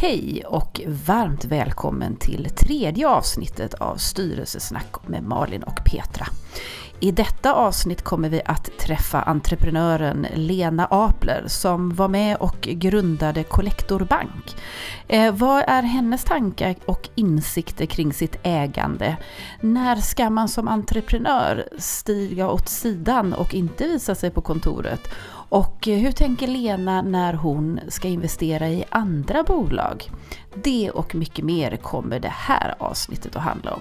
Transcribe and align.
Hej 0.00 0.42
och 0.46 0.80
varmt 0.86 1.44
välkommen 1.44 2.16
till 2.16 2.48
tredje 2.56 3.08
avsnittet 3.08 3.74
av 3.74 3.96
Styrelsesnack 3.96 5.08
med 5.08 5.22
Malin 5.22 5.62
och 5.62 5.80
Petra. 5.84 6.26
I 7.00 7.10
detta 7.10 7.54
avsnitt 7.54 8.02
kommer 8.02 8.28
vi 8.28 8.42
att 8.44 8.78
träffa 8.78 9.22
entreprenören 9.22 10.26
Lena 10.34 10.86
Apler 10.90 11.44
som 11.46 11.94
var 11.94 12.08
med 12.08 12.36
och 12.36 12.60
grundade 12.60 13.44
Collector 13.44 14.00
Bank. 14.00 14.56
Eh, 15.08 15.34
vad 15.34 15.64
är 15.66 15.82
hennes 15.82 16.24
tankar 16.24 16.74
och 16.84 17.08
insikter 17.14 17.86
kring 17.86 18.12
sitt 18.12 18.38
ägande? 18.42 19.16
När 19.60 19.96
ska 19.96 20.30
man 20.30 20.48
som 20.48 20.68
entreprenör 20.68 21.68
stiga 21.78 22.50
åt 22.50 22.68
sidan 22.68 23.32
och 23.32 23.54
inte 23.54 23.84
visa 23.84 24.14
sig 24.14 24.30
på 24.30 24.40
kontoret? 24.40 25.00
Och 25.48 25.88
eh, 25.88 25.98
hur 25.98 26.12
tänker 26.12 26.46
Lena 26.46 27.02
när 27.02 27.34
hon 27.34 27.80
ska 27.88 28.08
investera 28.08 28.68
i 28.68 28.84
andra 28.90 29.42
bolag? 29.42 30.10
Det 30.54 30.90
och 30.90 31.14
mycket 31.14 31.44
mer 31.44 31.76
kommer 31.76 32.20
det 32.20 32.32
här 32.32 32.74
avsnittet 32.78 33.36
att 33.36 33.42
handla 33.42 33.74
om. 33.74 33.80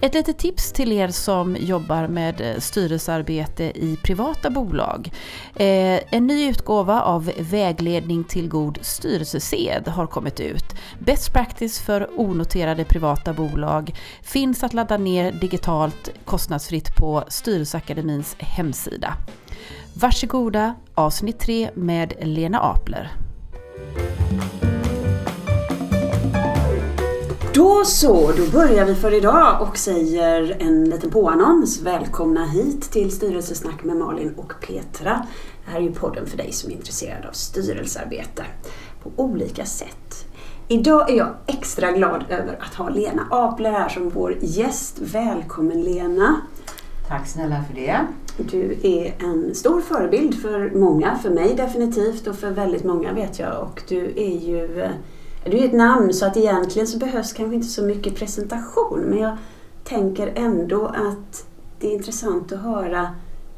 Ett 0.00 0.14
litet 0.14 0.38
tips 0.38 0.72
till 0.72 0.92
er 0.92 1.08
som 1.08 1.56
jobbar 1.60 2.08
med 2.08 2.40
eh, 2.40 2.58
styrelsearbete 2.58 3.64
i 3.64 3.98
privata 4.02 4.50
bolag. 4.50 5.12
Eh, 5.54 6.00
en 6.10 6.26
ny 6.26 6.48
utgåva 6.48 7.02
av 7.02 7.32
Vägledning 7.38 8.24
till 8.24 8.48
god 8.48 8.78
styrelsesed 8.82 9.88
har 9.88 10.06
kommit 10.06 10.40
ut. 10.40 10.64
Best 10.98 11.32
practice 11.32 11.80
för 11.80 12.20
onoterade 12.20 12.84
privata 12.84 13.32
bolag 13.32 13.94
finns 14.22 14.64
att 14.64 14.74
ladda 14.74 14.96
ner 14.96 15.32
digitalt 15.32 16.10
kostnadsfritt 16.24 16.96
på 16.96 17.24
Styrelseakademins 17.28 18.36
hemsida. 18.38 19.14
Varsågoda, 20.00 20.74
avsnitt 20.94 21.38
3 21.38 21.70
med 21.74 22.12
Lena 22.20 22.60
Apler. 22.60 23.12
Då 27.54 27.84
så, 27.84 28.32
då 28.32 28.50
börjar 28.52 28.84
vi 28.84 28.94
för 28.94 29.14
idag 29.14 29.62
och 29.62 29.78
säger 29.78 30.56
en 30.60 30.84
liten 30.84 31.10
påannons. 31.10 31.80
Välkomna 31.80 32.46
hit 32.46 32.90
till 32.90 33.10
Styrelsesnack 33.10 33.84
med 33.84 33.96
Malin 33.96 34.34
och 34.36 34.52
Petra. 34.66 35.26
Det 35.64 35.70
här 35.70 35.78
är 35.78 35.84
ju 35.84 35.92
podden 35.92 36.26
för 36.26 36.36
dig 36.36 36.52
som 36.52 36.70
är 36.70 36.74
intresserad 36.74 37.26
av 37.26 37.32
styrelsearbete 37.32 38.44
på 39.02 39.10
olika 39.16 39.64
sätt. 39.64 40.26
Idag 40.68 41.10
är 41.10 41.16
jag 41.16 41.34
extra 41.46 41.92
glad 41.92 42.24
över 42.28 42.58
att 42.60 42.74
ha 42.74 42.88
Lena 42.88 43.26
Apler 43.30 43.70
här 43.70 43.88
som 43.88 44.08
vår 44.10 44.36
gäst. 44.40 44.98
Välkommen 44.98 45.82
Lena! 45.82 46.40
Tack 47.08 47.26
snälla 47.26 47.64
för 47.68 47.74
det. 47.74 48.06
Du 48.38 48.78
är 48.82 49.14
en 49.18 49.54
stor 49.54 49.80
förebild 49.80 50.42
för 50.42 50.70
många, 50.74 51.18
för 51.18 51.30
mig 51.30 51.54
definitivt 51.54 52.26
och 52.26 52.36
för 52.36 52.50
väldigt 52.50 52.84
många 52.84 53.12
vet 53.12 53.38
jag. 53.38 53.62
Och 53.62 53.82
du 53.88 54.12
är 54.16 54.38
ju 54.38 54.80
eh, 54.82 54.90
du 55.44 55.58
är 55.58 55.64
ett 55.64 55.72
namn 55.72 56.14
så 56.14 56.26
att 56.26 56.36
egentligen 56.36 56.88
så 56.88 56.98
behövs 56.98 57.32
kanske 57.32 57.54
inte 57.54 57.68
så 57.68 57.82
mycket 57.82 58.16
presentation. 58.16 59.00
Men 59.00 59.18
jag 59.18 59.36
tänker 59.84 60.32
ändå 60.34 60.86
att 60.86 61.46
det 61.80 61.86
är 61.86 61.92
intressant 61.92 62.52
att 62.52 62.60
höra, 62.60 63.08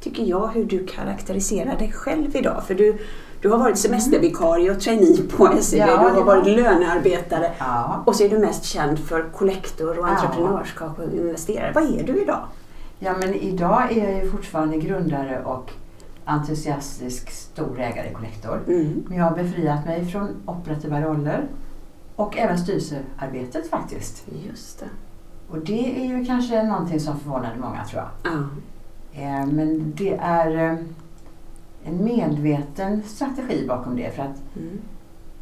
tycker 0.00 0.22
jag, 0.22 0.48
hur 0.48 0.64
du 0.64 0.86
karaktäriserar 0.86 1.78
dig 1.78 1.92
själv 1.92 2.36
idag. 2.36 2.62
För 2.66 2.74
du, 2.74 2.98
du 3.40 3.48
har 3.48 3.58
varit 3.58 3.78
semestervikarie 3.78 4.70
och 4.70 4.80
trainee 4.80 5.22
på 5.36 5.56
SEB, 5.60 5.78
ja, 5.78 6.10
du 6.14 6.20
har 6.20 6.24
varit 6.24 6.46
lönearbetare 6.46 7.52
ja. 7.58 8.02
och 8.06 8.16
så 8.16 8.24
är 8.24 8.28
du 8.28 8.38
mest 8.38 8.64
känd 8.64 8.98
för 8.98 9.30
kollektor 9.32 9.98
och 9.98 10.08
entreprenörskap 10.08 10.98
och 10.98 11.14
investerare. 11.14 11.72
Vad 11.74 11.84
är 11.84 12.02
du 12.02 12.22
idag? 12.22 12.44
Ja, 13.02 13.14
men 13.20 13.34
idag 13.34 13.92
är 13.92 14.10
jag 14.10 14.24
ju 14.24 14.30
fortfarande 14.30 14.76
grundare 14.76 15.42
och 15.44 15.72
entusiastisk 16.24 17.30
storägare 17.30 18.10
i 18.10 18.14
Collector. 18.14 18.60
Mm. 18.66 19.04
Men 19.08 19.18
jag 19.18 19.24
har 19.24 19.36
befriat 19.36 19.86
mig 19.86 20.04
från 20.04 20.28
operativa 20.46 21.00
roller 21.00 21.48
och 22.16 22.38
även 22.38 22.58
styrelsearbetet 22.58 23.70
faktiskt. 23.70 24.26
Just 24.48 24.80
det. 24.80 24.86
Och 25.50 25.58
det 25.58 26.00
är 26.00 26.04
ju 26.04 26.24
kanske 26.24 26.62
någonting 26.62 27.00
som 27.00 27.20
förvånade 27.20 27.56
många 27.60 27.84
tror 27.84 28.02
jag. 28.02 28.32
Mm. 28.32 29.56
men 29.56 29.92
det 29.96 30.16
är 30.20 30.70
eh, 30.70 30.78
en 31.84 32.04
medveten 32.04 33.02
strategi 33.02 33.66
bakom 33.68 33.96
det. 33.96 34.10
För 34.10 34.22
att 34.22 34.56
mm. 34.56 34.78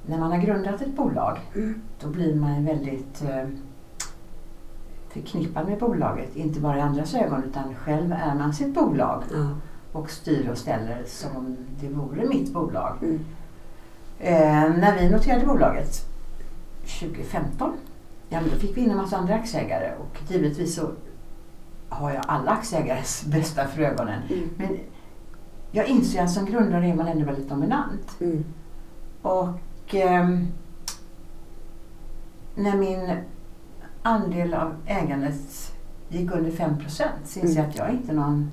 när 0.06 0.18
man 0.18 0.32
har 0.32 0.38
grundat 0.38 0.82
ett 0.82 0.96
bolag 0.96 1.38
mm. 1.54 1.82
då 2.00 2.08
blir 2.08 2.34
man 2.34 2.64
väldigt 2.64 3.22
eh, 3.22 3.48
förknippad 5.18 5.68
med 5.68 5.78
bolaget. 5.78 6.36
Inte 6.36 6.60
bara 6.60 6.78
i 6.78 6.80
andras 6.80 7.14
ögon 7.14 7.44
utan 7.44 7.74
själv 7.74 8.12
är 8.12 8.34
man 8.34 8.54
sitt 8.54 8.74
bolag. 8.74 9.22
Mm. 9.34 9.54
Och 9.92 10.10
styr 10.10 10.48
och 10.50 10.58
ställer 10.58 11.04
som 11.06 11.36
om 11.36 11.56
det 11.80 11.88
vore 11.88 12.26
mitt 12.26 12.52
bolag. 12.52 12.96
Mm. 13.02 13.24
Eh, 14.18 14.78
när 14.78 14.98
vi 14.98 15.10
noterade 15.10 15.46
bolaget 15.46 16.06
2015, 17.00 17.72
ja 18.28 18.40
men 18.40 18.50
då 18.50 18.56
fick 18.56 18.76
vi 18.76 18.80
in 18.80 18.90
en 18.90 18.96
massa 18.96 19.16
andra 19.16 19.34
aktieägare 19.34 19.92
och 19.98 20.32
givetvis 20.32 20.74
så 20.74 20.90
har 21.88 22.10
jag 22.10 22.24
alla 22.28 22.50
aktieägares 22.50 23.24
bästa 23.26 23.66
för 23.66 23.82
ögonen. 23.82 24.22
Mm. 24.30 24.50
Men 24.56 24.78
jag 25.70 25.86
inser 25.86 26.22
att 26.22 26.30
som 26.30 26.44
grundare 26.44 26.86
är 26.86 26.94
man 26.94 27.08
ändå 27.08 27.24
väldigt 27.24 27.48
dominant. 27.48 28.16
Mm. 28.20 28.44
Och 29.22 29.94
eh, 29.94 30.28
när 32.54 32.76
min 32.76 33.10
andel 34.08 34.54
av 34.54 34.74
ägandet 34.86 35.72
gick 36.08 36.30
under 36.30 36.50
5 36.50 36.78
procent 36.78 37.20
så 37.24 37.40
inser 37.40 37.56
jag 37.56 37.64
mm. 37.64 37.70
att 37.70 37.76
jag 37.76 37.88
är 37.88 37.92
inte 37.92 38.12
någon 38.12 38.50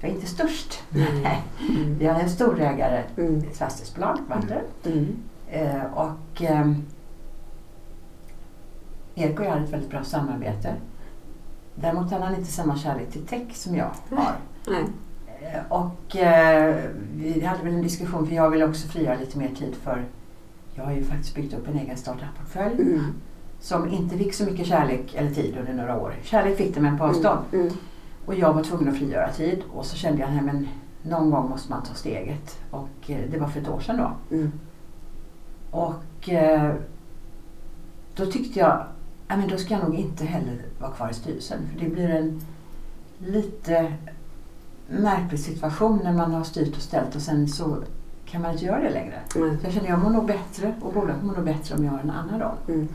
jag 0.00 0.10
är 0.10 0.14
inte 0.14 0.26
störst. 0.26 0.82
Mm. 0.94 1.06
mm. 1.70 1.96
Jag 2.00 2.16
är 2.16 2.20
en 2.20 2.30
storägare 2.30 3.02
mm. 3.16 3.38
ett 3.38 3.56
fastighetsbolag, 3.56 4.18
Wander. 4.28 4.62
Mm. 4.84 5.16
Eh, 5.48 5.84
och 5.94 6.42
eh, 6.42 6.72
Erik 9.14 9.40
och 9.40 9.46
jag 9.46 9.50
hade 9.50 9.64
ett 9.64 9.72
väldigt 9.72 9.90
bra 9.90 10.04
samarbete. 10.04 10.74
Däremot 11.74 12.10
hade 12.10 12.24
han 12.24 12.34
inte 12.34 12.52
samma 12.52 12.76
kärlek 12.76 13.10
till 13.10 13.26
tech 13.26 13.56
som 13.56 13.76
jag 13.76 13.90
har. 14.10 14.36
Eh, 14.66 15.60
och 15.68 16.16
eh, 16.16 16.76
vi 17.14 17.44
hade 17.44 17.64
väl 17.64 17.74
en 17.74 17.82
diskussion 17.82 18.26
för 18.26 18.34
jag 18.34 18.50
vill 18.50 18.62
också 18.62 18.88
frigöra 18.88 19.16
lite 19.16 19.38
mer 19.38 19.54
tid 19.54 19.74
för 19.74 20.04
jag 20.74 20.84
har 20.84 20.92
ju 20.92 21.04
faktiskt 21.04 21.34
byggt 21.34 21.54
upp 21.54 21.68
en 21.68 21.78
egen 21.78 21.96
startup-portfölj. 21.96 22.82
Mm 22.82 23.14
som 23.62 23.88
inte 23.88 24.18
fick 24.18 24.34
så 24.34 24.44
mycket 24.44 24.66
kärlek 24.66 25.14
eller 25.14 25.30
tid 25.30 25.56
under 25.58 25.72
några 25.72 25.98
år. 25.98 26.14
Kärlek 26.22 26.56
fick 26.56 26.74
det 26.74 26.80
men 26.80 26.98
på 26.98 27.04
avstånd. 27.04 27.40
Mm, 27.52 27.66
mm. 27.66 27.78
Och 28.26 28.34
jag 28.34 28.52
var 28.52 28.62
tvungen 28.62 28.88
att 28.88 28.98
frigöra 28.98 29.32
tid 29.32 29.62
och 29.72 29.86
så 29.86 29.96
kände 29.96 30.20
jag 30.20 30.48
att 30.48 30.54
någon 31.02 31.30
gång 31.30 31.50
måste 31.50 31.70
man 31.70 31.82
ta 31.82 31.94
steget. 31.94 32.58
Och 32.70 33.10
eh, 33.10 33.30
det 33.30 33.38
var 33.38 33.48
för 33.48 33.60
ett 33.60 33.68
år 33.68 33.80
sedan 33.80 33.96
då. 33.96 34.36
Mm. 34.36 34.52
Och 35.70 36.28
eh, 36.28 36.74
då 38.14 38.26
tyckte 38.26 38.58
jag, 38.58 38.86
ja 39.28 39.36
men 39.36 39.48
då 39.48 39.56
ska 39.56 39.74
jag 39.74 39.84
nog 39.84 39.94
inte 39.94 40.24
heller 40.24 40.62
vara 40.78 40.92
kvar 40.92 41.10
i 41.10 41.14
styrelsen. 41.14 41.58
För 41.72 41.84
det 41.84 41.90
blir 41.90 42.10
en 42.10 42.40
lite 43.18 43.92
märklig 44.88 45.40
situation 45.40 46.00
när 46.04 46.12
man 46.12 46.34
har 46.34 46.44
styrt 46.44 46.76
och 46.76 46.82
ställt 46.82 47.16
och 47.16 47.22
sen 47.22 47.48
så 47.48 47.76
kan 48.26 48.42
man 48.42 48.52
inte 48.52 48.64
göra 48.64 48.80
det 48.80 48.90
längre. 48.90 49.18
Mm. 49.36 49.58
Så 49.60 49.66
jag 49.66 49.72
känner 49.72 49.88
jag 49.88 49.98
mår 49.98 50.10
nog 50.10 50.26
bättre 50.26 50.74
och 50.80 50.92
bolaget 50.92 51.22
mår 51.22 51.34
nog 51.34 51.44
bättre 51.44 51.74
om 51.74 51.84
jag 51.84 51.92
har 51.92 51.98
en 51.98 52.10
annan 52.10 52.40
roll. 52.40 52.56
Mm. 52.68 52.88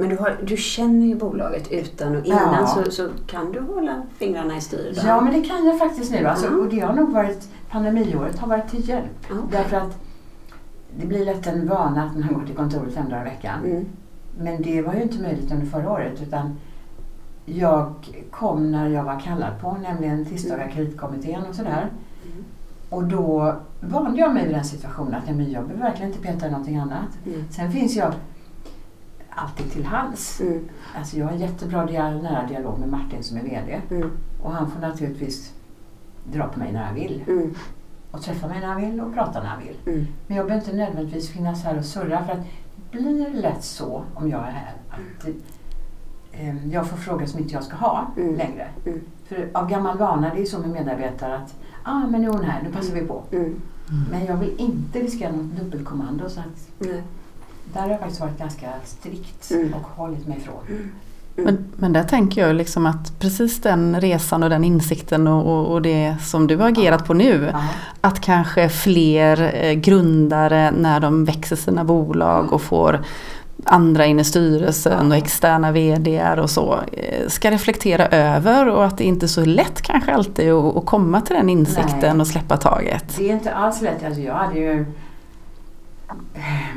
Men 0.00 0.08
du, 0.08 0.16
har, 0.16 0.38
du 0.42 0.56
känner 0.56 1.06
ju 1.06 1.14
bolaget 1.14 1.72
utan 1.72 2.16
och 2.16 2.26
innan 2.26 2.54
ja. 2.54 2.66
så, 2.66 2.90
så 2.90 3.08
kan 3.26 3.52
du 3.52 3.60
hålla 3.60 4.02
fingrarna 4.18 4.56
i 4.56 4.60
styr? 4.60 4.98
Ja, 5.04 5.20
men 5.20 5.32
det 5.32 5.48
kan 5.48 5.66
jag 5.66 5.78
faktiskt 5.78 6.12
nu. 6.12 6.26
Alltså, 6.26 6.46
mm. 6.46 6.60
Och 6.60 6.68
det 6.68 6.80
har 6.80 6.92
nog 6.94 7.12
varit, 7.12 7.48
pandemiåret 7.70 8.38
har 8.38 8.48
varit 8.48 8.70
till 8.70 8.88
hjälp. 8.88 9.30
Okay. 9.30 9.42
Därför 9.50 9.76
att 9.76 9.98
det 10.96 11.06
blir 11.06 11.24
lätt 11.24 11.46
en 11.46 11.68
vana 11.68 12.04
att 12.04 12.16
man 12.16 12.34
går 12.34 12.46
till 12.46 12.54
kontoret 12.54 12.94
fem 12.94 13.08
dagar 13.08 13.26
i 13.26 13.28
veckan. 13.28 13.64
Mm. 13.64 13.86
Men 14.38 14.62
det 14.62 14.82
var 14.82 14.94
ju 14.94 15.02
inte 15.02 15.22
möjligt 15.22 15.52
under 15.52 15.66
förra 15.66 15.90
året 15.90 16.22
utan 16.22 16.56
jag 17.44 17.94
kom 18.30 18.72
när 18.72 18.88
jag 18.88 19.04
var 19.04 19.20
kallad 19.20 19.60
på, 19.60 19.76
nämligen 19.82 20.24
tisdagar 20.24 20.62
mm. 20.62 20.74
kreditkommittén 20.74 21.42
och 21.48 21.54
sådär. 21.54 21.88
Mm. 22.24 22.44
Och 22.88 23.04
då 23.04 23.54
vande 23.80 24.20
jag 24.20 24.34
mig 24.34 24.46
vid 24.46 24.54
den 24.54 24.64
situationen 24.64 25.14
att 25.14 25.28
jag 25.28 25.36
behöver 25.36 25.74
verkligen 25.74 26.12
inte 26.12 26.22
peta 26.22 26.46
i 26.46 26.50
någonting 26.50 26.76
annat. 26.76 27.18
Mm. 27.26 27.44
Sen 27.50 27.72
finns 27.72 27.96
jag 27.96 28.14
alltid 29.30 29.72
till 29.72 29.84
hands. 29.84 30.40
Mm. 30.40 30.68
Alltså 30.96 31.16
jag 31.16 31.26
har 31.26 31.32
en 31.32 31.38
jättebra 31.38 31.86
dialog, 31.86 32.22
nära 32.22 32.46
dialog 32.46 32.78
med 32.78 32.88
Martin 32.88 33.22
som 33.22 33.36
är 33.36 33.42
VD. 33.42 33.80
Mm. 33.90 34.10
Och 34.42 34.52
han 34.52 34.70
får 34.70 34.80
naturligtvis 34.80 35.52
dra 36.24 36.48
på 36.48 36.58
mig 36.58 36.72
när 36.72 36.84
han 36.84 36.94
vill. 36.94 37.24
Mm. 37.26 37.54
Och 38.10 38.22
träffa 38.22 38.48
mig 38.48 38.60
när 38.60 38.66
han 38.66 38.80
vill 38.80 39.00
och 39.00 39.14
prata 39.14 39.42
när 39.42 39.48
han 39.48 39.62
vill. 39.62 39.76
Mm. 39.86 40.06
Men 40.26 40.36
jag 40.36 40.46
behöver 40.46 40.64
inte 40.64 40.76
nödvändigtvis 40.76 41.30
finnas 41.30 41.64
här 41.64 41.78
och 41.78 41.84
surra 41.84 42.24
för 42.24 42.32
att 42.32 42.46
det 42.74 42.98
blir 42.98 43.34
lätt 43.34 43.64
så 43.64 44.04
om 44.14 44.30
jag 44.30 44.40
är 44.40 44.50
här 44.50 44.74
att 44.90 45.28
eh, 46.32 46.66
jag 46.72 46.86
får 46.86 46.96
frågor 46.96 47.26
som 47.26 47.40
inte 47.40 47.54
jag 47.54 47.64
ska 47.64 47.76
ha 47.76 48.06
mm. 48.16 48.36
längre. 48.36 48.68
Mm. 48.86 49.00
För 49.24 49.48
av 49.52 49.70
gammal 49.70 49.98
vana, 49.98 50.34
det 50.34 50.42
är 50.42 50.46
så 50.46 50.58
med 50.58 50.70
medarbetare 50.70 51.36
att 51.36 51.54
ah, 51.82 52.06
men 52.06 52.20
nu 52.20 52.28
är 52.28 52.32
hon 52.32 52.44
här, 52.44 52.62
nu 52.62 52.72
passar 52.72 52.94
vi 52.94 53.00
på. 53.00 53.22
Men 54.10 54.24
jag 54.26 54.36
vill 54.36 54.54
inte 54.58 54.98
riskera 54.98 55.32
något 55.32 55.56
dubbelkommando. 55.60 56.28
Så 56.28 56.40
att, 56.40 56.86
där 57.72 57.80
har 57.80 57.88
jag 57.88 57.98
faktiskt 57.98 58.20
varit 58.20 58.38
ganska 58.38 58.68
strikt 58.84 59.50
mm. 59.50 59.74
och 59.74 59.86
hållit 59.96 60.26
mig 60.26 60.38
ifrån. 60.38 60.62
Mm. 60.68 60.90
Men, 61.34 61.64
men 61.76 61.92
där 61.92 62.04
tänker 62.04 62.46
jag 62.46 62.56
liksom 62.56 62.86
att 62.86 63.18
precis 63.18 63.60
den 63.60 64.00
resan 64.00 64.42
och 64.42 64.50
den 64.50 64.64
insikten 64.64 65.26
och, 65.26 65.46
och, 65.46 65.72
och 65.72 65.82
det 65.82 66.16
som 66.22 66.46
du 66.46 66.56
har 66.56 66.68
agerat 66.68 67.00
ja. 67.00 67.06
på 67.06 67.14
nu. 67.14 67.50
Ja. 67.52 67.62
Att 68.00 68.20
kanske 68.20 68.68
fler 68.68 69.54
eh, 69.54 69.72
grundare 69.72 70.70
när 70.70 71.00
de 71.00 71.24
växer 71.24 71.56
sina 71.56 71.84
bolag 71.84 72.52
och 72.52 72.62
får 72.62 73.00
andra 73.64 74.06
in 74.06 74.20
i 74.20 74.24
styrelsen 74.24 75.10
och 75.12 75.16
externa 75.16 75.72
VDR 75.72 76.38
och 76.38 76.50
så 76.50 76.78
eh, 76.92 77.28
ska 77.28 77.50
reflektera 77.50 78.06
över 78.06 78.68
och 78.68 78.84
att 78.84 78.98
det 78.98 79.04
inte 79.04 79.26
är 79.26 79.28
så 79.28 79.44
lätt 79.44 79.82
kanske 79.82 80.12
alltid 80.12 80.52
att, 80.52 80.86
komma 80.86 81.20
till 81.20 81.36
den 81.36 81.48
insikten 81.48 82.16
Nej, 82.16 82.20
och 82.20 82.26
släppa 82.26 82.56
taget. 82.56 83.16
Det 83.18 83.30
är 83.30 83.32
inte 83.32 83.52
alls 83.54 83.82
lätt. 83.82 84.04
Alltså 84.04 84.20
jag 84.20 84.34
hade 84.34 84.58
ju 84.58 84.86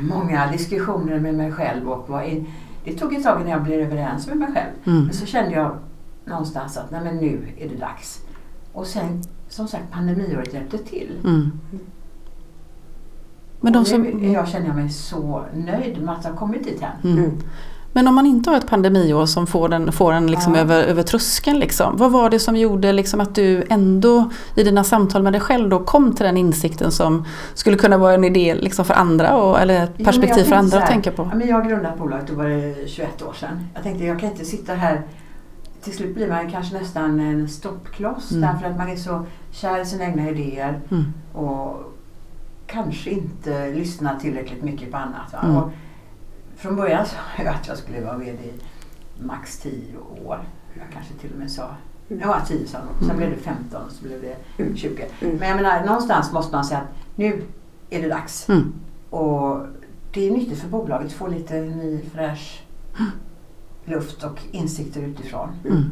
många 0.00 0.50
diskussioner 0.52 1.20
med 1.20 1.34
mig 1.34 1.52
själv 1.52 1.88
och 1.88 2.08
var 2.08 2.22
in, 2.22 2.46
det 2.84 2.94
tog 2.94 3.14
ett 3.14 3.22
tag 3.22 3.40
innan 3.40 3.50
jag 3.50 3.62
blev 3.62 3.80
överens 3.80 4.26
med 4.26 4.36
mig 4.36 4.48
själv. 4.54 4.70
Mm. 4.84 5.04
Men 5.04 5.14
så 5.14 5.26
kände 5.26 5.50
jag 5.50 5.78
någonstans 6.24 6.76
att 6.76 6.90
nej 6.90 7.00
men 7.04 7.16
nu 7.16 7.48
är 7.58 7.68
det 7.68 7.76
dags. 7.76 8.20
Och 8.72 8.86
sen 8.86 9.22
som 9.48 9.68
sagt 9.68 9.90
pandemiåret 9.90 10.54
hjälpte 10.54 10.78
till. 10.78 11.20
Mm. 11.24 11.52
Men 13.60 13.72
de 13.72 13.84
som... 13.84 14.02
Nu 14.02 14.32
jag 14.32 14.48
känner 14.48 14.74
mig 14.74 14.90
så 14.90 15.44
nöjd 15.54 16.02
med 16.02 16.14
att 16.14 16.24
ha 16.24 16.36
kommit 16.36 16.64
dit 16.64 16.80
här. 16.80 16.94
Mm. 17.04 17.38
Men 17.94 18.08
om 18.08 18.14
man 18.14 18.26
inte 18.26 18.50
har 18.50 18.56
ett 18.56 18.66
pandemiår 18.66 19.26
som 19.26 19.46
får 19.46 19.72
en, 19.72 19.92
får 19.92 20.12
en 20.12 20.26
liksom 20.26 20.54
ja. 20.54 20.60
över, 20.60 20.82
över 20.82 21.02
tröskeln. 21.02 21.58
Liksom, 21.58 21.96
vad 21.96 22.12
var 22.12 22.30
det 22.30 22.38
som 22.38 22.56
gjorde 22.56 22.92
liksom 22.92 23.20
att 23.20 23.34
du 23.34 23.64
ändå 23.70 24.30
i 24.56 24.62
dina 24.62 24.84
samtal 24.84 25.22
med 25.22 25.32
dig 25.32 25.40
själv 25.40 25.68
då 25.68 25.78
kom 25.78 26.14
till 26.14 26.26
den 26.26 26.36
insikten 26.36 26.92
som 26.92 27.24
skulle 27.54 27.76
kunna 27.76 27.98
vara 27.98 28.14
en 28.14 28.24
idé 28.24 28.54
liksom 28.54 28.84
för 28.84 28.94
andra 28.94 29.36
och, 29.36 29.60
eller 29.60 29.84
ett 29.84 30.04
perspektiv 30.04 30.44
jo, 30.44 30.50
för 30.50 30.56
andra 30.56 30.78
här, 30.78 30.84
att 30.84 30.90
tänka 30.90 31.12
på? 31.12 31.28
Ja, 31.32 31.38
men 31.38 31.48
jag 31.48 31.68
grundade 31.68 31.96
bolaget, 31.98 32.28
då 32.28 32.34
var 32.34 32.44
det 32.44 32.88
21 32.88 33.22
år 33.22 33.32
sedan. 33.32 33.66
Jag 33.74 33.82
tänkte 33.82 34.04
jag 34.04 34.20
kan 34.20 34.30
inte 34.30 34.44
sitta 34.44 34.74
här 34.74 35.02
till 35.82 35.96
slut 35.96 36.14
blir 36.14 36.28
man 36.28 36.50
kanske 36.50 36.78
nästan 36.78 37.20
en 37.20 37.48
stoppkloss 37.48 38.30
mm. 38.30 38.42
därför 38.42 38.70
att 38.70 38.76
man 38.76 38.88
är 38.88 38.96
så 38.96 39.26
kär 39.50 39.80
i 39.80 39.86
sina 39.86 40.04
egna 40.04 40.30
idéer 40.30 40.80
mm. 40.90 41.04
och 41.32 41.94
kanske 42.66 43.10
inte 43.10 43.70
lyssnar 43.70 44.18
tillräckligt 44.18 44.62
mycket 44.62 44.90
på 44.90 44.96
annat. 44.96 45.34
Mm. 45.42 45.56
Och 45.56 45.70
från 46.64 46.76
början 46.76 47.06
sa 47.06 47.16
jag 47.42 47.46
att 47.46 47.68
jag 47.68 47.78
skulle 47.78 48.00
vara 48.00 48.16
VD 48.16 48.38
i 48.38 48.52
max 49.22 49.58
10 49.58 49.96
år. 50.24 50.38
Jag 50.74 50.86
kanske 50.92 51.14
till 51.14 51.32
och 51.32 51.38
med 51.38 51.50
sa 51.50 51.70
mm. 52.08 52.22
Ja, 52.22 52.40
10 52.46 52.66
sa 52.66 52.78
jag 52.78 53.08
Sen 53.08 53.16
blev 53.16 53.30
det 53.30 53.36
15 53.36 53.90
så 53.90 54.04
blev 54.04 54.22
det 54.22 54.36
20. 54.76 55.02
Mm. 55.02 55.08
mm. 55.20 55.36
Men 55.36 55.48
jag 55.48 55.56
menar, 55.56 55.86
någonstans 55.86 56.32
måste 56.32 56.56
man 56.56 56.64
säga 56.64 56.80
att 56.80 56.88
nu 57.16 57.42
är 57.90 58.02
det 58.02 58.08
dags. 58.08 58.48
Mm. 58.48 58.72
Och 59.10 59.66
det 60.12 60.28
är 60.28 60.30
nyttigt 60.30 60.58
för 60.58 60.68
bolaget 60.68 61.06
att 61.06 61.12
få 61.12 61.26
lite 61.26 61.60
ny 61.60 62.00
fräsch 62.12 62.62
luft 63.84 64.24
och 64.24 64.40
insikter 64.50 65.00
utifrån. 65.00 65.48
Mm. 65.64 65.82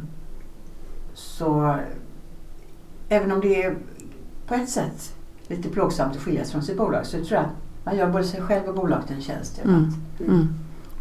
Så 1.14 1.76
även 3.08 3.32
om 3.32 3.40
det 3.40 3.62
är 3.62 3.76
på 4.46 4.54
ett 4.54 4.70
sätt 4.70 5.14
lite 5.46 5.68
plågsamt 5.68 6.16
att 6.16 6.22
skiljas 6.22 6.52
från 6.52 6.62
sitt 6.62 6.76
bolag 6.76 7.06
så 7.06 7.16
tror 7.16 7.32
jag 7.32 7.40
att 7.40 7.56
man 7.84 7.96
gör 7.96 8.10
både 8.10 8.24
sig 8.24 8.42
själv 8.42 8.68
och 8.68 8.74
bolaget 8.74 9.10
en 9.10 9.22
tjänst. 9.22 9.60
Mm. 9.64 9.92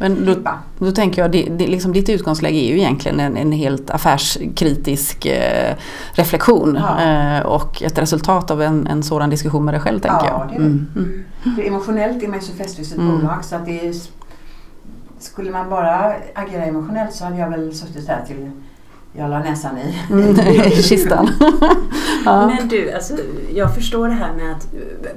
Mm. 0.02 0.24
Men 0.24 0.44
då, 0.44 0.50
då, 0.86 0.92
tänker 0.92 1.22
jag, 1.22 1.30
det, 1.30 1.42
det, 1.42 1.66
liksom 1.66 1.92
ditt 1.92 2.08
utgångsläge 2.08 2.58
är 2.58 2.68
ju 2.68 2.78
egentligen 2.78 3.20
en, 3.20 3.36
en 3.36 3.52
helt 3.52 3.90
affärskritisk 3.90 5.26
eh, 5.26 5.74
reflektion 6.12 6.78
ja. 6.80 7.02
eh, 7.02 7.46
och 7.46 7.82
ett 7.82 7.98
resultat 7.98 8.50
av 8.50 8.62
en, 8.62 8.86
en 8.86 9.02
sådan 9.02 9.30
diskussion 9.30 9.64
med 9.64 9.74
dig 9.74 9.80
själv 9.80 10.00
tänker 10.00 10.26
ja, 10.26 10.46
jag. 10.48 10.48
Det 10.48 10.54
är 10.54 10.66
mm. 10.66 10.86
Mm. 10.96 11.56
För 11.56 11.62
emotionellt 11.62 12.22
är 12.22 12.28
man 12.28 12.38
ju 12.38 12.44
så 12.44 12.52
fäst 12.52 12.78
vid 12.78 12.86
sitt 12.86 12.98
mm. 12.98 13.18
bolag 13.18 13.44
så 13.44 13.56
att 13.56 13.66
det 13.66 13.88
är, 13.88 13.94
skulle 15.18 15.50
man 15.50 15.70
bara 15.70 16.14
agera 16.34 16.64
emotionellt 16.64 17.14
så 17.14 17.24
hade 17.24 17.38
jag 17.38 17.50
väl 17.50 17.74
suttit 17.74 18.06
där 18.06 18.24
till 18.26 18.50
jag 19.12 19.30
la 19.30 19.38
näsan 19.38 19.78
i. 19.78 19.98
Mm, 20.10 20.34
kistan. 20.70 21.30
ja. 22.24 22.46
Men 22.46 22.68
du, 22.68 22.92
alltså, 22.92 23.16
jag 23.54 23.74
förstår 23.74 24.08
det 24.08 24.14
här 24.14 24.34
med 24.34 24.52
att 24.52 24.68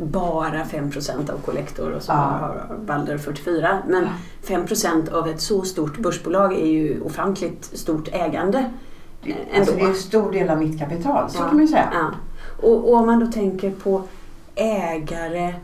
bara 0.01 0.63
5% 0.63 1.31
av 1.31 1.37
kollektor 1.37 1.91
och 1.91 2.01
så 2.01 2.11
ja. 2.11 2.15
har 2.15 2.77
Balder 2.85 3.17
44. 3.17 3.77
Men 3.87 4.07
5% 4.45 5.13
av 5.13 5.27
ett 5.27 5.41
så 5.41 5.61
stort 5.61 5.97
börsbolag 5.97 6.53
är 6.53 6.65
ju 6.65 7.01
ofantligt 7.01 7.77
stort 7.77 8.07
ägande. 8.11 8.65
Det, 9.23 9.35
alltså 9.57 9.75
det 9.75 9.81
är 9.81 9.87
en 9.87 9.95
stor 9.95 10.31
del 10.31 10.49
av 10.49 10.57
mitt 10.57 10.79
kapital, 10.79 11.29
så 11.29 11.37
ja. 11.39 11.47
kan 11.47 11.57
man 11.57 11.67
säga. 11.67 11.89
Ja. 11.93 12.11
Och, 12.67 12.89
och 12.89 12.93
om 12.93 13.05
man 13.05 13.19
då 13.19 13.27
tänker 13.27 13.71
på 13.71 14.01
ägare 14.55 15.55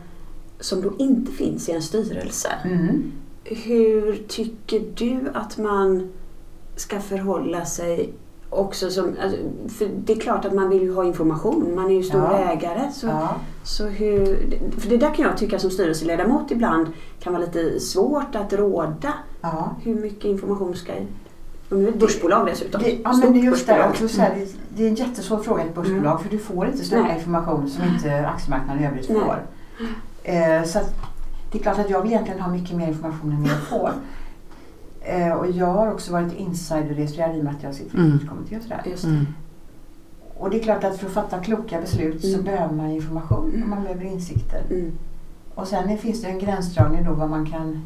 som 0.60 0.82
då 0.82 0.92
inte 0.98 1.32
finns 1.32 1.68
i 1.68 1.72
en 1.72 1.82
styrelse. 1.82 2.48
Mm. 2.64 3.12
Hur 3.44 4.24
tycker 4.28 4.82
du 4.94 5.30
att 5.34 5.58
man 5.58 6.12
ska 6.76 7.00
förhålla 7.00 7.64
sig 7.64 8.12
också 8.52 8.90
som, 8.90 9.16
alltså, 9.22 9.38
för 9.78 9.88
det 10.04 10.12
är 10.12 10.20
klart 10.20 10.44
att 10.44 10.52
man 10.52 10.68
vill 10.68 10.82
ju 10.82 10.94
ha 10.94 11.04
information, 11.04 11.74
man 11.74 11.90
är 11.90 11.94
ju 11.94 12.02
stor 12.02 12.20
ja. 12.20 12.38
ägare. 12.38 12.92
Så, 12.92 13.06
ja. 13.06 13.34
så 13.62 13.86
hur, 13.86 14.24
för 14.78 14.88
det 14.88 14.96
där 14.96 15.14
kan 15.14 15.24
jag 15.24 15.38
tycka 15.38 15.58
som 15.58 15.70
styrelseledamot 15.70 16.50
ibland 16.50 16.86
kan 17.20 17.32
vara 17.32 17.44
lite 17.44 17.80
svårt 17.80 18.34
att 18.34 18.52
råda. 18.52 19.14
Ja. 19.40 19.76
Hur 19.82 19.94
mycket 19.94 20.24
information 20.24 20.74
ska 20.74 20.92
om 21.72 21.86
ett 21.86 21.98
börsbolag 21.98 22.46
dessutom. 22.46 22.82
Det, 22.82 22.98
ja, 23.04 23.12
men 23.12 23.32
det 23.32 23.40
är 23.40 23.42
just 23.42 23.68
också 23.88 24.08
så 24.08 24.20
här, 24.20 24.34
det, 24.34 24.48
det 24.76 24.84
är 24.84 24.88
en 24.88 24.94
jättesvår 24.94 25.38
fråga 25.38 25.64
i 25.64 25.66
ett 25.66 25.74
börsbolag 25.74 26.12
mm. 26.12 26.22
för 26.22 26.30
du 26.30 26.38
får 26.38 26.66
inte 26.66 26.84
släppa 26.84 27.14
information 27.14 27.70
som 27.70 27.84
inte 27.84 28.28
aktiemarknaden 28.28 28.82
i 28.82 28.86
övrigt 28.86 29.06
får. 29.06 29.42
Eh, 30.24 30.64
så 30.64 30.78
det 31.52 31.58
är 31.58 31.62
klart 31.62 31.78
att 31.78 31.90
jag 31.90 32.02
vill 32.02 32.12
egentligen 32.12 32.40
ha 32.40 32.50
mycket 32.50 32.76
mer 32.76 32.88
information 32.88 33.32
än 33.32 33.44
jag 33.44 33.62
får. 33.62 33.90
Eh, 35.04 35.32
och 35.32 35.50
jag 35.50 35.66
har 35.66 35.92
också 35.92 36.12
varit 36.12 36.32
insiderregistrerad 36.32 37.36
i 37.36 37.40
och 37.40 37.44
med 37.44 37.54
att 37.54 37.62
jag 37.62 37.74
sitter 37.74 37.98
i 37.98 38.00
mm. 38.00 38.28
kommitté 38.28 38.56
och 38.56 38.62
sådär. 38.62 38.82
Mm. 39.04 39.26
Och 40.34 40.50
det 40.50 40.60
är 40.60 40.62
klart 40.62 40.84
att 40.84 40.98
för 40.98 41.06
att 41.06 41.12
fatta 41.12 41.38
kloka 41.38 41.80
beslut 41.80 42.24
mm. 42.24 42.36
så 42.36 42.42
behöver 42.42 42.74
man 42.74 42.90
information 42.90 43.48
och 43.48 43.54
mm. 43.54 43.70
man 43.70 43.82
behöver 43.82 44.04
insikter. 44.04 44.62
Mm. 44.70 44.92
Och 45.54 45.68
sen 45.68 45.98
finns 45.98 46.22
det 46.22 46.28
en 46.28 46.38
gränsdragning 46.38 47.04
då 47.04 47.12
vad 47.12 47.30
man 47.30 47.46
kan 47.46 47.82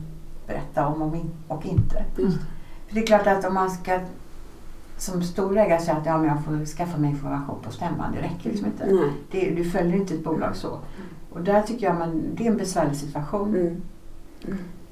berätta 0.46 0.86
om 0.86 1.02
och 1.48 1.66
inte. 1.66 2.04
För 2.86 2.94
det 2.94 3.00
är 3.00 3.06
klart 3.06 3.26
att 3.26 3.44
om 3.44 3.54
man 3.54 3.70
ska 3.70 4.00
som 4.98 5.22
stor 5.22 5.58
ägare 5.58 5.80
säga 5.80 5.96
att 5.96 6.06
ja, 6.06 6.18
men 6.18 6.28
jag 6.28 6.44
får 6.44 6.64
skaffa 6.64 6.98
mig 6.98 7.10
information 7.10 7.56
på 7.62 7.70
stämman, 7.70 8.12
det 8.12 8.22
räcker 8.22 8.50
liksom 8.50 8.66
inte. 8.66 9.10
Det, 9.30 9.50
du 9.50 9.64
följer 9.64 9.96
inte 9.96 10.14
ett 10.14 10.24
bolag 10.24 10.56
så. 10.56 10.78
Och 11.30 11.40
där 11.40 11.62
tycker 11.62 11.86
jag 11.86 11.98
man, 11.98 12.22
det 12.34 12.46
är 12.46 12.50
en 12.50 12.56
besvärlig 12.56 12.96
situation. 12.96 13.54
Mm. 13.56 13.82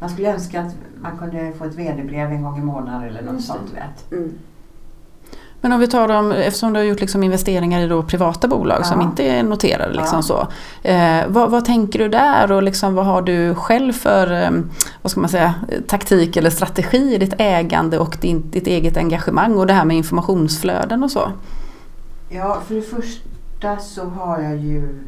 Man 0.05 0.11
skulle 0.11 0.33
önska 0.33 0.61
att 0.61 0.75
man 1.01 1.19
kunde 1.19 1.53
få 1.59 1.65
ett 1.65 1.75
vd-brev 1.75 2.31
en 2.31 2.43
gång 2.43 2.59
i 2.59 2.63
månaden 2.63 3.03
eller 3.03 3.23
något 3.23 3.43
sånt. 3.43 3.73
Vet. 3.75 4.13
Mm. 4.13 4.39
Men 5.61 5.73
om 5.73 5.81
vi 5.81 5.87
tar 5.87 6.09
dem, 6.09 6.33
eftersom 6.33 6.73
du 6.73 6.79
har 6.79 6.85
gjort 6.85 7.01
liksom 7.01 7.23
investeringar 7.23 7.81
i 7.81 7.87
då 7.87 8.03
privata 8.03 8.49
bolag 8.49 8.79
ja. 8.81 8.85
som 8.85 9.01
inte 9.01 9.25
är 9.25 9.43
noterade. 9.43 9.93
Liksom 9.93 10.19
ja. 10.19 10.23
så, 10.23 10.49
eh, 10.89 11.23
vad, 11.29 11.51
vad, 11.51 11.65
tänker 11.65 11.99
du 11.99 12.09
där 12.09 12.53
och 12.53 12.63
liksom, 12.63 12.95
vad 12.95 13.07
har 13.07 13.23
du 13.23 13.55
själv 13.55 13.93
för 13.93 14.43
eh, 14.43 14.51
vad 15.03 15.11
ska 15.11 15.21
man 15.21 15.31
säga, 15.31 15.55
taktik 15.87 16.37
eller 16.37 16.51
strategi 16.51 17.15
i 17.15 17.19
ditt 17.19 17.35
ägande 17.39 17.99
och 17.99 18.17
din, 18.21 18.51
ditt 18.51 18.67
eget 18.67 18.97
engagemang 18.97 19.59
och 19.59 19.67
det 19.67 19.73
här 19.73 19.85
med 19.85 19.97
informationsflöden 19.97 21.05
och 21.05 21.11
så? 21.11 21.33
Ja, 22.29 22.63
för 22.67 22.75
det 22.75 22.83
första 22.83 23.77
så 23.77 24.05
har 24.05 24.41
jag 24.41 24.57
ju 24.57 25.05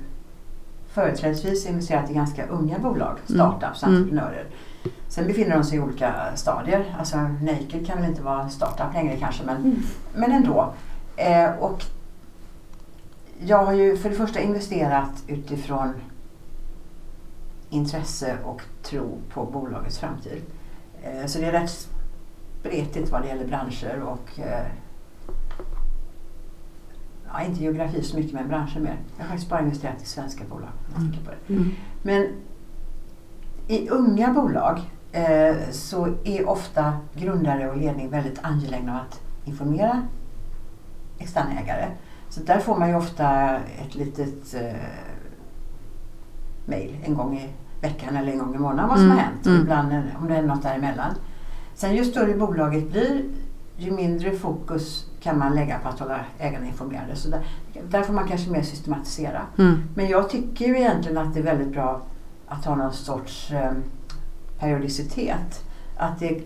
företrädesvis 0.92 1.66
investerat 1.66 2.10
i 2.10 2.14
ganska 2.14 2.46
unga 2.46 2.78
bolag, 2.78 3.16
mm. 3.28 3.40
startups, 3.40 3.82
mm. 3.82 3.96
entreprenörer. 3.96 4.46
Sen 5.08 5.26
befinner 5.26 5.56
de 5.56 5.64
sig 5.64 5.78
i 5.78 5.80
olika 5.80 6.36
stadier. 6.36 6.96
Alltså 6.98 7.16
Naked 7.16 7.86
kan 7.86 8.00
väl 8.00 8.10
inte 8.10 8.22
vara 8.22 8.48
startup 8.48 8.94
längre 8.94 9.16
kanske 9.16 9.44
men, 9.44 9.56
mm. 9.56 9.82
men 10.14 10.32
ändå. 10.32 10.74
Eh, 11.16 11.50
och 11.50 11.84
jag 13.38 13.64
har 13.64 13.72
ju 13.72 13.96
för 13.96 14.10
det 14.10 14.16
första 14.16 14.40
investerat 14.40 15.24
utifrån 15.26 15.94
intresse 17.70 18.36
och 18.44 18.62
tro 18.82 19.18
på 19.30 19.44
bolagets 19.44 19.98
framtid. 19.98 20.42
Eh, 21.02 21.26
så 21.26 21.38
det 21.38 21.46
är 21.46 21.52
rätt 21.52 21.88
spretigt 22.60 23.10
vad 23.10 23.22
det 23.22 23.28
gäller 23.28 23.46
branscher 23.46 24.02
och 24.02 24.40
eh, 24.40 24.66
ja, 27.32 27.42
inte 27.42 27.62
geografi 27.62 28.02
så 28.02 28.16
mycket 28.16 28.32
men 28.32 28.48
branscher 28.48 28.80
mer. 28.80 28.96
Jag 29.16 29.24
har 29.24 29.28
faktiskt 29.28 29.50
bara 29.50 29.60
investerat 29.60 30.02
i 30.02 30.06
svenska 30.06 30.44
bolag. 30.44 30.70
Mm. 30.96 31.14
Mm. 31.48 31.72
Men 32.02 32.28
i 33.68 33.88
unga 33.88 34.32
bolag 34.32 34.80
eh, 35.12 35.56
så 35.70 36.14
är 36.25 36.49
ofta 36.49 36.92
grundare 37.14 37.70
och 37.70 37.76
ledning 37.76 38.11
väldigt 38.11 38.38
angelägna 38.42 38.92
om 38.92 38.99
att 38.99 39.20
informera 39.44 40.06
externa 41.18 41.61
ägare. 41.61 41.88
Så 42.28 42.40
där 42.40 42.58
får 42.58 42.78
man 42.78 42.88
ju 42.88 42.94
ofta 42.94 43.56
ett 43.56 43.94
litet 43.94 44.54
eh, 44.54 44.76
mail 46.64 46.96
en 47.04 47.14
gång 47.14 47.38
i 47.38 47.49
veckan 47.80 48.16
eller 48.16 48.32
en 48.32 48.38
gång 48.38 48.54
i 48.54 48.58
månaden 48.58 48.88
vad 48.88 48.99
som 48.99 49.06
mm. 49.06 49.16
har 49.16 49.25
hänt. 49.25 49.46
Mm. 49.46 49.61
Ibland 49.61 49.92
om 50.20 50.28
det 50.28 50.37
är 50.37 50.42
något 50.42 50.62
däremellan. 50.62 51.14
Sen 51.75 51.94
ju 51.94 52.04
större 52.04 52.35
bolaget 52.35 52.90
blir 52.90 53.25
ju 53.76 53.90
mindre 53.90 54.32
fokus 54.32 55.06
kan 55.20 55.38
man 55.38 55.54
lägga 55.54 55.78
på 55.78 55.88
att 55.88 56.00
hålla 56.00 56.20
ägarna 56.38 56.66
informerade. 56.66 57.16
Så 57.16 57.30
där, 57.30 57.46
där 57.88 58.02
får 58.02 58.12
man 58.12 58.28
kanske 58.28 58.50
mer 58.50 58.62
systematisera. 58.62 59.40
Mm. 59.58 59.82
Men 59.94 60.08
jag 60.08 60.30
tycker 60.30 60.66
ju 60.66 60.78
egentligen 60.78 61.18
att 61.18 61.35
det 61.35 61.40
är 61.40 61.44
väldigt 61.44 61.73
bra 61.73 62.02
att 62.48 62.64
ha 62.64 62.74
någon 62.74 62.92
sorts 62.92 63.52
eh, 63.52 63.72
periodicitet. 64.58 65.64
Att 65.96 66.18
det 66.18 66.42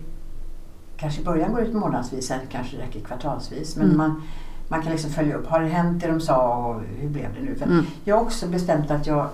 kanske 0.97 1.21
i 1.21 1.23
början 1.23 1.51
går 1.51 1.61
ut 1.61 1.73
månadsvis, 1.73 2.27
sen 2.27 2.39
kanske 2.51 2.77
det 2.77 2.83
räcker 2.83 2.99
kvartalsvis. 2.99 3.75
Men 3.75 3.85
mm. 3.85 3.97
man, 3.97 4.23
man 4.67 4.81
kan 4.81 4.91
liksom 4.91 5.11
följa 5.11 5.35
upp. 5.35 5.47
Har 5.47 5.59
det 5.59 5.67
hänt 5.67 6.01
det 6.01 6.07
de 6.07 6.21
sa 6.21 6.65
och 6.67 6.81
hur 6.81 7.09
blev 7.09 7.33
det 7.33 7.41
nu? 7.41 7.55
För 7.55 7.65
mm. 7.65 7.85
Jag 8.03 8.15
har 8.15 8.23
också 8.23 8.47
bestämt 8.47 8.91
att 8.91 9.07
jag 9.07 9.29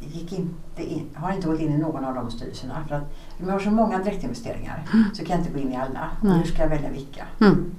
gick 0.00 0.32
inte 0.32 0.82
in, 0.82 1.06
har 1.14 1.32
inte 1.32 1.46
gått 1.46 1.60
in 1.60 1.72
i 1.72 1.78
någon 1.78 2.04
av 2.04 2.14
de 2.14 2.30
styrelserna. 2.30 2.84
För 2.88 2.94
att 2.94 3.14
vi 3.38 3.50
har 3.50 3.58
så 3.58 3.70
många 3.70 3.98
direktinvesteringar 3.98 4.86
mm. 4.92 5.04
så 5.14 5.24
kan 5.24 5.36
jag 5.36 5.40
inte 5.40 5.52
gå 5.52 5.58
in 5.58 5.72
i 5.72 5.76
alla. 5.76 6.10
Och 6.20 6.38
hur 6.38 6.44
ska 6.44 6.62
jag 6.62 6.68
välja 6.68 6.90
vilka? 6.90 7.24
Mm. 7.40 7.74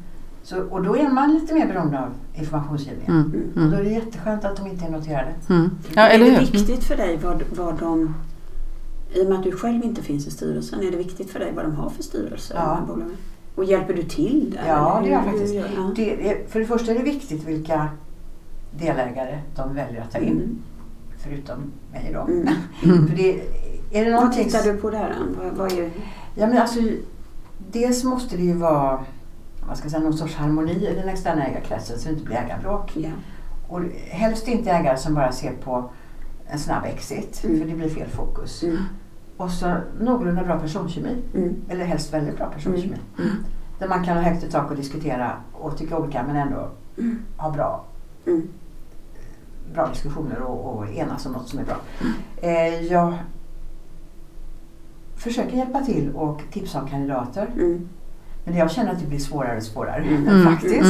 Så, 0.46 0.62
och 0.62 0.84
då 0.84 0.98
är 0.98 1.10
man 1.10 1.34
lite 1.34 1.54
mer 1.54 1.68
beroende 1.68 2.00
av 2.00 2.14
informationsgivningen. 2.34 3.12
Mm. 3.12 3.52
Mm. 3.56 3.66
Och 3.66 3.72
då 3.72 3.78
är 3.78 3.84
det 3.84 3.90
jätteskönt 3.90 4.46
att 4.46 4.58
de 4.58 4.68
inte 4.68 4.86
är 4.86 4.90
noterade. 4.90 5.34
Mm. 5.50 5.70
Ja, 5.96 6.02
är 6.02 6.20
det 6.20 6.40
viktigt 6.40 6.84
för 6.84 6.98
dig 6.98 7.20
vad, 7.24 7.44
vad 7.56 7.80
de 7.80 8.14
i 9.14 9.24
och 9.24 9.30
med 9.30 9.38
att 9.38 9.44
du 9.44 9.52
själv 9.52 9.84
inte 9.84 10.02
finns 10.02 10.28
i 10.28 10.32
styrelsen, 10.32 10.80
är 10.80 10.92
det 10.92 10.98
viktigt 10.98 11.30
för 11.30 11.40
dig 11.40 11.52
vad 11.56 11.66
de 11.66 11.76
har 11.76 11.90
för 11.90 12.04
styrelse? 12.04 12.54
Ja. 12.58 12.88
Och 13.56 13.66
hjälper 13.66 13.94
du 13.94 14.04
till 14.04 14.52
där? 14.52 14.68
Ja, 14.68 15.00
det 15.04 15.10
gör 15.10 15.16
jag 15.16 15.26
faktiskt. 15.26 15.56
Ja. 15.56 15.92
Det, 15.96 16.52
för 16.52 16.60
det 16.60 16.66
första 16.66 16.92
är 16.92 16.96
det 16.96 17.04
viktigt 17.04 17.44
vilka 17.44 17.90
delägare 18.72 19.40
de 19.56 19.76
väljer 19.76 20.02
att 20.02 20.12
ta 20.12 20.18
in. 20.18 20.32
Mm. 20.32 20.62
Förutom 21.18 21.72
mig 21.92 22.12
då. 22.14 22.22
Mm. 22.22 23.08
för 23.08 23.16
det, 23.16 23.42
är 23.92 24.06
det 24.06 24.12
vad 24.12 24.34
tittar 24.34 24.64
du 24.64 24.78
på 24.78 24.90
där? 24.90 25.16
Vad, 25.38 25.54
vad 25.54 25.72
är... 25.72 25.92
ja, 26.36 26.48
men 26.48 26.58
alltså, 26.58 26.80
dels 27.72 28.04
måste 28.04 28.38
det 28.38 28.44
ju 28.44 28.54
vara 28.54 29.06
vad 29.68 29.78
ska 29.78 29.90
säga, 29.90 30.04
någon 30.04 30.18
sorts 30.18 30.36
harmoni 30.36 30.88
i 30.88 30.96
den 30.96 31.10
externa 31.10 31.46
ägarkretsen 31.46 32.00
så 32.00 32.08
det 32.08 32.14
inte 32.14 32.26
blir 32.26 32.36
ägarbråk. 32.36 32.98
Yeah. 32.98 33.14
Och 33.68 33.82
helst 34.10 34.48
inte 34.48 34.72
ägare 34.72 34.98
som 34.98 35.14
bara 35.14 35.32
ser 35.32 35.54
på 35.54 35.90
en 36.48 36.60
snabb 36.60 36.86
exit, 36.86 37.44
mm. 37.44 37.60
för 37.60 37.68
det 37.68 37.76
blir 37.76 37.90
fel 37.90 38.10
fokus. 38.10 38.64
Mm. 38.64 38.78
Och 39.38 39.52
så 39.52 39.78
någorlunda 40.00 40.44
bra 40.44 40.60
personkemi, 40.60 41.18
mm. 41.34 41.56
eller 41.70 41.86
helst 41.86 42.14
väldigt 42.14 42.38
bra 42.38 42.46
personkemi. 42.46 42.98
Mm. 43.18 43.30
Mm. 43.30 43.44
Där 43.80 43.88
man 43.88 44.06
kan 44.06 44.18
ha 44.18 44.24
högt 44.24 44.44
i 44.44 44.52
tak 44.52 44.72
och 44.72 44.78
diskutera 44.78 45.32
och 45.54 45.78
tycka 45.78 45.98
olika 45.98 46.24
men 46.24 46.36
ändå 46.36 46.70
mm. 46.98 47.20
ha 47.38 47.52
bra, 47.52 47.86
bra 49.74 49.88
diskussioner 49.88 50.42
och, 50.42 50.76
och 50.76 50.90
enas 50.90 51.26
om 51.26 51.32
något 51.32 51.48
som 51.48 51.60
är 51.60 51.64
bra. 51.64 51.78
Eh, 52.42 52.86
jag 52.86 53.14
försöker 55.16 55.58
hjälpa 55.58 55.82
till 55.82 56.12
och 56.16 56.42
tipsa 56.52 56.82
om 56.82 56.88
kandidater. 56.88 57.48
Men 58.46 58.56
jag 58.56 58.72
känner 58.72 58.92
att 58.92 59.00
det 59.00 59.08
blir 59.08 59.20
svårare 59.20 59.58
och 59.58 59.64
svårare 59.64 60.44
faktiskt. 60.46 60.90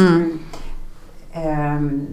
Um, 1.35 2.07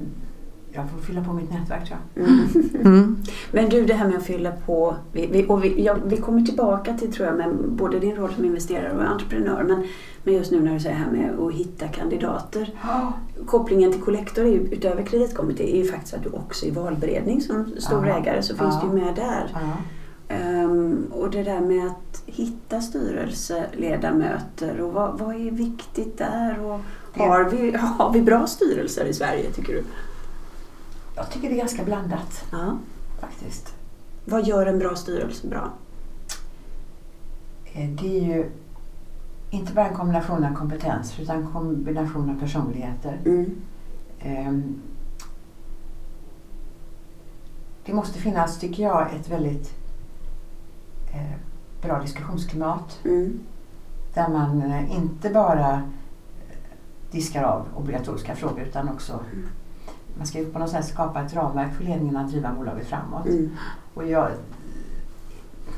jag 0.74 0.90
får 0.90 0.98
fylla 0.98 1.24
på 1.24 1.32
mitt 1.32 1.50
nätverk 1.50 1.88
tror 1.88 1.98
jag. 2.14 2.24
Mm. 2.24 2.48
Mm. 2.74 3.22
Men 3.50 3.68
du, 3.68 3.84
det 3.84 3.94
här 3.94 4.08
med 4.08 4.16
att 4.16 4.24
fylla 4.24 4.52
på. 4.66 4.96
Vi, 5.12 5.26
vi 5.26 5.46
och 5.48 5.64
vi, 5.64 5.84
ja, 5.84 5.96
vi 6.04 6.16
kommer 6.16 6.42
tillbaka 6.42 6.94
till, 6.94 7.12
tror 7.12 7.28
jag, 7.28 7.36
med 7.36 7.54
både 7.68 8.00
din 8.00 8.16
roll 8.16 8.34
som 8.34 8.44
investerare 8.44 8.92
och 8.96 9.02
entreprenör. 9.02 9.62
Men, 9.62 9.86
men 10.24 10.34
just 10.34 10.52
nu 10.52 10.60
när 10.60 10.74
du 10.74 10.80
säger 10.80 10.96
här 10.96 11.10
med 11.10 11.40
att 11.40 11.52
hitta 11.52 11.88
kandidater. 11.88 12.70
Oh. 12.84 13.10
Kopplingen 13.46 13.92
till 13.92 14.02
ju, 14.36 14.68
utöver 14.70 15.02
kreditkommitté, 15.02 15.76
är 15.76 15.84
ju 15.84 15.90
faktiskt 15.90 16.14
att 16.14 16.22
du 16.22 16.30
också 16.30 16.66
är 16.66 16.70
valberedning 16.70 17.40
som 17.40 17.72
stor 17.78 18.08
ägare. 18.08 18.42
Så 18.42 18.56
finns 18.56 18.80
det 18.80 18.86
ju 18.86 18.92
med 18.92 19.14
där. 19.14 19.50
Um, 20.64 21.06
och 21.10 21.30
det 21.30 21.42
där 21.42 21.60
med 21.60 21.86
att 21.86 22.11
hitta 22.26 22.80
styrelseledamöter 22.80 24.80
och 24.80 24.92
vad, 24.92 25.18
vad 25.18 25.34
är 25.34 25.50
viktigt 25.50 26.18
där? 26.18 26.60
Och 26.60 26.80
har, 27.16 27.44
vi, 27.44 27.76
har 27.76 28.12
vi 28.12 28.22
bra 28.22 28.46
styrelser 28.46 29.04
i 29.04 29.14
Sverige 29.14 29.52
tycker 29.52 29.72
du? 29.72 29.84
Jag 31.14 31.30
tycker 31.30 31.48
det 31.48 31.54
är 31.54 31.58
ganska 31.58 31.84
blandat. 31.84 32.44
Ja. 32.52 32.78
Faktiskt. 33.20 33.74
Vad 34.24 34.46
gör 34.46 34.66
en 34.66 34.78
bra 34.78 34.96
styrelse 34.96 35.48
bra? 35.48 35.72
Eh, 37.64 37.88
det 37.88 38.18
är 38.18 38.36
ju 38.36 38.50
inte 39.50 39.72
bara 39.72 39.88
en 39.88 39.96
kombination 39.96 40.44
av 40.44 40.54
kompetens 40.54 41.20
utan 41.20 41.36
en 41.36 41.52
kombination 41.52 42.30
av 42.30 42.40
personligheter. 42.40 43.20
Mm. 43.24 43.56
Ehm, 44.20 44.82
det 47.84 47.92
måste 47.92 48.18
finnas, 48.18 48.58
tycker 48.58 48.82
jag, 48.82 49.14
ett 49.14 49.28
väldigt 49.28 49.74
eh, 51.12 51.51
bra 51.82 52.00
diskussionsklimat. 52.00 53.00
Mm. 53.04 53.40
Där 54.14 54.28
man 54.28 54.62
eh, 54.62 54.96
inte 54.96 55.30
bara 55.30 55.90
diskar 57.10 57.42
av 57.42 57.66
obligatoriska 57.76 58.36
frågor 58.36 58.60
utan 58.60 58.88
också 58.88 59.12
mm 59.12 59.48
man 60.18 60.26
ska 60.26 60.38
ju 60.38 60.46
på 60.46 60.58
något 60.58 60.70
sätt 60.70 60.84
skapa 60.84 61.22
ett 61.22 61.34
ramverk 61.34 61.74
för 61.74 61.84
ledningen 61.84 62.16
att 62.16 62.30
driva 62.30 62.52
bolaget 62.52 62.86
framåt. 62.86 63.26
Mm. 63.26 63.50
Och 63.94 64.06
jag, 64.06 64.30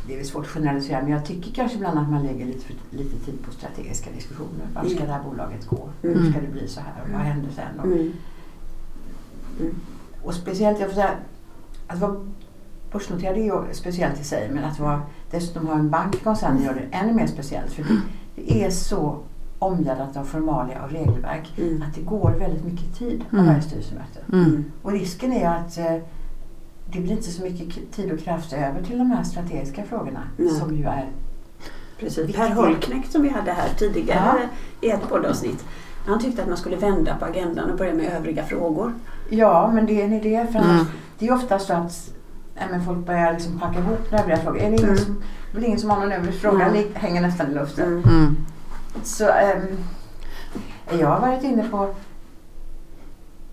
det 0.06 0.12
är 0.12 0.16
väl 0.16 0.26
svårt 0.26 0.44
att 0.44 0.50
generalisera 0.50 1.02
men 1.02 1.11
jag 1.11 1.25
tycker 1.25 1.52
kanske 1.52 1.76
ibland 1.76 1.99
att 1.99 2.11
man 2.11 2.23
lägger 2.23 2.46
lite, 2.46 2.73
lite 2.90 3.25
tid 3.25 3.38
på 3.46 3.52
strategiska 3.52 4.11
diskussioner. 4.11 4.66
Var 4.75 4.82
ska 4.82 4.92
mm. 4.92 5.06
det 5.06 5.12
här 5.12 5.23
bolaget 5.23 5.66
gå? 5.66 5.88
Mm. 6.02 6.18
Hur 6.18 6.30
ska 6.30 6.40
det 6.40 6.49
bli 6.49 6.68
så 6.68 6.80
här? 6.80 7.02
Och 7.02 7.11
vad 7.12 7.20
händer 7.20 7.50
sen? 7.50 7.80
Och, 7.80 7.87
och 10.26 10.34
speciellt, 10.34 10.80
jag 10.80 10.88
får 10.88 10.94
säga, 10.94 11.16
att 11.87 11.99
vara 11.99 12.26
börsnoterad 12.92 13.37
är 13.37 13.42
ju 13.42 13.75
speciellt 13.75 14.20
i 14.20 14.25
sig 14.25 14.50
men 14.50 14.64
att 14.64 14.78
vara, 14.78 15.02
dessutom 15.35 15.67
ha 15.67 15.75
en 15.75 15.91
bank 15.91 16.14
i 16.14 16.19
koncernen 16.19 16.62
gör 16.62 16.75
det 16.75 16.97
ännu 16.97 17.12
mer 17.12 17.26
speciellt. 17.26 17.73
För 17.73 17.83
det, 17.83 18.00
det 18.35 18.64
är 18.64 18.71
så 18.71 19.19
omgärdat 19.59 20.17
av 20.17 20.25
formalia 20.25 20.85
och 20.85 20.91
regelverk. 20.91 21.53
Mm. 21.59 21.83
Att 21.83 21.95
det 21.95 22.00
går 22.00 22.31
väldigt 22.31 22.64
mycket 22.64 22.99
tid 22.99 23.25
på 23.31 23.37
mm. 23.37 23.49
varje 23.49 23.62
styrelsemöte. 23.62 24.19
Mm. 24.33 24.64
Och 24.83 24.93
risken 24.93 25.33
är 25.33 25.49
att 25.49 25.79
eh, 25.79 25.97
det 26.93 27.00
blir 27.00 27.12
inte 27.12 27.31
så 27.31 27.43
mycket 27.43 27.93
tid 27.93 28.12
och 28.12 28.19
kraft 28.19 28.53
över 28.53 28.83
till 28.83 28.99
de 28.99 29.11
här 29.11 29.25
strategiska 29.25 29.85
frågorna 29.85 30.23
som 30.61 30.76
ju 30.76 30.85
är 30.85 31.09
Precis. 31.99 32.37
Per 32.37 32.50
Holknekt 32.50 33.12
som 33.12 33.23
vi 33.23 33.29
hade 33.29 33.53
här 33.53 33.69
tidigare 33.79 34.49
ja. 34.81 34.88
i 34.88 34.91
ett 34.91 35.09
poddavsnitt. 35.09 35.64
Han 36.07 36.21
tyckte 36.21 36.43
att 36.43 36.49
man 36.49 36.57
skulle 36.57 36.76
vända 36.76 37.17
på 37.17 37.25
agendan 37.25 37.71
och 37.71 37.79
börja 37.79 37.95
med 37.95 38.12
övriga 38.12 38.45
frågor. 38.45 38.93
Ja, 39.31 39.71
men 39.75 39.87
det 39.87 40.00
är 40.00 40.05
en 40.05 40.12
idé. 40.12 40.47
För 40.53 40.59
mm. 40.59 40.85
Det 41.19 41.29
är 41.29 41.35
ofta 41.35 41.59
så 41.59 41.73
att 41.73 42.11
men 42.70 42.84
folk 42.84 43.06
börjar 43.06 43.32
liksom 43.32 43.58
packa 43.58 43.78
ihop 43.78 44.12
övriga 44.12 44.37
frågor. 44.37 44.58
Är 44.61 44.70
det, 44.70 44.76
ingen 44.76 44.84
mm. 44.84 44.96
som, 44.96 45.23
det 45.52 45.58
är 45.58 45.64
ingen 45.64 45.78
som 45.78 45.90
har 45.90 46.00
någon 46.00 46.12
övrig 46.12 46.34
fråga? 46.34 46.66
Mm. 46.66 46.84
hänger 46.94 47.20
nästan 47.20 47.50
i 47.50 47.54
luften. 47.54 47.87
Mm. 47.87 48.02
mm. 48.04 48.37
Så 49.02 49.25
ähm, 49.25 49.78
jag 50.99 51.08
har 51.08 51.20
varit 51.20 51.44
inne 51.44 51.68
på 51.68 51.94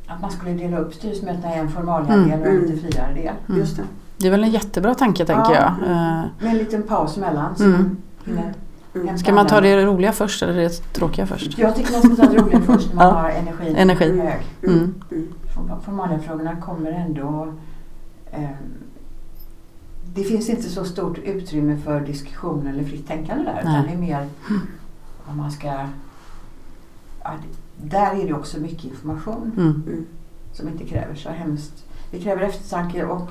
att 0.07 0.21
man 0.21 0.31
skulle 0.31 0.53
dela 0.53 0.77
upp 0.77 0.93
styrelsemötena 0.93 1.55
i 1.55 1.59
en 1.59 1.69
formalia-del 1.69 2.33
mm. 2.33 2.41
och 2.41 2.47
en 2.47 2.59
lite 2.59 2.77
friare 2.77 3.13
del. 3.13 3.33
Mm. 3.49 3.59
Just 3.59 3.77
det. 3.77 3.83
det 4.17 4.27
är 4.27 4.31
väl 4.31 4.43
en 4.43 4.49
jättebra 4.49 4.95
tanke 4.95 5.25
tänker 5.25 5.53
ja, 5.53 5.75
jag. 5.79 5.91
Eh, 5.91 6.23
med 6.39 6.51
en 6.51 6.57
liten 6.57 6.83
paus 6.83 7.17
emellan. 7.17 7.55
Så 7.55 7.63
mm. 7.63 7.97
Mm. 8.25 9.17
Ska 9.17 9.33
man 9.33 9.47
ta 9.47 9.61
det 9.61 9.85
roliga 9.85 10.11
först 10.11 10.43
eller 10.43 10.53
det 10.53 10.69
tråkiga 10.69 11.25
först? 11.25 11.57
Jag 11.57 11.75
tycker 11.75 11.91
man 11.91 12.01
ska 12.01 12.25
ta 12.25 12.31
det 12.31 12.37
roliga 12.37 12.61
först 12.65 12.89
när 12.89 12.95
man 12.95 13.07
ja. 13.07 13.13
har 13.13 13.29
energin 13.29 13.75
Energi. 13.75 14.19
hög. 14.19 14.43
Mm. 14.63 14.95
Mm. 15.11 15.33
Formaliafrågorna 15.85 16.55
kommer 16.55 16.91
ändå 16.91 17.53
eh, 18.31 18.49
Det 20.13 20.23
finns 20.23 20.49
inte 20.49 20.69
så 20.69 20.85
stort 20.85 21.17
utrymme 21.17 21.77
för 21.77 22.01
diskussion 22.01 22.67
eller 22.67 22.83
fritt 22.83 23.07
tänkande 23.07 23.43
där. 23.43 23.59
Utan 23.59 23.83
det 23.83 23.93
är 23.93 23.97
mer 23.97 24.27
om 25.25 25.37
man 25.37 25.51
ska... 25.51 25.87
Ja, 27.23 27.33
där 27.83 28.21
är 28.21 28.27
det 28.27 28.33
också 28.33 28.59
mycket 28.59 28.83
information 28.83 29.51
mm. 29.57 29.83
mm. 29.87 30.05
som 30.53 30.67
inte 30.67 30.85
kräver 30.85 31.15
så 31.15 31.29
hemskt. 31.29 31.85
Det 32.11 32.19
kräver 32.19 32.41
eftertanke 32.41 33.05
och 33.05 33.29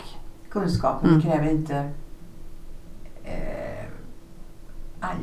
kunskap 0.50 1.02
men 1.02 1.10
mm. 1.10 1.20
det 1.20 1.30
kräver 1.30 1.50
inte 1.50 1.90
eh, 3.24 3.86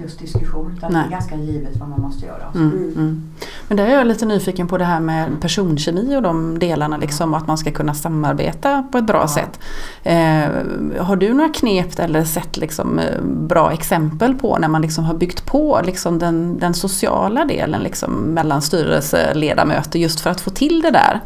just 0.02 0.20
diskussion 0.20 0.74
utan 0.78 0.94
Nej. 0.94 1.02
det 1.02 1.08
är 1.08 1.12
ganska 1.12 1.36
givet 1.36 1.78
vad 1.78 1.90
man 1.90 2.02
måste 2.02 2.26
göra. 2.26 2.52
Mm, 2.56 2.72
mm. 2.72 3.34
Men 3.68 3.78
där 3.78 3.86
är 3.86 3.94
jag 3.94 4.08
lite 4.08 4.26
nyfiken 4.26 4.68
på 4.68 4.78
det 4.78 4.86
här 4.86 5.00
med 5.00 5.42
personkemi 5.42 6.16
och 6.16 6.22
de 6.22 6.60
delarna, 6.60 6.98
liksom, 6.98 7.34
att 7.34 7.48
man 7.48 7.58
ska 7.58 7.72
kunna 7.72 7.94
samarbeta 7.94 8.84
på 8.92 8.98
ett 8.98 9.08
bra 9.08 9.22
ja. 9.22 9.28
sätt. 9.28 9.60
Eh, 10.04 11.04
har 11.04 11.16
du 11.16 11.34
några 11.34 11.50
knep 11.50 12.00
eller 12.00 12.24
sett 12.24 12.58
liksom, 12.58 13.00
eh, 13.00 13.22
bra 13.24 13.72
exempel 13.72 14.36
på 14.36 14.58
när 14.58 14.68
man 14.68 14.82
liksom 14.82 15.04
har 15.04 15.14
byggt 15.14 15.46
på 15.46 15.82
liksom, 15.84 16.20
den, 16.20 16.60
den 16.60 16.74
sociala 16.74 17.46
delen 17.46 17.82
liksom, 17.82 18.14
mellan 18.14 18.62
styrelseledamöter 18.62 20.00
just 20.00 20.20
för 20.20 20.30
att 20.30 20.42
få 20.42 20.50
till 20.50 20.82
det 20.82 20.92
där? 20.92 21.22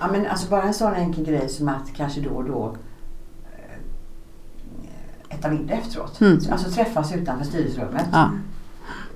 Ja, 0.00 0.08
men 0.12 0.26
alltså 0.26 0.48
bara 0.48 0.62
en 0.62 0.74
sån 0.74 0.94
enkel 0.94 1.24
grej 1.24 1.48
som 1.48 1.68
att 1.68 1.96
kanske 1.96 2.20
då 2.20 2.30
och 2.30 2.44
då 2.44 2.76
äta 5.34 5.50
middag 5.50 5.74
efteråt. 5.74 6.20
Mm. 6.20 6.38
Alltså 6.50 6.70
träffas 6.70 7.12
utanför 7.12 7.44
styrelserummet. 7.44 8.06
Ja. 8.12 8.30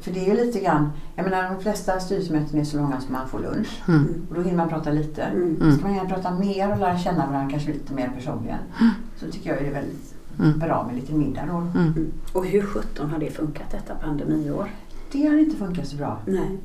För 0.00 0.12
det 0.12 0.20
är 0.20 0.36
ju 0.36 0.44
lite 0.44 0.60
grann, 0.60 0.92
jag 1.14 1.24
menar 1.24 1.54
de 1.54 1.62
flesta 1.62 2.00
styrelsemöten 2.00 2.60
är 2.60 2.64
så 2.64 2.76
långa 2.76 3.00
som 3.00 3.12
man 3.12 3.28
får 3.28 3.38
lunch. 3.38 3.82
Mm. 3.88 4.26
Och 4.28 4.34
då 4.34 4.42
hinner 4.42 4.56
man 4.56 4.68
prata 4.68 4.90
lite. 4.90 5.22
Mm. 5.22 5.72
Ska 5.76 5.82
man 5.82 5.94
hinna 5.94 6.08
prata 6.08 6.30
mer 6.30 6.72
och 6.72 6.78
lära 6.78 6.98
känna 6.98 7.26
varandra 7.26 7.50
kanske 7.50 7.72
lite 7.72 7.92
mer 7.92 8.12
personligen. 8.16 8.58
Mm. 8.80 8.92
Så 9.16 9.30
tycker 9.30 9.50
jag 9.50 9.58
är 9.58 9.64
det 9.64 9.70
väldigt 9.70 10.14
mm. 10.38 10.58
bra 10.58 10.84
med 10.86 10.96
lite 10.96 11.12
middag 11.12 11.42
då. 11.46 11.78
Mm. 11.80 12.12
Och 12.32 12.46
hur 12.46 12.62
sjutton 12.62 13.10
har 13.10 13.18
det 13.18 13.30
funkat 13.30 13.70
detta 13.70 13.94
pandemiår? 13.94 14.70
Det 15.12 15.26
har 15.26 15.38
inte 15.38 15.56
funkat 15.56 15.86
så 15.86 15.96
bra. 15.96 16.18
Nej. 16.26 16.58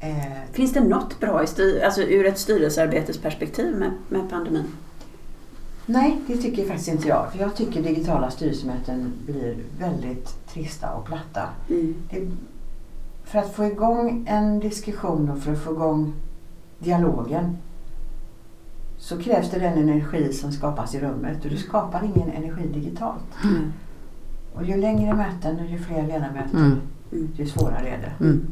Eh. 0.00 0.52
Finns 0.52 0.72
det 0.72 0.80
något 0.80 1.20
bra 1.20 1.44
i 1.44 1.46
styr, 1.46 1.82
alltså 1.84 2.02
ur 2.02 2.26
ett 2.26 2.38
styrelsearbetesperspektiv 2.38 3.76
med, 3.76 3.90
med 4.08 4.30
pandemin? 4.30 4.64
Nej, 5.86 6.20
det 6.26 6.36
tycker 6.36 6.66
faktiskt 6.66 6.88
inte 6.88 7.08
jag. 7.08 7.32
För 7.32 7.38
jag 7.38 7.56
tycker 7.56 7.82
digitala 7.82 8.30
styrelsemöten 8.30 9.12
blir 9.26 9.56
väldigt 9.78 10.46
trista 10.48 10.92
och 10.92 11.06
platta. 11.06 11.42
Mm. 11.68 11.94
Det, 12.10 12.28
för 13.24 13.38
att 13.38 13.54
få 13.54 13.64
igång 13.64 14.24
en 14.28 14.60
diskussion 14.60 15.30
och 15.30 15.38
för 15.38 15.52
att 15.52 15.58
få 15.58 15.72
igång 15.72 16.12
dialogen 16.78 17.56
så 18.98 19.18
krävs 19.18 19.50
det 19.50 19.58
den 19.58 19.78
energi 19.78 20.32
som 20.32 20.52
skapas 20.52 20.94
i 20.94 21.00
rummet 21.00 21.44
och 21.44 21.50
du 21.50 21.56
skapar 21.56 22.04
ingen 22.04 22.30
energi 22.30 22.68
digitalt. 22.74 23.44
Mm. 23.44 23.72
Och 24.54 24.64
ju 24.64 24.76
längre 24.76 25.14
möten 25.14 25.60
och 25.60 25.66
ju 25.66 25.78
fler 25.78 26.06
ledamöter 26.06 26.58
mm. 26.58 26.80
ju 27.34 27.46
svårare 27.46 27.88
är 27.88 27.98
det. 27.98 28.24
Mm. 28.24 28.46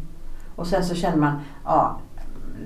Och 0.56 0.66
sen 0.66 0.84
så 0.84 0.94
känner 0.94 1.16
man, 1.16 1.38
ja 1.64 1.98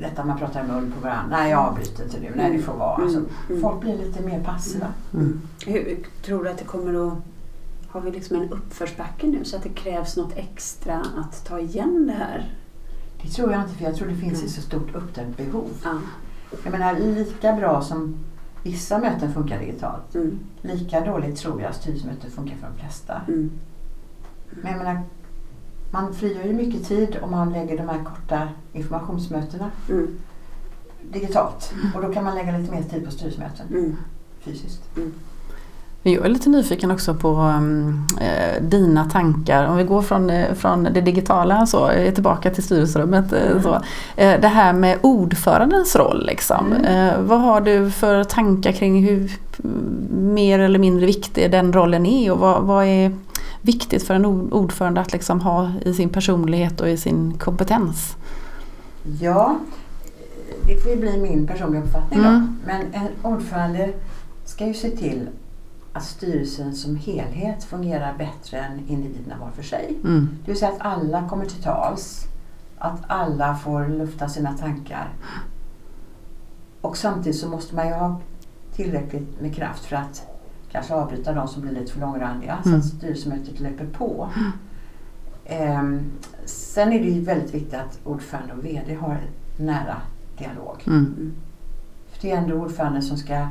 detta 0.01 0.25
man 0.25 0.39
pratar 0.39 0.65
i 0.65 0.67
mun 0.67 0.93
på 0.97 1.01
varandra. 1.01 1.37
Nej 1.37 1.51
jag 1.51 1.61
avbryter 1.61 2.05
inte 2.05 2.21
nu. 2.21 2.33
Nej 2.37 2.57
det 2.57 2.63
får 2.63 2.75
vara. 2.75 3.03
Alltså, 3.03 3.19
mm. 3.49 3.63
folk 3.63 3.81
blir 3.81 3.99
lite 3.99 4.23
mer 4.23 4.45
passiva. 4.45 4.87
Hur, 5.67 5.99
tror 6.23 6.45
du 6.45 6.51
att 6.51 6.59
det 6.59 6.65
kommer 6.65 7.09
att 7.09 7.19
har 7.89 8.01
vi 8.01 8.11
liksom 8.11 8.37
en 8.37 8.51
uppförsbacke 8.51 9.27
nu 9.27 9.45
så 9.45 9.57
att 9.57 9.63
det 9.63 9.69
krävs 9.69 10.17
något 10.17 10.37
extra 10.37 11.07
att 11.17 11.45
ta 11.45 11.61
igen 11.61 12.07
det 12.07 12.13
här? 12.13 12.55
Det 13.23 13.29
tror 13.29 13.53
jag 13.53 13.63
inte 13.63 13.75
för 13.75 13.85
jag 13.85 13.97
tror 13.97 14.09
det 14.09 14.17
finns 14.17 14.43
ett 14.43 14.51
så 14.51 14.61
stort 14.61 14.95
uppdämt 14.95 15.37
behov. 15.37 15.71
Ja. 15.85 15.99
Jag 16.65 16.71
menar 16.73 16.99
lika 16.99 17.53
bra 17.53 17.83
som 17.83 18.17
vissa 18.63 18.99
möten 18.99 19.35
funkar 19.35 19.59
digitalt. 19.59 20.15
Mm. 20.15 20.39
Lika 20.63 21.01
dåligt 21.01 21.37
tror 21.37 21.63
jag 21.63 21.75
styrelsemöten 21.75 22.31
funkar 22.31 22.57
för 22.57 22.67
de 22.67 22.81
flesta. 22.81 23.21
Mm. 23.29 23.51
Men 24.51 24.73
jag 24.73 24.79
menar, 24.79 25.03
man 25.91 26.15
frigör 26.15 26.45
ju 26.45 26.53
mycket 26.53 26.89
tid 26.89 27.17
om 27.23 27.31
man 27.31 27.53
lägger 27.53 27.77
de 27.77 27.89
här 27.89 28.05
korta 28.05 28.49
informationsmötena 28.73 29.71
mm. 29.89 30.19
digitalt. 31.03 31.73
Och 31.95 32.03
då 32.03 32.13
kan 32.13 32.25
man 32.25 32.35
lägga 32.35 32.59
lite 32.59 32.73
mer 32.73 32.83
tid 32.83 33.05
på 33.05 33.11
styrelsemöten 33.11 33.67
mm. 33.71 33.97
fysiskt. 34.41 34.97
Mm. 34.97 35.13
Jag 36.03 36.25
är 36.25 36.29
lite 36.29 36.49
nyfiken 36.49 36.91
också 36.91 37.15
på 37.15 37.29
um, 37.29 38.07
eh, 38.21 38.63
dina 38.63 39.05
tankar. 39.05 39.67
Om 39.67 39.77
vi 39.77 39.85
går 39.85 40.03
från, 40.03 40.31
eh, 40.31 40.55
från 40.55 40.85
det 40.85 41.01
digitala 41.01 41.67
så, 41.67 41.91
eh, 41.91 42.15
tillbaka 42.15 42.51
till 42.51 42.63
styrelserummet. 42.63 43.33
Mm. 43.33 43.63
Så, 43.63 43.81
det 44.17 44.49
här 44.49 44.73
med 44.73 44.99
ordförandens 45.03 45.97
roll. 45.97 46.27
Liksom. 46.27 46.73
Mm. 46.73 46.85
Eh, 46.85 47.21
vad 47.21 47.41
har 47.41 47.61
du 47.61 47.91
för 47.91 48.25
tankar 48.25 48.73
kring 48.73 49.05
hur 49.05 49.31
mer 50.11 50.59
eller 50.59 50.79
mindre 50.79 51.07
viktig 51.07 51.51
den 51.51 51.73
rollen 51.73 52.07
är 52.07 52.33
och 52.33 52.39
vad, 52.39 52.63
vad 52.63 52.85
är 52.85 53.13
viktigt 53.63 54.03
för 54.03 54.15
en 54.15 54.25
ordförande 54.53 55.01
att 55.01 55.13
liksom 55.13 55.41
ha 55.41 55.73
i 55.85 55.95
sin 55.95 56.09
personlighet 56.09 56.81
och 56.81 56.89
i 56.89 56.97
sin 56.97 57.39
kompetens? 57.39 58.17
Ja, 59.21 59.59
det 60.67 60.77
får 60.83 60.91
ju 60.91 60.97
bli 60.97 61.19
min 61.19 61.47
personliga 61.47 61.83
uppfattning 61.83 62.21
mm. 62.21 62.33
då. 62.33 62.67
Men 62.67 62.95
en 62.95 63.09
ordförande 63.23 63.93
ska 64.45 64.67
ju 64.67 64.75
se 64.75 64.91
till 64.91 65.29
att 65.93 66.05
styrelsen 66.05 66.75
som 66.75 66.97
helhet 66.97 67.65
fungerar 67.65 68.15
bättre 68.19 68.59
än 68.59 68.89
individerna 68.89 69.37
var 69.41 69.51
för 69.51 69.63
sig. 69.63 69.99
Mm. 70.05 70.29
Det 70.45 70.51
vill 70.51 70.61
säga 70.61 70.73
att 70.73 70.81
alla 70.81 71.29
kommer 71.29 71.45
till 71.45 71.63
tals, 71.63 72.25
att 72.79 73.01
alla 73.07 73.57
får 73.57 73.89
lufta 73.89 74.29
sina 74.29 74.53
tankar. 74.53 75.09
Och 76.81 76.97
samtidigt 76.97 77.39
så 77.39 77.49
måste 77.49 77.75
man 77.75 77.87
ju 77.87 77.95
ha 77.95 78.21
tillräckligt 78.75 79.41
med 79.41 79.55
kraft 79.55 79.85
för 79.85 79.97
att 79.97 80.27
kanske 80.73 80.95
avbryta 80.95 81.33
de 81.33 81.49
som 81.49 81.63
blir 81.63 81.73
lite 81.73 81.93
för 81.93 82.01
långrandiga 82.01 82.59
mm. 82.65 82.83
så 82.83 82.87
att 82.87 82.95
styrelsemötet 82.95 83.61
löper 83.61 83.87
på. 83.87 84.29
Mm. 84.37 84.53
Um, 85.81 86.11
sen 86.45 86.93
är 86.93 87.01
det 87.01 87.09
ju 87.09 87.21
väldigt 87.21 87.55
viktigt 87.55 87.75
att 87.75 88.01
ordförande 88.05 88.53
och 88.53 88.65
VD 88.65 88.95
har 88.95 89.21
nära 89.57 89.97
dialog. 90.39 90.83
Mm. 90.87 91.33
För 92.11 92.23
det 92.23 92.31
är 92.31 92.37
ändå 92.37 92.55
ordförande 92.55 93.03
som 93.03 93.17
ska 93.17 93.49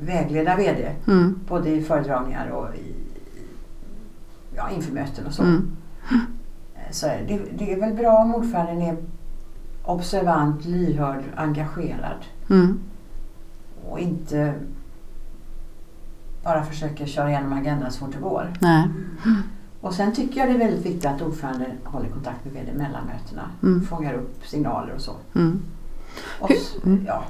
vägleda 0.00 0.56
VD. 0.56 0.92
Mm. 1.06 1.40
Både 1.48 1.70
i 1.70 1.82
föredragningar 1.82 2.48
och 2.48 2.74
i, 2.74 2.94
ja, 4.56 4.70
inför 4.70 4.92
möten 4.92 5.26
och 5.26 5.32
så. 5.32 5.42
Mm. 5.42 5.70
Så 6.90 7.06
det, 7.06 7.40
det, 7.58 7.72
är 7.72 7.80
väl 7.80 7.94
bra 7.94 8.18
om 8.18 8.34
ordföranden 8.34 8.82
är 8.82 8.96
observant, 9.84 10.64
lyhörd, 10.64 11.24
engagerad. 11.36 12.24
Mm. 12.50 12.80
Och 13.88 14.00
inte 14.00 14.54
bara 16.44 16.64
försöker 16.64 17.06
köra 17.06 17.30
igenom 17.30 17.52
agendan 17.52 17.90
så 17.90 17.98
fort 17.98 18.12
det 18.12 18.22
går. 18.22 18.52
Nej. 18.60 18.88
Och 19.80 19.94
sen 19.94 20.12
tycker 20.12 20.40
jag 20.40 20.48
det 20.48 20.54
är 20.54 20.58
väldigt 20.58 20.86
viktigt 20.86 21.06
att 21.06 21.22
ordföranden 21.22 21.70
håller 21.84 22.08
kontakt 22.08 22.44
med 22.44 22.54
VD 22.54 22.72
mellan 22.72 23.06
mötena. 23.06 23.42
Mm. 23.62 23.86
Fångar 23.86 24.14
upp 24.14 24.46
signaler 24.46 24.94
och 24.94 25.00
så. 25.00 25.12
Mm. 25.34 25.62
Och, 26.40 26.50
mm. 26.84 27.04
ja, 27.06 27.24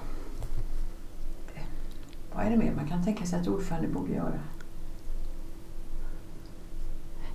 vad 2.35 2.47
är 2.47 2.51
det 2.51 2.57
mer 2.57 2.73
man 2.77 2.89
kan 2.89 3.05
tänka 3.05 3.27
sig 3.27 3.41
att 3.41 3.49
ordförande 3.49 3.89
borde 3.89 4.13
göra? 4.13 4.33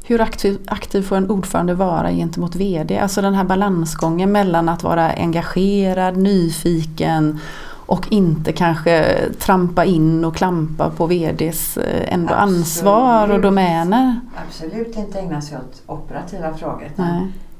Hur 0.03 0.21
aktiv, 0.21 0.59
aktiv 0.67 1.01
får 1.01 1.15
en 1.15 1.29
ordförande 1.29 1.73
vara 1.73 2.11
gentemot 2.11 2.55
VD? 2.55 2.99
Alltså 2.99 3.21
den 3.21 3.33
här 3.33 3.43
balansgången 3.43 4.31
mellan 4.31 4.69
att 4.69 4.83
vara 4.83 5.13
engagerad, 5.13 6.17
nyfiken 6.17 7.39
och 7.85 8.11
inte 8.11 8.53
kanske 8.53 9.15
trampa 9.39 9.85
in 9.85 10.25
och 10.25 10.35
klampa 10.35 10.89
på 10.89 11.05
VDs 11.05 11.77
eh, 11.77 12.13
ändå 12.13 12.33
Absolut. 12.33 12.57
ansvar 12.57 13.31
och 13.31 13.41
domäner. 13.41 14.19
Absolut 14.47 14.97
inte 14.97 15.19
ägna 15.19 15.41
sig 15.41 15.57
åt 15.57 15.83
operativa 15.85 16.53
frågor. 16.53 16.91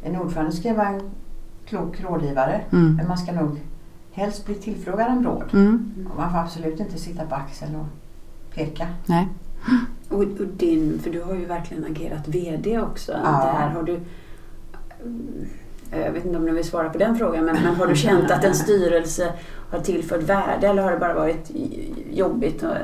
En 0.04 0.16
ordförande 0.16 0.52
ska 0.52 0.74
vara 0.74 0.88
en 0.88 1.02
klok 1.66 2.02
rådgivare 2.02 2.62
mm. 2.72 2.96
men 2.96 3.08
man 3.08 3.18
ska 3.18 3.32
nog 3.32 3.60
helst 4.12 4.46
bli 4.46 4.56
tillfrågad 4.56 5.08
om 5.08 5.24
råd. 5.24 5.50
Mm. 5.54 5.94
man 6.18 6.32
får 6.32 6.40
absolut 6.40 6.80
inte 6.80 6.98
sitta 6.98 7.26
på 7.26 7.36
axeln 7.36 7.76
och 7.76 7.86
peka. 8.56 8.88
Nej. 9.06 9.28
Och, 10.10 10.22
och, 10.22 10.48
din, 10.58 11.00
för 11.04 11.10
du 11.10 11.22
har 11.22 11.36
ju 11.36 11.46
verkligen 11.46 11.86
agerat 11.86 12.28
VD 12.28 12.80
också. 12.80 13.12
Ja. 13.12 13.30
Det 13.30 13.58
här 13.58 13.70
har 13.70 13.84
du, 13.84 14.00
jag 15.92 16.12
vet 16.12 16.26
inte 16.26 16.38
om 16.38 16.46
du 16.46 16.52
vill 16.52 16.66
svara 16.66 16.90
på 16.90 16.98
den 16.98 17.18
frågan, 17.18 17.46
men, 17.46 17.58
men 17.64 17.76
har 17.76 17.88
du 17.88 17.96
känt 17.96 18.32
att 18.32 18.44
en 18.44 18.56
styrelse 18.56 19.34
har 19.72 19.80
tillfört 19.80 20.24
värde 20.24 20.68
eller 20.68 20.84
har 20.84 20.92
det 20.92 20.98
bara 20.98 21.14
varit 21.14 21.52
jobbigt? 22.12 22.64
Och, 22.64 22.76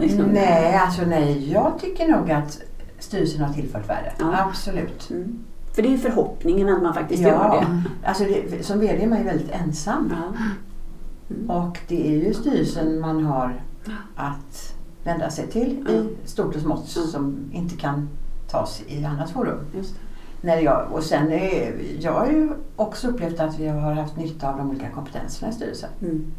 liksom? 0.00 0.24
Nej, 0.32 0.74
alltså 0.74 1.02
nej. 1.02 1.52
Jag 1.52 1.72
tycker 1.80 2.08
nog 2.08 2.30
att 2.30 2.60
styrelsen 2.98 3.44
har 3.44 3.54
tillfört 3.54 3.88
värde. 3.88 4.12
Ja. 4.18 4.46
Absolut. 4.48 5.10
Mm. 5.10 5.44
För 5.74 5.82
det 5.82 5.94
är 5.94 5.98
förhoppningen 5.98 6.68
att 6.68 6.82
man 6.82 6.94
faktiskt 6.94 7.22
ja. 7.22 7.28
gör 7.28 7.60
det. 7.60 7.82
Alltså 8.08 8.24
det, 8.24 8.66
som 8.66 8.80
VD 8.80 9.02
är 9.02 9.08
man 9.08 9.18
ju 9.18 9.24
väldigt 9.24 9.50
ensam. 9.50 10.12
Ja. 10.16 10.38
Mm. 11.34 11.50
Och 11.50 11.78
det 11.88 12.08
är 12.08 12.26
ju 12.26 12.34
styrelsen 12.34 13.00
man 13.00 13.24
har 13.24 13.62
att 14.16 14.74
vända 15.04 15.30
sig 15.30 15.46
till 15.46 15.88
i 15.88 16.28
stort 16.28 16.56
och 16.56 16.62
smått 16.62 16.88
som 16.88 17.50
inte 17.52 17.76
kan 17.76 18.08
tas 18.50 18.82
i 18.86 19.04
annat 19.04 19.30
forum. 19.30 19.58
När 20.44 20.56
jag, 20.56 20.92
och 20.92 21.02
sen 21.02 21.32
är, 21.32 21.74
jag 22.00 22.12
har 22.12 22.26
ju 22.26 22.48
också 22.76 23.08
upplevt 23.08 23.40
att 23.40 23.58
vi 23.58 23.68
har 23.68 23.92
haft 23.92 24.16
nytta 24.16 24.50
av 24.50 24.58
de 24.58 24.70
olika 24.70 24.90
kompetenserna 24.90 25.50
i 25.50 25.54
styrelsen. 25.54 25.90
Mm. 26.02 26.32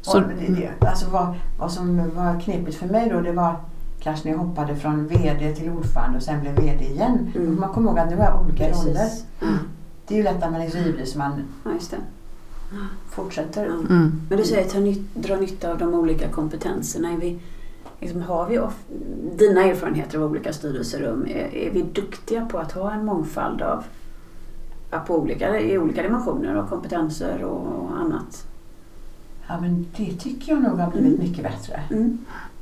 Så, 0.00 0.18
och 0.18 0.28
det, 0.28 0.74
det, 0.80 0.86
alltså 0.86 1.10
vad, 1.10 1.34
vad 1.58 1.72
som 1.72 2.10
var 2.14 2.40
knepigt 2.40 2.76
för 2.76 2.86
mig 2.86 3.08
då 3.08 3.20
det 3.20 3.32
var 3.32 3.56
kanske 4.00 4.28
när 4.28 4.36
jag 4.36 4.44
hoppade 4.44 4.76
från 4.76 5.06
VD 5.06 5.54
till 5.54 5.70
ordförande 5.70 6.16
och 6.16 6.22
sen 6.22 6.40
blev 6.40 6.54
VD 6.54 6.84
igen. 6.84 7.32
Mm. 7.34 7.60
Man 7.60 7.72
kommer 7.72 7.90
ihåg 7.90 7.98
att 7.98 8.10
det 8.10 8.16
var 8.16 8.40
olika 8.44 8.64
Precis. 8.64 8.86
roller. 8.86 9.10
Mm. 9.42 9.58
Det 10.06 10.14
är 10.14 10.18
ju 10.18 10.24
lätt 10.24 10.42
att 10.42 10.52
man 10.52 10.60
är 10.60 10.70
så 10.70 10.78
ivrig 10.78 11.08
så 11.08 11.18
man 11.18 11.44
ja, 11.64 11.70
fortsätter. 13.10 13.66
Mm. 13.66 14.22
Men 14.28 14.38
du 14.38 14.44
säger 14.44 14.66
att 14.66 14.96
dra 15.14 15.36
nytta 15.36 15.70
av 15.70 15.78
de 15.78 15.94
olika 15.94 16.28
kompetenserna. 16.28 17.12
Är 17.12 17.16
vi, 17.16 17.38
liksom, 18.02 18.22
har 18.22 18.46
vi 18.46 18.58
of, 18.58 18.84
dina 19.38 19.62
erfarenheter 19.62 20.18
av 20.18 20.30
olika 20.30 20.52
styrelserum, 20.52 21.26
är, 21.26 21.54
är, 21.54 21.70
vi 21.70 21.82
duktiga 21.82 22.46
på 22.46 22.58
att 22.58 22.72
ha 22.72 22.92
en 22.92 23.04
mångfald 23.04 23.62
av 23.62 23.84
på 25.06 25.18
olika, 25.18 25.60
i 25.60 25.78
olika 25.78 26.02
dimensioner 26.02 26.54
av 26.54 26.68
kompetenser 26.68 27.44
och, 27.44 27.82
och 27.82 27.96
annat? 28.00 28.46
Ja 29.48 29.60
men 29.60 29.86
det 29.96 30.12
tycker 30.12 30.52
jag 30.52 30.62
nog 30.62 30.78
har 30.78 30.90
blivit 30.90 31.14
mm. 31.14 31.28
mycket 31.28 31.44
bättre. 31.44 31.80
Mm. 31.90 32.18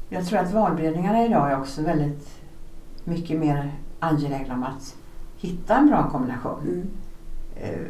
Jag 0.09 0.27
tror 0.27 0.39
att 0.39 0.53
valberedningarna 0.53 1.25
idag 1.25 1.53
är 1.53 1.61
också 1.61 1.83
väldigt 1.83 2.29
mycket 3.05 3.41
mer 3.41 3.75
angelägna 3.99 4.55
om 4.55 4.63
att 4.63 4.97
hitta 5.37 5.77
en 5.77 5.87
bra 5.87 6.11
kombination. 6.11 6.61
Mm. 6.63 6.89
Eh, 7.57 7.87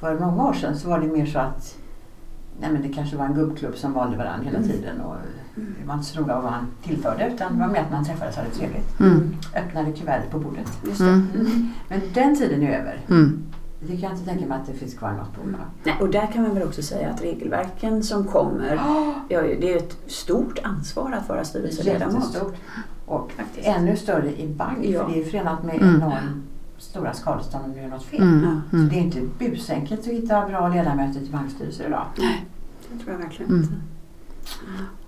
för 0.00 0.18
många 0.18 0.48
år 0.48 0.52
sedan 0.52 0.76
så 0.76 0.88
var 0.88 1.00
det 1.00 1.06
mer 1.06 1.26
så 1.26 1.38
att 1.38 1.78
nej 2.60 2.72
men 2.72 2.82
det 2.82 2.88
kanske 2.88 3.16
var 3.16 3.24
en 3.24 3.34
gubbklubb 3.34 3.76
som 3.76 3.92
valde 3.92 4.16
varandra 4.16 4.44
hela 4.44 4.58
mm. 4.58 4.70
tiden. 4.70 5.00
Och 5.00 5.16
det 5.54 5.86
var 5.86 5.94
inte 5.94 6.06
så 6.06 6.20
noga 6.20 6.34
vad 6.34 6.44
man 6.44 6.66
tillförde 6.82 7.30
utan 7.34 7.52
det 7.52 7.60
var 7.60 7.72
mer 7.72 7.80
att 7.80 7.90
man 7.90 8.04
träffades 8.04 8.36
och 8.36 8.42
hade 8.42 8.54
trevligt. 8.54 9.00
Mm. 9.00 9.36
Öppnade 9.56 9.92
kuvertet 9.92 10.30
på 10.30 10.38
bordet. 10.38 11.00
Mm. 11.00 11.28
mm. 11.34 11.68
Men 11.88 12.00
den 12.14 12.36
tiden 12.36 12.62
är 12.62 12.78
över. 12.80 13.00
Mm. 13.08 13.42
Det 13.80 13.96
kan 13.96 14.00
jag 14.00 14.12
inte 14.12 14.24
tänka 14.24 14.46
mig 14.46 14.58
att 14.58 14.66
det 14.66 14.72
finns 14.72 14.94
kvar 14.94 15.12
något 15.12 15.36
bolag. 15.36 15.60
Nej, 15.84 15.94
och 16.00 16.08
där 16.08 16.26
kan 16.32 16.42
man 16.42 16.54
väl 16.54 16.62
också 16.62 16.82
säga 16.82 17.10
att 17.10 17.22
regelverken 17.22 18.02
som 18.02 18.24
kommer, 18.24 18.74
ja, 19.28 19.42
det 19.42 19.72
är 19.72 19.76
ett 19.76 19.96
stort 20.06 20.58
ansvar 20.62 21.12
att 21.12 21.28
vara 21.28 21.44
styrelseledamot. 21.44 22.14
Jättestort. 22.14 22.54
Och 23.06 23.32
Faktiskt. 23.36 23.66
ännu 23.66 23.96
större 23.96 24.40
i 24.40 24.48
bank, 24.48 24.78
ja. 24.84 25.06
för 25.06 25.12
det 25.12 25.20
är 25.20 25.24
förenat 25.24 25.64
med 25.64 25.74
mm. 25.74 25.94
enorm 25.94 26.42
stora 26.82 27.14
skadestånd 27.14 27.64
om 27.64 27.72
du 27.72 27.80
gör 27.80 27.88
något 27.88 28.04
fel. 28.04 28.22
Mm. 28.22 28.44
Mm. 28.44 28.62
Så 28.70 28.94
det 28.94 29.00
är 29.00 29.02
inte 29.02 29.20
busenkelt 29.38 30.00
att 30.00 30.06
hitta 30.06 30.46
bra 30.46 30.68
ledamöter 30.68 31.20
till 31.20 31.32
bankstyrelser 31.32 31.86
idag. 31.86 32.06
Nej, 32.18 32.46
det 32.92 33.04
tror 33.04 33.12
jag 33.12 33.18
verkligen 33.18 33.56
inte. 33.56 33.74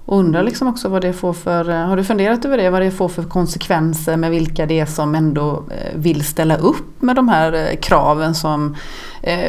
Och 0.07 0.19
undrar 0.19 0.43
liksom 0.43 0.69
också 0.69 0.89
vad 0.89 1.03
det 1.03 1.13
får 1.13 1.33
för, 1.33 1.71
eh, 1.71 1.77
har 1.77 1.97
du 1.97 2.05
funderat 2.05 2.45
över 2.45 2.57
det, 2.57 2.71
vad 2.71 2.83
det 2.83 2.91
får 2.91 3.09
för 3.09 3.23
konsekvenser 3.23 4.17
med 4.17 4.31
vilka 4.31 4.67
det 4.67 4.81
är 4.81 4.87
som 4.87 5.15
ändå 5.15 5.65
eh, 5.71 5.99
vill 5.99 6.25
ställa 6.25 6.57
upp 6.57 7.03
med 7.03 7.17
de 7.17 7.29
här 7.29 7.53
eh, 7.53 7.77
kraven 7.77 8.35
som 8.35 8.77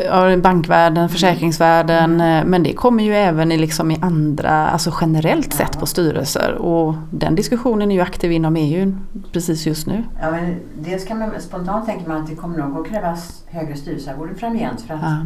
ja, 0.05 0.37
bankvärlden, 0.37 1.09
försäkringsvärlden, 1.09 2.21
mm. 2.21 2.47
men 2.47 2.63
det 2.63 2.73
kommer 2.73 3.03
ju 3.03 3.15
även 3.15 3.51
i, 3.51 3.57
liksom 3.57 3.91
i 3.91 3.97
andra, 4.01 4.67
alltså 4.67 4.93
generellt 5.01 5.53
sett 5.53 5.79
på 5.79 5.85
styrelser 5.85 6.53
och 6.53 6.93
den 7.11 7.35
diskussionen 7.35 7.91
är 7.91 7.95
ju 7.95 8.01
aktiv 8.01 8.31
inom 8.31 8.55
EU 8.55 8.97
precis 9.31 9.65
just 9.65 9.87
nu. 9.87 10.03
Ja, 10.21 10.31
men 10.31 10.55
dels 10.79 11.05
kan 11.05 11.19
man 11.19 11.29
spontant 11.39 11.85
tänka 11.85 12.09
man 12.09 12.21
att 12.21 12.29
det 12.29 12.35
kommer 12.35 12.57
nog 12.57 12.77
att 12.77 12.91
krävas 12.91 13.43
högre 13.47 13.75
styrelsearvoden 13.75 14.35
framgent 14.35 14.81
för 14.81 14.93
att 14.93 15.01
ja. 15.01 15.25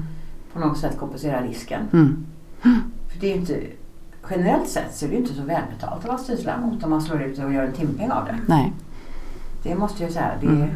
på 0.54 0.60
något 0.60 0.78
sätt 0.78 0.98
kompensera 1.00 1.42
risken. 1.42 1.82
Mm. 1.94 2.26
För 3.08 3.20
det 3.20 3.32
är 3.32 3.36
inte 3.36 3.54
generellt 4.30 4.70
sett 4.70 4.96
så 4.96 5.06
är 5.06 5.10
det 5.10 5.16
ju 5.16 5.22
inte 5.22 5.34
så 5.34 5.42
välbetalt 5.42 6.00
att 6.00 6.08
vara 6.08 6.18
styrelseledamot 6.18 6.84
om 6.84 6.90
man 6.90 7.02
slår 7.02 7.22
ut 7.22 7.40
och 7.40 7.54
gör 7.54 7.64
en 7.64 7.74
timpeng 7.74 8.12
av 8.12 8.26
det. 8.26 8.38
Nej. 8.48 8.74
Det 9.64 9.76
måste 9.76 10.04
jag 10.04 10.12
säga. 10.12 10.32
Det 10.42 10.48
mm. 10.48 10.70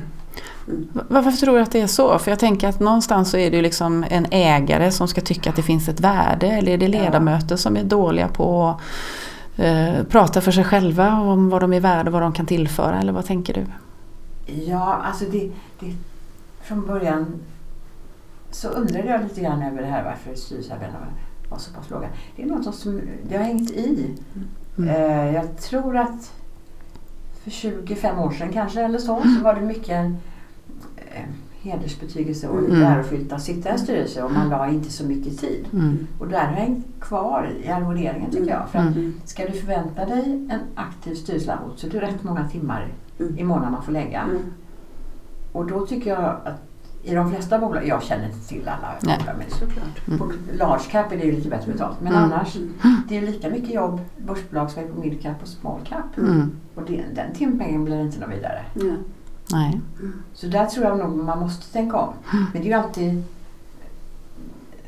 Mm. 0.68 0.90
Varför 0.92 1.32
tror 1.32 1.56
du 1.56 1.62
att 1.62 1.72
det 1.72 1.82
är 1.82 1.88
så? 1.88 2.20
För 2.20 2.32
jag 2.32 2.40
tänker 2.40 2.68
att 2.68 2.80
någonstans 2.80 3.32
så 3.32 3.38
är 3.38 3.52
det 3.52 3.58
ju 3.58 3.64
liksom 3.64 4.06
en 4.10 4.26
ägare 4.32 4.92
som 4.92 5.08
ska 5.08 5.22
tycka 5.22 5.50
att 5.50 5.56
det 5.56 5.64
finns 5.64 5.90
ett 5.90 6.00
värde 6.00 6.48
eller 6.48 6.72
är 6.72 6.78
det 6.78 6.88
ledamöter 6.88 7.56
som 7.56 7.78
är 7.78 7.84
dåliga 7.84 8.28
på 8.28 8.68
att 8.68 8.80
eh, 9.60 10.04
prata 10.10 10.42
för 10.42 10.52
sig 10.52 10.64
själva 10.64 11.20
om 11.20 11.50
vad 11.50 11.62
de 11.62 11.74
är 11.74 11.80
värda 11.80 12.10
och 12.10 12.14
vad 12.14 12.22
de 12.22 12.34
kan 12.34 12.46
tillföra 12.46 13.00
eller 13.00 13.14
vad 13.14 13.26
tänker 13.26 13.54
du? 13.54 13.66
Ja, 14.54 15.02
alltså 15.04 15.26
det, 15.32 15.52
det, 15.80 15.96
från 16.62 16.86
början 16.86 17.40
så 18.52 18.68
undrade 18.68 19.08
jag 19.08 19.24
lite 19.24 19.42
grann 19.42 19.62
över 19.62 19.82
det 19.82 19.88
här 19.88 20.04
varför 20.04 20.40
styrelsearbetarna 20.40 21.06
var 21.54 21.60
så 21.60 21.74
pass 21.74 21.90
låga. 21.90 22.10
Det 22.36 22.44
är 22.44 22.48
något 22.48 22.76
som 22.76 23.02
det 23.30 23.38
har 23.38 23.44
hängt 23.44 23.72
i. 23.72 24.16
Mm. 24.78 24.90
Eh, 24.90 25.36
jag 25.36 25.58
tror 25.58 25.98
att 25.98 26.34
för 27.44 27.52
25 27.52 28.20
år 28.20 28.32
sedan 28.32 28.54
kanske 28.54 28.82
eller 28.82 29.00
så, 29.00 29.22
så 29.38 29.44
var 29.44 29.56
det 29.56 29.62
mycket 29.62 30.12
eh, 30.98 31.26
hedersbetygelse 31.62 32.48
och 32.48 32.60
mm. 32.60 32.84
ärofyllt 32.84 33.34
att 33.34 33.42
sitta 33.42 33.70
i 33.70 33.72
en 33.72 33.80
styrelse 33.80 34.24
och 34.24 34.32
man 34.32 34.50
la 34.50 34.70
inte 34.70 34.92
så 34.92 35.06
mycket 35.06 35.40
tid. 35.40 35.68
Mm. 35.74 36.08
Och 36.20 36.28
det 36.28 36.32
där 36.32 36.46
har 36.46 36.54
hängt 36.54 36.86
kvar 37.00 37.52
i 37.64 37.70
arvoderingen 37.70 38.32
tycker 38.32 38.52
jag. 38.52 38.70
För 38.70 38.80
att 38.80 38.96
mm. 38.96 39.22
ska 39.26 39.46
du 39.46 39.52
förvänta 39.52 40.06
dig 40.06 40.48
en 40.52 40.60
aktiv 40.76 41.16
styrelseledamot 41.16 41.80
så 41.80 41.88
är 41.88 41.92
det 41.92 42.02
rätt 42.02 42.24
många 42.24 42.50
timmar 42.50 42.88
mm. 43.20 43.40
i 43.40 43.44
månaden 43.44 43.72
man 43.72 43.84
får 43.84 43.92
lägga. 43.92 44.22
Mm. 44.22 44.42
Och 45.52 45.66
då 45.66 45.86
tycker 45.86 46.10
jag 46.10 46.36
att 46.46 46.73
i 47.04 47.16
de 47.16 47.32
flesta 47.32 47.60
bolag, 47.60 47.88
jag 47.88 48.04
känner 48.04 48.26
inte 48.26 48.48
till 48.48 48.70
alla 48.70 48.96
bolag 49.02 49.36
men 49.38 49.50
såklart. 49.50 50.08
Mm. 50.08 50.20
På 50.20 50.32
large 50.54 50.84
cap 50.92 51.12
är 51.12 51.18
det 51.18 51.24
ju 51.24 51.32
lite 51.32 51.50
bättre 51.50 51.72
betalt. 51.72 52.02
Men 52.02 52.14
mm. 52.14 52.24
annars, 52.24 52.56
mm. 52.56 52.74
det 53.08 53.18
är 53.18 53.22
lika 53.22 53.50
mycket 53.50 53.74
jobb 53.74 54.02
börsbolag 54.18 54.72
som 54.72 54.84
är 54.84 54.88
på 54.88 55.00
mid 55.00 55.22
cap 55.22 55.42
och 55.42 55.48
small 55.48 55.80
cap. 55.84 56.18
Mm. 56.18 56.52
Och 56.76 56.84
det, 56.88 57.04
den 57.16 57.34
timpengen 57.34 57.86
blir 57.86 58.02
inte 58.02 58.20
något 58.20 58.30
vidare. 58.30 58.62
Nej. 59.52 59.82
Så 60.34 60.48
där 60.48 60.66
tror 60.66 60.86
jag 60.86 60.98
nog 60.98 61.24
man 61.24 61.40
måste 61.40 61.74
tänka 61.74 61.98
om. 61.98 62.14
Mm. 62.34 62.46
Men 62.54 62.62
det 62.62 62.68
är 62.68 62.70
ju 62.70 62.84
alltid 62.84 63.24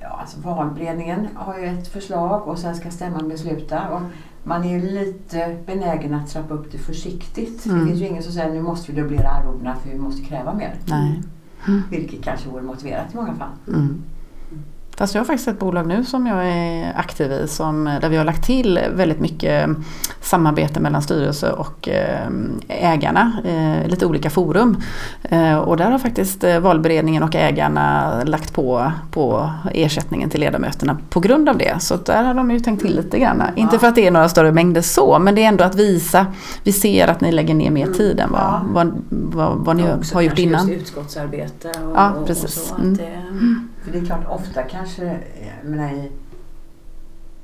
ja, 0.01 0.17
alltså 0.19 0.39
valberedningen 0.39 1.28
har 1.36 1.60
ju 1.60 1.65
ett 1.65 1.88
förslag 1.88 2.47
och 2.47 2.60
sen 2.60 2.75
ska 2.75 2.91
stämman 2.91 3.30
besluta. 3.30 3.89
Och 3.89 4.01
man 4.43 4.63
är 4.63 4.80
ju 4.80 4.89
lite 4.91 5.58
benägen 5.65 6.13
att 6.13 6.30
trappa 6.30 6.54
upp 6.54 6.71
det 6.71 6.78
försiktigt. 6.78 7.65
Mm. 7.65 7.80
Det 7.80 7.86
finns 7.86 8.01
ju 8.01 8.08
ingen 8.08 8.23
som 8.23 8.32
säger 8.32 8.54
nu 8.54 8.62
måste 8.62 8.91
vi 8.91 9.01
dubblera 9.01 9.30
arvodena 9.30 9.75
för 9.75 9.89
vi 9.89 9.97
måste 9.97 10.21
kräva 10.21 10.54
mer. 10.54 10.75
Nej. 10.86 11.21
Mm. 11.67 11.82
Vilket 11.89 12.23
kanske 12.23 12.47
vore 12.49 12.63
motiverat 12.63 13.13
i 13.13 13.15
många 13.15 13.34
fall. 13.34 13.51
Mm. 13.67 14.01
Fast 14.97 15.13
jag 15.15 15.21
har 15.21 15.25
faktiskt 15.25 15.47
ett 15.47 15.60
bolag 15.60 15.88
nu 15.88 16.03
som 16.03 16.27
jag 16.27 16.47
är 16.47 16.93
aktiv 16.97 17.31
i 17.31 17.47
som, 17.47 17.84
där 18.01 18.10
vi 18.10 18.17
har 18.17 18.25
lagt 18.25 18.45
till 18.45 18.79
väldigt 18.93 19.19
mycket 19.19 19.69
samarbete 20.21 20.79
mellan 20.79 21.01
styrelse 21.01 21.51
och 21.51 21.89
eh, 21.89 22.27
ägarna, 22.67 23.31
eh, 23.45 23.88
lite 23.89 24.05
olika 24.05 24.29
forum. 24.29 24.77
Eh, 25.23 25.58
och 25.58 25.77
där 25.77 25.91
har 25.91 25.99
faktiskt 25.99 26.43
valberedningen 26.62 27.23
och 27.23 27.36
ägarna 27.36 28.13
lagt 28.23 28.53
på, 28.53 28.91
på 29.12 29.49
ersättningen 29.73 30.29
till 30.29 30.39
ledamöterna 30.39 30.97
på 31.10 31.19
grund 31.19 31.49
av 31.49 31.58
det. 31.58 31.81
Så 31.81 31.95
där 31.95 32.23
har 32.23 32.34
de 32.34 32.51
ju 32.51 32.60
tänkt 32.60 32.81
till 32.81 32.95
lite 32.95 33.19
grann. 33.19 33.43
Ja. 33.45 33.62
Inte 33.62 33.79
för 33.79 33.88
att 33.88 33.95
det 33.95 34.08
är 34.08 34.12
några 34.12 34.29
större 34.29 34.51
mängder 34.51 34.81
så, 34.81 35.19
men 35.19 35.36
det 35.36 35.43
är 35.43 35.47
ändå 35.47 35.63
att 35.63 35.75
visa, 35.75 36.25
vi 36.63 36.71
ser 36.71 37.08
att 37.08 37.21
ni 37.21 37.31
lägger 37.31 37.53
ner 37.55 37.71
mer 37.71 37.86
mm. 37.86 37.97
tid 37.97 38.19
än 38.19 38.31
vad, 38.31 38.41
ja. 38.41 38.62
vad, 38.69 38.93
vad, 39.10 39.58
vad 39.58 39.75
ni 39.75 39.84
har 40.13 40.21
gjort 40.21 40.39
innan. 40.39 40.67
Just 40.67 40.81
utskottsarbete 40.81 41.67
och, 41.67 41.95
ja, 41.95 42.13
precis. 42.25 42.43
och 42.43 42.49
så. 42.49 42.75
Mm. 42.75 42.97
Det, 42.97 43.05
mm. 43.05 43.69
För 43.86 43.91
det 43.91 43.98
är 43.98 44.06
klart, 44.06 44.26
ofta 44.30 44.63
kanske, 44.63 45.17
menar, 45.63 45.89
i 45.89 46.12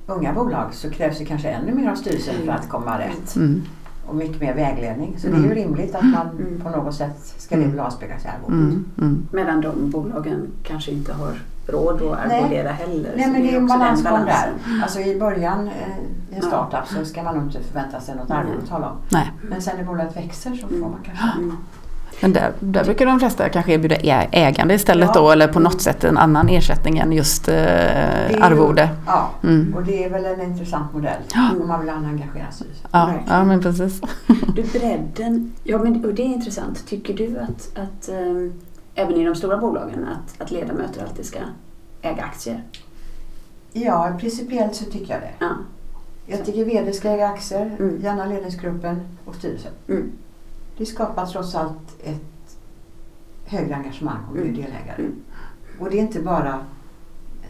unga 0.06 0.34
bolag 0.34 0.74
så 0.74 0.90
krävs 0.90 1.18
det 1.18 1.26
kanske 1.26 1.50
ännu 1.50 1.74
mer 1.74 1.90
av 1.90 1.96
styrelsen 1.96 2.36
för 2.46 2.52
att 2.52 2.70
komma 2.70 3.00
rätt. 3.00 3.36
Mm. 3.36 3.62
Och 4.06 4.16
mycket 4.16 4.42
mer 4.42 4.54
vägledning. 4.54 5.16
Så 5.20 5.28
mm. 5.28 5.42
det 5.42 5.48
är 5.48 5.56
ju 5.56 5.62
mm. 5.62 5.68
rimligt 5.68 5.96
att 5.96 6.06
man 6.06 6.30
mm. 6.30 6.62
på 6.62 6.70
något 6.70 6.96
sätt 6.96 7.34
ska 7.38 7.58
det 7.58 7.66
väl 7.66 7.80
avspeglas 7.80 8.26
i 8.26 8.28
arvodet. 8.28 8.86
Mm. 8.98 9.28
Medan 9.32 9.62
de 9.62 9.90
bolagen 9.90 10.48
kanske 10.64 10.92
inte 10.92 11.14
har 11.14 11.34
råd 11.68 12.02
att 12.02 12.32
arvodera 12.32 12.72
heller. 12.72 13.14
Nej, 13.18 13.32
men 13.32 13.42
det 13.42 13.54
är 13.54 13.58
en 13.58 13.68
balansgång 13.68 14.26
där. 14.26 14.54
Alltså 14.84 15.00
i 15.00 15.20
början 15.20 15.68
eh, 15.68 16.32
i 16.32 16.36
en 16.36 16.42
startup 16.42 16.88
så 16.88 17.06
ska 17.06 17.24
man 17.24 17.36
nog 17.36 17.44
inte 17.44 17.64
förvänta 17.64 18.00
sig 18.00 18.16
något 18.16 18.32
arvode 18.32 18.58
att 18.64 18.70
tala 18.70 18.90
om. 18.90 18.98
Nej. 19.10 19.32
Men 19.42 19.62
sen 19.62 19.78
när 19.78 19.84
bolaget 19.84 20.18
växer 20.18 20.56
så 20.56 20.68
får 20.68 20.78
man 20.78 21.00
kanske 21.04 21.26
men 22.22 22.34
där, 22.34 22.54
där 22.60 22.84
brukar 22.84 23.06
de 23.06 23.20
flesta 23.20 23.50
kanske 23.50 23.74
erbjuda 23.74 23.96
ägande 24.32 24.74
istället 24.74 25.10
ja. 25.14 25.22
då 25.22 25.32
eller 25.32 25.48
på 25.48 25.60
något 25.60 25.82
sätt 25.82 26.04
en 26.04 26.18
annan 26.18 26.50
ersättning 26.50 26.98
än 26.98 27.12
just 27.12 27.48
eh, 27.48 27.56
arvode. 28.42 28.90
Ja, 29.06 29.30
mm. 29.44 29.74
och 29.76 29.84
det 29.84 30.04
är 30.04 30.10
väl 30.10 30.26
en 30.26 30.42
intressant 30.42 30.94
modell 30.94 31.22
om 31.62 31.68
man 31.68 31.80
vill 31.80 31.90
engagera 31.90 32.52
sig. 32.52 32.68
Ja, 32.92 33.14
ja, 33.28 33.44
men 33.44 33.62
precis. 33.62 34.02
Du, 34.56 34.64
bredden, 34.64 35.54
ja 35.64 35.78
men 35.78 36.06
och 36.06 36.14
det 36.14 36.22
är 36.22 36.26
intressant. 36.26 36.88
Tycker 36.88 37.14
du 37.14 37.38
att, 37.38 37.78
att 37.78 38.10
ähm, 38.10 38.54
även 38.96 39.16
i 39.16 39.26
de 39.26 39.36
stora 39.36 39.58
bolagen 39.58 40.08
att, 40.08 40.42
att 40.42 40.52
ledamöter 40.52 41.04
alltid 41.04 41.26
ska 41.26 41.40
äga 42.02 42.24
aktier? 42.24 42.64
Ja, 43.74 44.14
principiellt 44.20 44.76
så 44.76 44.86
tycker 44.86 45.14
jag 45.14 45.22
det. 45.22 45.32
Ja. 45.40 45.50
Jag 46.26 46.46
tycker 46.46 46.66
VD 46.66 46.94
ska 46.94 47.10
äga 47.10 47.28
aktier, 47.28 47.76
mm. 47.80 48.02
gärna 48.02 48.26
ledningsgruppen 48.26 49.02
och 49.26 49.36
styrelsen. 49.36 49.72
Mm 49.88 50.12
det 50.78 50.86
skapar 50.86 51.26
trots 51.26 51.56
allt 51.56 52.04
ett 52.04 52.58
högre 53.46 53.76
engagemang 53.76 54.26
om 54.28 54.34
du 54.34 54.40
är 54.40 54.46
mm. 54.46 54.56
delägare. 54.56 55.02
Mm. 55.02 55.16
Och 55.80 55.90
det 55.90 55.98
är 55.98 56.02
inte 56.02 56.22
bara 56.22 56.66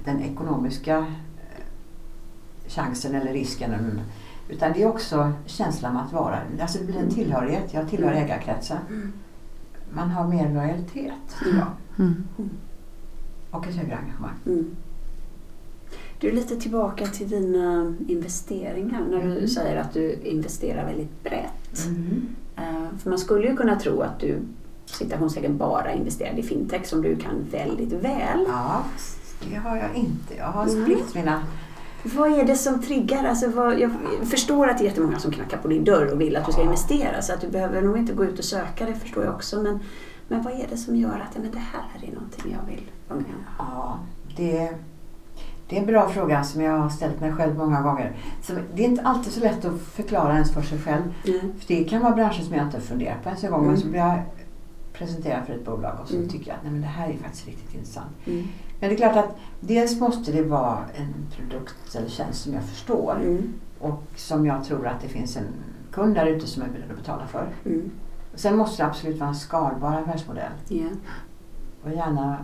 den 0.05 0.21
ekonomiska 0.21 0.97
eh, 0.97 1.63
chansen 2.67 3.15
eller 3.15 3.33
risken 3.33 4.01
utan 4.51 4.73
det 4.73 4.83
är 4.83 4.87
också 4.87 5.31
känslan 5.45 5.97
att 5.97 6.13
vara, 6.13 6.39
alltså 6.61 6.77
det 6.79 6.85
blir 6.85 6.95
en 6.95 7.01
mm. 7.01 7.13
tillhörighet. 7.13 7.73
Jag 7.73 7.89
tillhör 7.89 8.11
ägarkretsen. 8.11 8.77
Man 9.93 10.09
har 10.09 10.27
mer 10.27 10.53
lojalitet, 10.53 11.13
tror 11.39 11.55
jag. 11.55 11.67
Mm. 11.99 12.23
Och 13.51 13.67
ett 13.67 13.75
högre 13.75 13.97
engagemang. 13.97 14.35
Mm. 14.45 14.75
Du 16.19 16.29
är 16.29 16.33
lite 16.33 16.55
tillbaka 16.55 17.07
till 17.07 17.29
dina 17.29 17.95
investeringar 18.07 19.01
när 19.09 19.23
du 19.23 19.31
mm. 19.31 19.47
säger 19.47 19.81
att 19.81 19.93
du 19.93 20.13
investerar 20.13 20.85
väldigt 20.85 21.23
brett. 21.23 21.85
Mm. 21.87 22.35
Eh, 22.61 22.97
för 22.97 23.09
man 23.09 23.19
skulle 23.19 23.47
ju 23.47 23.55
kunna 23.55 23.79
tro 23.79 24.01
att 24.01 24.19
du 24.19 24.39
citationstecken 24.85 25.57
bara 25.57 25.93
investerade 25.93 26.39
i 26.39 26.43
fintech 26.43 26.85
som 26.85 27.01
du 27.01 27.15
kan 27.15 27.45
väldigt 27.51 27.93
väl. 27.93 28.45
Ja, 28.47 28.83
det 29.49 29.55
har 29.55 29.77
jag 29.77 29.95
inte. 29.95 30.35
Jag 30.37 30.45
har 30.45 30.63
mm. 30.63 30.83
spritt 30.83 31.15
mina 31.15 31.43
vad 32.03 32.39
är 32.39 32.43
det 32.43 32.55
som 32.55 32.81
triggar? 32.81 33.23
Alltså 33.23 33.49
vad, 33.49 33.79
jag 33.79 33.91
förstår 34.23 34.67
att 34.67 34.77
det 34.77 34.83
är 34.83 34.85
jättemånga 34.85 35.19
som 35.19 35.31
knackar 35.31 35.57
på 35.57 35.67
din 35.67 35.83
dörr 35.83 36.13
och 36.13 36.21
vill 36.21 36.35
att 36.35 36.45
du 36.45 36.51
ska 36.51 36.61
investera 36.61 37.21
så 37.21 37.33
att 37.33 37.41
du 37.41 37.47
behöver 37.47 37.81
nog 37.81 37.97
inte 37.97 38.13
gå 38.13 38.25
ut 38.25 38.39
och 38.39 38.45
söka, 38.45 38.85
det 38.85 38.95
förstår 38.95 39.23
jag 39.23 39.33
också. 39.33 39.61
Men, 39.61 39.79
men 40.27 40.41
vad 40.41 40.53
är 40.53 40.67
det 40.69 40.77
som 40.77 40.95
gör 40.95 41.25
att 41.29 41.37
men 41.37 41.51
det 41.51 41.57
här 41.57 42.07
är 42.09 42.13
någonting 42.13 42.57
jag 42.59 42.71
vill 42.71 42.83
vara 43.07 43.19
med 43.19 43.29
om? 43.29 43.45
Ja, 43.57 43.99
det 44.37 44.73
det 45.71 45.77
är 45.77 45.79
en 45.79 45.87
bra 45.87 46.09
fråga 46.09 46.43
som 46.43 46.61
jag 46.61 46.77
har 46.77 46.89
ställt 46.89 47.21
mig 47.21 47.33
själv 47.33 47.57
många 47.57 47.81
gånger. 47.81 48.15
Så 48.41 48.53
det 48.73 48.83
är 48.83 48.87
inte 48.87 49.01
alltid 49.01 49.33
så 49.33 49.39
lätt 49.39 49.65
att 49.65 49.81
förklara 49.81 50.33
ens 50.33 50.53
för 50.53 50.61
sig 50.61 50.79
själv. 50.79 51.03
Mm. 51.27 51.39
För 51.59 51.67
det 51.67 51.83
kan 51.83 52.01
vara 52.01 52.15
branscher 52.15 52.41
som 52.41 52.55
jag 52.55 52.65
inte 52.65 52.81
funderat 52.81 53.23
på 53.23 53.29
ens 53.29 53.43
en 53.43 53.51
gång. 53.51 53.59
Mm. 53.59 53.71
Men 53.71 53.81
så 53.81 53.87
blir 53.87 53.99
jag 53.99 54.21
presenterad 54.93 55.45
för 55.45 55.53
ett 55.53 55.65
bolag 55.65 55.99
och 56.01 56.07
så 56.07 56.15
mm. 56.15 56.29
tycker 56.29 56.47
jag 56.47 56.57
att 56.57 56.63
nej, 56.63 56.71
men 56.71 56.81
det 56.81 56.87
här 56.87 57.09
är 57.09 57.17
faktiskt 57.17 57.47
riktigt 57.47 57.75
intressant. 57.75 58.11
Mm. 58.25 58.47
Men 58.79 58.89
det 58.89 58.95
är 58.95 58.97
klart 58.97 59.15
att 59.15 59.35
dels 59.59 59.99
måste 59.99 60.31
det 60.31 60.43
vara 60.43 60.79
en 60.95 61.13
produkt 61.37 61.95
eller 61.95 62.09
tjänst 62.09 62.41
som 62.41 62.53
jag 62.53 62.63
förstår. 62.63 63.17
Mm. 63.21 63.53
Och 63.79 64.03
som 64.15 64.45
jag 64.45 64.63
tror 64.63 64.87
att 64.87 65.01
det 65.01 65.07
finns 65.07 65.37
en 65.37 65.47
kund 65.91 66.15
där 66.15 66.25
ute 66.25 66.47
som 66.47 66.63
är 66.63 66.67
beredd 66.67 66.91
att 66.91 66.97
betala 66.97 67.27
för. 67.27 67.47
Mm. 67.65 67.91
Sen 68.35 68.57
måste 68.57 68.83
det 68.83 68.87
absolut 68.87 69.19
vara 69.19 69.29
en 69.29 69.35
skalbar 69.35 69.93
affärsmodell. 69.93 70.51
Yeah. 70.69 70.91
Och 71.83 71.91
gärna 71.91 72.37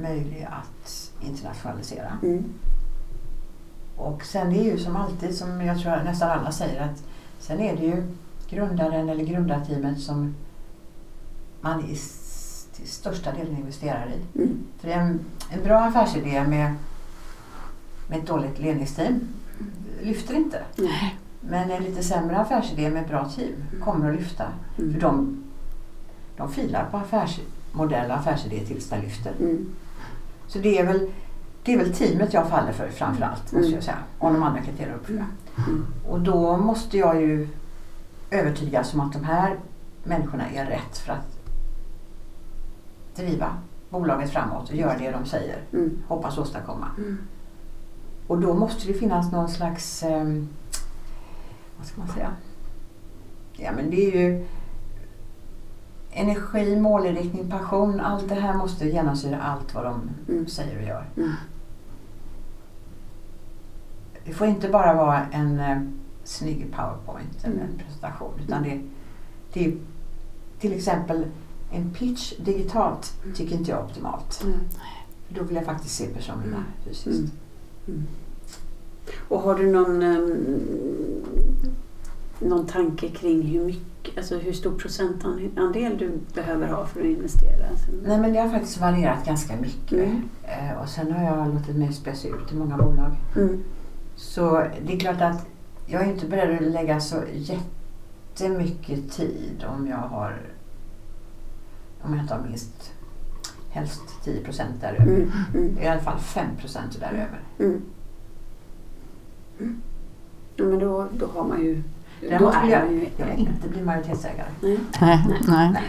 möjlig 0.00 0.48
att 0.50 1.11
internationalisera. 1.26 2.18
Mm. 2.22 2.44
Och 3.96 4.24
sen 4.24 4.52
är 4.52 4.64
det 4.64 4.70
ju 4.70 4.78
som 4.78 4.96
alltid, 4.96 5.34
som 5.34 5.60
jag 5.60 5.80
tror 5.80 6.02
nästan 6.04 6.30
alla 6.30 6.52
säger, 6.52 6.80
att 6.80 7.04
sen 7.38 7.60
är 7.60 7.76
det 7.76 7.84
ju 7.84 8.02
grundaren 8.48 9.08
eller 9.08 9.24
grundarteamet 9.24 10.00
som 10.00 10.34
man 11.60 11.84
i 11.84 11.96
till 12.76 12.88
största 12.88 13.32
delen 13.32 13.56
investerar 13.56 14.08
i. 14.08 14.38
Mm. 14.38 14.58
För 14.78 14.88
en, 14.88 15.20
en 15.50 15.64
bra 15.64 15.78
affärsidé 15.78 16.44
med, 16.46 16.74
med 18.08 18.18
ett 18.18 18.26
dåligt 18.26 18.58
ledningsteam 18.58 19.20
lyfter 20.02 20.34
inte. 20.34 20.62
Nej. 20.76 21.18
Men 21.40 21.70
en 21.70 21.82
lite 21.82 22.02
sämre 22.02 22.38
affärsidé 22.38 22.90
med 22.90 23.02
ett 23.02 23.08
bra 23.08 23.28
team 23.28 23.52
kommer 23.84 24.10
att 24.10 24.16
lyfta. 24.16 24.44
Mm. 24.78 24.92
För 24.92 25.00
de, 25.00 25.44
de 26.36 26.52
filar 26.52 26.84
på 26.90 26.96
affärsmodell 26.96 28.10
och 28.10 28.16
affärsidé 28.16 28.60
tills 28.66 28.88
den 28.88 29.00
lyfter. 29.00 29.32
Mm. 29.40 29.74
Så 30.52 30.58
det 30.58 30.78
är 30.78 30.86
väl, 30.86 31.10
det 31.62 31.72
är 31.74 31.78
väl 31.78 31.92
teamet 31.94 32.32
jag 32.34 32.48
faller 32.48 32.72
för 32.72 32.88
framförallt, 32.88 33.42
måste 33.42 33.58
Mm. 33.58 33.72
jag 33.74 33.82
säga. 33.84 33.98
Om 34.18 34.32
de 34.34 34.42
andra 34.42 34.60
kriterierna 34.62 34.94
uppfyllda. 34.96 35.26
Mm. 35.56 35.86
Och 36.08 36.20
då 36.20 36.56
måste 36.56 36.98
jag 36.98 37.20
ju 37.22 37.48
övertygas 38.30 38.94
om 38.94 39.00
att 39.00 39.12
de 39.12 39.24
här 39.24 39.56
människorna 40.04 40.50
är 40.50 40.66
rätt 40.66 40.98
för 40.98 41.12
att 41.12 41.38
driva 43.16 43.56
bolaget 43.90 44.30
framåt 44.30 44.68
och 44.70 44.76
göra 44.76 44.98
det 44.98 45.10
de 45.10 45.24
säger, 45.26 45.62
Mm. 45.72 45.98
hoppas 46.08 46.38
åstadkomma. 46.38 46.86
Mm. 46.98 47.18
Och 48.26 48.38
då 48.40 48.54
måste 48.54 48.86
det 48.86 48.94
finnas 48.94 49.32
någon 49.32 49.48
slags, 49.48 50.02
eh, 50.02 50.24
vad 51.78 51.86
ska 51.86 52.00
man 52.00 52.08
säga? 52.08 52.30
Ja 53.52 53.72
men 53.76 53.90
det 53.90 53.96
är 54.14 54.20
ju 54.20 54.46
energi, 56.12 56.76
målinriktning, 56.80 57.50
passion. 57.50 58.00
Allt 58.00 58.28
det 58.28 58.34
här 58.34 58.54
måste 58.56 58.88
genomsyra 58.88 59.42
allt 59.42 59.74
vad 59.74 59.84
de 59.84 60.00
Mm. 60.28 60.46
säger 60.46 60.76
och 60.76 60.82
gör. 60.88 61.06
Mm. 61.16 61.30
Det 64.24 64.32
får 64.32 64.46
inte 64.46 64.68
bara 64.68 64.94
vara 64.94 65.26
en 65.32 65.60
eh, 65.60 65.78
snygg 66.24 66.66
powerpoint 66.76 67.44
eller 67.44 67.54
Mm. 67.56 67.66
en 67.72 67.78
presentation. 67.78 68.32
Utan 68.44 68.62
det, 68.62 68.80
det 69.52 69.64
är 69.66 69.74
till 70.60 70.72
exempel 70.72 71.26
en 71.72 71.90
pitch 71.90 72.32
digitalt 72.38 73.12
tycker 73.34 73.56
inte 73.56 73.70
jag 73.70 73.80
är 73.80 73.84
optimalt. 73.84 74.42
Mm. 74.44 74.58
För 75.28 75.34
då 75.34 75.42
vill 75.42 75.56
jag 75.56 75.64
faktiskt 75.64 75.94
se 75.94 76.06
personerna 76.06 76.46
Mm. 76.56 76.62
fysiskt. 76.84 77.18
Mm. 77.18 77.30
Mm. 77.88 78.06
Och 79.28 79.40
har 79.40 79.54
du 79.54 79.72
någon, 79.72 80.02
ehm, 80.02 80.56
någon 82.44 82.66
tanke 82.66 83.08
kring 83.08 83.42
hur 83.42 83.64
mycket, 83.64 84.18
alltså 84.18 84.38
hur 84.38 84.52
stor 84.52 84.78
procentandel 84.78 85.98
du 85.98 86.18
behöver 86.34 86.68
ha 86.68 86.86
för 86.86 87.00
att 87.00 87.06
investera? 87.06 87.68
Alltså, 87.70 87.86
Nej 88.06 88.20
men 88.20 88.32
det 88.32 88.40
har 88.40 88.48
faktiskt 88.48 88.80
varierat 88.80 89.26
ganska 89.26 89.56
mycket. 89.56 89.92
Mm. 89.92 90.28
Eh, 90.42 90.82
och 90.82 90.88
sen 90.88 91.12
har 91.12 91.24
jag 91.24 91.54
låtit 91.54 91.76
mig 91.76 91.92
spesa 91.92 92.28
ut 92.28 92.52
i 92.52 92.54
många 92.54 92.76
bolag. 92.76 93.16
Mm. 93.36 93.64
Så 94.16 94.64
det 94.86 94.92
är 94.92 95.00
klart 95.00 95.20
att 95.20 95.46
jag 95.86 96.02
är 96.02 96.12
inte 96.12 96.26
beredd 96.26 96.56
att 96.56 96.72
lägga 96.72 97.00
så 97.00 97.16
jättemycket 97.34 99.12
tid 99.12 99.64
om 99.76 99.86
jag 99.86 99.96
har 99.96 100.40
om 102.02 102.14
jag 102.14 102.24
inte 102.24 102.34
har 102.34 102.42
minst 102.42 102.92
helst 103.70 104.02
10 104.24 104.44
procent 104.44 104.80
däröver. 104.80 105.02
Mm. 105.04 105.30
Mm. 105.54 105.78
I 105.78 105.86
alla 105.86 106.00
fall 106.00 106.18
5 106.18 106.46
procent 106.56 107.00
däröver. 107.00 107.40
Mm. 107.58 107.82
Mm. 109.60 109.82
Ja, 110.56 110.64
men 110.64 110.78
då, 110.78 111.08
då 111.12 111.26
har 111.26 111.44
man 111.44 111.60
ju... 111.60 111.82
då 112.22 112.28
Däremot 112.28 112.54
vill 112.64 112.72
är 112.72 112.76
jag, 113.18 113.28
jag 113.28 113.38
inte 113.38 113.68
bli 113.68 113.82
majoritetsägare. 113.82 114.46
Nej. 114.60 114.78
Nej, 115.00 115.18
Nej. 115.48 115.70
nej. 115.72 115.82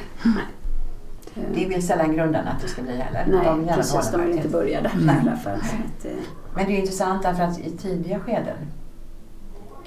Det 1.53 1.65
vill 1.65 1.87
sällan 1.87 2.13
grundarna 2.13 2.51
att 2.51 2.61
det 2.61 2.67
ska 2.67 2.81
bli 2.81 2.97
heller. 2.97 3.25
Nej, 3.27 3.45
de 3.45 3.59
gärna 3.61 3.75
precis. 3.75 4.11
De 4.11 4.21
vill 4.21 4.35
inte 4.37 4.49
börja 4.49 4.81
där 4.81 4.91
Mm. 4.93 5.15
i 5.15 5.19
alla 5.29 5.37
fall. 5.37 5.53
Att, 5.53 6.05
Men 6.55 6.65
det 6.65 6.71
är 6.71 6.79
intressant 6.79 7.23
därför 7.23 7.43
att 7.43 7.59
i 7.59 7.69
tidiga 7.71 8.19
skeden 8.19 8.55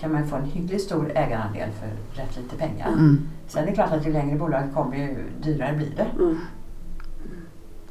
kan 0.01 0.13
man 0.13 0.27
få 0.29 0.37
en 0.37 0.45
hyggligt 0.45 0.83
stor 0.83 1.13
ägarandel 1.15 1.69
för 1.81 2.21
rätt 2.23 2.37
lite 2.37 2.57
pengar. 2.57 2.89
Mm. 2.89 3.29
Sen 3.49 3.63
är 3.63 3.67
det 3.67 3.73
klart 3.73 3.93
att 3.93 4.07
ju 4.07 4.13
längre 4.13 4.39
bolaget 4.39 4.75
kommer 4.75 4.97
ju 4.97 5.17
dyrare 5.43 5.73
blir 5.77 5.91
det. 5.97 6.07
mm. 6.23 6.39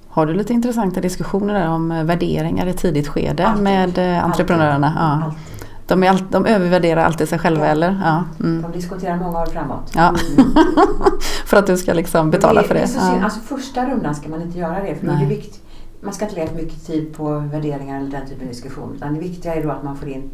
Har 0.08 0.26
du 0.26 0.34
lite 0.34 0.54
intressanta 0.54 1.02
diskussioner 1.02 1.54
där 1.54 1.70
om 1.70 1.92
eh, 1.92 2.04
värderingar 2.04 2.68
i 2.68 2.74
tidigt 2.74 3.08
skede 3.08 3.48
Alltid. 3.48 3.64
med 3.64 3.98
eh, 3.98 4.26
entreprenörerna? 4.26 4.94
Ja. 4.96 5.26
Alltid. 5.26 5.40
De, 5.88 6.04
är 6.04 6.10
all, 6.10 6.20
de 6.32 6.46
övervärderar 6.46 7.04
alltid 7.06 7.30
sig 7.30 7.40
själva 7.40 7.66
Ja. 7.66 7.72
eller? 7.72 8.02
Ja. 8.04 8.24
Mm. 8.40 8.62
De 8.62 8.72
diskuterar 8.72 9.18
många 9.18 9.42
år 9.42 9.46
framåt. 9.46 9.92
Ja. 9.96 10.08
Mm. 10.10 10.52
för 11.46 11.58
att 11.58 11.68
du 11.68 11.78
ska 11.78 11.94
liksom 11.94 12.32
betala 12.32 12.64
för 12.64 12.74
det. 12.74 12.80
det. 12.80 13.00
är. 13.00 13.18
Ja. 13.18 13.24
Alltså 13.24 13.40
första 13.40 13.86
rundan 13.90 14.16
ska 14.16 14.30
man 14.30 14.42
inte 14.42 14.60
göra 14.60 14.84
det 14.84 14.96
för 14.96 15.08
är 15.08 15.12
det 15.12 15.18
Nej. 15.18 15.26
vikt, 15.28 15.60
man 16.02 16.14
ska 16.14 16.26
inte 16.26 16.36
lägga 16.38 16.52
mycket 16.52 16.86
tid 16.86 17.14
på 17.18 17.40
värderingar 17.40 18.00
eller 18.00 18.12
den 18.12 18.28
typen 18.28 18.42
av 18.44 18.54
diskussion. 18.54 18.94
Utan 18.96 19.14
det 19.14 19.20
viktiga 19.20 19.56
är 19.56 19.64
då 19.64 19.72
att 19.72 19.84
man 19.84 19.96
får 19.98 20.10
in 20.10 20.30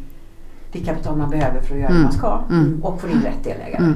det 0.72 0.78
kapital 0.80 1.16
man 1.16 1.30
behöver 1.30 1.60
för 1.60 1.74
att 1.74 1.80
göra 1.80 1.88
Mm. 1.90 1.98
det 2.02 2.04
man 2.04 2.12
ska 2.12 2.40
Mm. 2.50 2.80
och 2.84 3.00
får 3.00 3.10
in 3.10 3.20
rätt 3.22 3.44
delägare. 3.44 3.92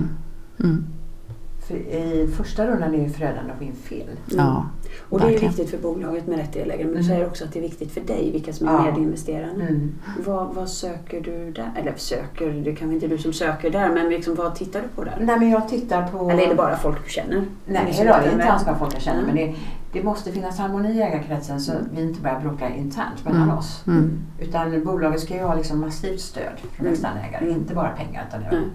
Mm. 1.70 1.82
Mm. 1.82 2.08
I 2.12 2.26
första 2.36 2.66
rundan 2.66 2.94
är 2.94 3.08
förödande 3.08 3.52
att 3.52 3.58
få 3.58 3.64
in 3.64 3.74
fel. 3.74 4.06
Ja, 4.26 4.66
Och 5.08 5.18
det 5.20 5.26
är 5.26 5.30
verkligen. 5.30 5.54
viktigt 5.54 5.70
för 5.70 5.78
bolaget 5.78 6.26
med 6.26 6.38
rätt 6.38 6.52
delägare. 6.52 6.84
Men 6.84 6.92
du 6.94 7.00
Mm. 7.00 7.08
säger 7.08 7.26
också 7.26 7.44
att 7.44 7.52
det 7.52 7.58
är 7.58 7.62
viktigt 7.62 7.92
för 7.92 8.00
dig, 8.00 8.30
vilka 8.32 8.52
som 8.52 8.68
är 8.68 8.72
Ja. 8.72 8.82
medinvesterarna. 8.82 9.52
Mm. 9.68 9.92
Vad, 10.26 10.54
vad 10.54 10.68
söker 10.68 11.20
du 11.20 11.50
där? 11.52 11.70
Eller 11.80 11.92
söker, 11.96 12.50
det 12.50 12.74
kanske 12.74 12.94
inte 12.94 13.06
är 13.06 13.10
du 13.10 13.18
som 13.18 13.32
söker 13.32 13.70
där, 13.70 13.88
men 13.92 14.08
liksom, 14.08 14.34
vad 14.34 14.54
tittar 14.54 14.80
du 14.82 14.88
på 14.88 15.04
där? 15.04 15.16
Nej 15.20 15.38
men 15.38 15.50
jag 15.50 15.68
tittar 15.68 16.08
på... 16.08 16.30
Eller 16.30 16.42
är 16.42 16.48
det 16.48 16.54
bara 16.54 16.76
folk 16.76 17.04
du 17.04 17.10
känner? 17.10 17.44
Nej, 17.66 17.94
det 17.96 18.02
är 18.02 18.32
inte 18.32 18.44
alls 18.44 18.66
vad 18.66 18.78
folk 18.78 18.94
jag 18.94 19.02
känner. 19.02 19.22
Mm. 19.22 19.34
Men 19.34 19.36
det, 19.46 19.54
det 19.92 20.02
måste 20.02 20.32
finnas 20.32 20.58
harmoni 20.58 20.88
i 20.98 21.02
ägarkretsen 21.02 21.60
så 21.60 21.72
vi 21.94 22.02
inte 22.02 22.20
börjar 22.20 22.40
bråka 22.40 22.68
internt 22.74 23.24
mellan 23.24 23.42
Mm. 23.42 23.58
oss. 23.58 23.82
Mm. 23.86 24.18
Utan 24.38 24.84
bolaget 24.84 25.20
ska 25.20 25.34
ju 25.34 25.42
ha 25.42 25.54
liksom 25.54 25.80
massivt 25.80 26.20
stöd 26.20 26.52
från 26.72 26.86
Mm. 26.86 26.92
externa 26.92 27.20
ägare. 27.28 27.44
Mm. 27.44 27.56
Inte 27.60 27.74
bara 27.74 27.88
pengar. 27.88 28.24
Utan 28.28 28.40
det. 28.40 28.56
Mm. 28.56 28.70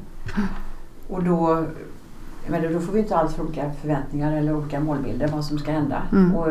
Och 1.10 1.24
då, 1.24 1.66
men 2.48 2.74
då 2.74 2.80
får 2.80 2.94
vi 2.94 3.00
inte 3.00 3.28
för 3.36 3.44
olika 3.44 3.72
förväntningar 3.82 4.38
eller 4.38 4.54
olika 4.56 4.80
målbilder 4.80 5.28
vad 5.28 5.46
som 5.46 5.60
ska 5.60 5.72
hända. 5.72 6.02
Mm. 6.12 6.36
Och, 6.36 6.48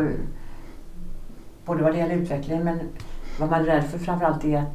både 1.65 1.83
vad 1.83 1.93
det 1.93 1.97
gäller 1.97 2.15
utvecklingen 2.15 2.63
men 2.63 2.79
vad 3.39 3.49
man 3.49 3.59
är 3.61 3.65
rädd 3.65 3.83
för 3.83 3.99
framförallt 3.99 4.45
är 4.45 4.57
att 4.57 4.67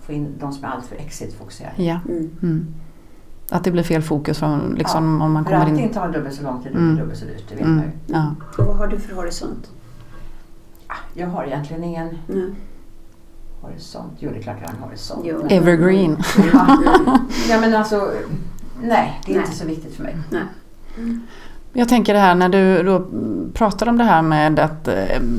få 0.00 0.12
in 0.12 0.34
de 0.40 0.52
som 0.52 0.64
är 0.64 0.68
alltför 0.68 0.96
exit-fokuserade. 0.96 1.82
ja. 1.82 2.00
Mm. 2.08 2.30
Mm. 2.42 2.66
Att 3.50 3.64
det 3.64 3.70
blir 3.70 3.82
fel 3.82 4.02
fokus 4.02 4.38
från, 4.38 4.74
liksom, 4.78 5.22
om 5.22 5.32
man 5.32 5.44
kommer 5.44 5.68
in. 5.68 5.78
inte 5.78 5.94
tar 5.94 6.12
dubbelt 6.12 6.34
så 6.34 6.42
lång 6.42 6.62
tid 6.62 6.72
och 6.72 6.78
Mm. 6.78 6.96
dubbelt 6.96 7.18
så 7.18 7.24
dyrt, 7.24 7.44
det 7.48 7.54
vet 7.54 7.64
Mm. 7.64 7.76
man 7.76 7.84
ju. 7.84 7.90
Ja. 8.06 8.34
Och 8.58 8.64
vad 8.66 8.76
har 8.76 8.86
du 8.86 8.98
för 8.98 9.14
horisont? 9.16 9.70
Ah, 10.86 10.94
Jag 11.14 11.26
har 11.26 11.44
egentligen 11.44 11.84
ingen 11.84 12.08
Mm. 12.28 12.54
horisont. 13.60 14.12
Jo, 14.18 14.30
det 14.32 14.38
är 14.38 14.42
klart 14.42 14.56
jag 14.60 14.68
har 14.68 14.74
en 14.76 14.82
horisont. 14.82 15.20
Jo. 15.24 15.46
Evergreen. 15.50 16.16
Ja. 16.52 16.78
ja, 17.50 17.60
men 17.60 17.74
alltså, 17.74 18.12
nej, 18.82 19.20
det 19.26 19.32
är 19.32 19.36
Nej. 19.36 19.44
inte 19.44 19.56
så 19.56 19.66
viktigt 19.66 19.94
för 19.96 20.02
mig. 20.02 20.16
Nej. 20.30 20.44
Jag 21.74 21.88
tänker 21.88 22.14
det 22.14 22.20
här 22.20 22.34
när 22.34 22.48
du 22.48 22.82
då 22.82 23.02
pratar 23.54 23.88
om 23.88 23.98
det 23.98 24.04
här 24.04 24.22
med 24.22 24.58
att 24.58 24.88
eh, 24.88 24.94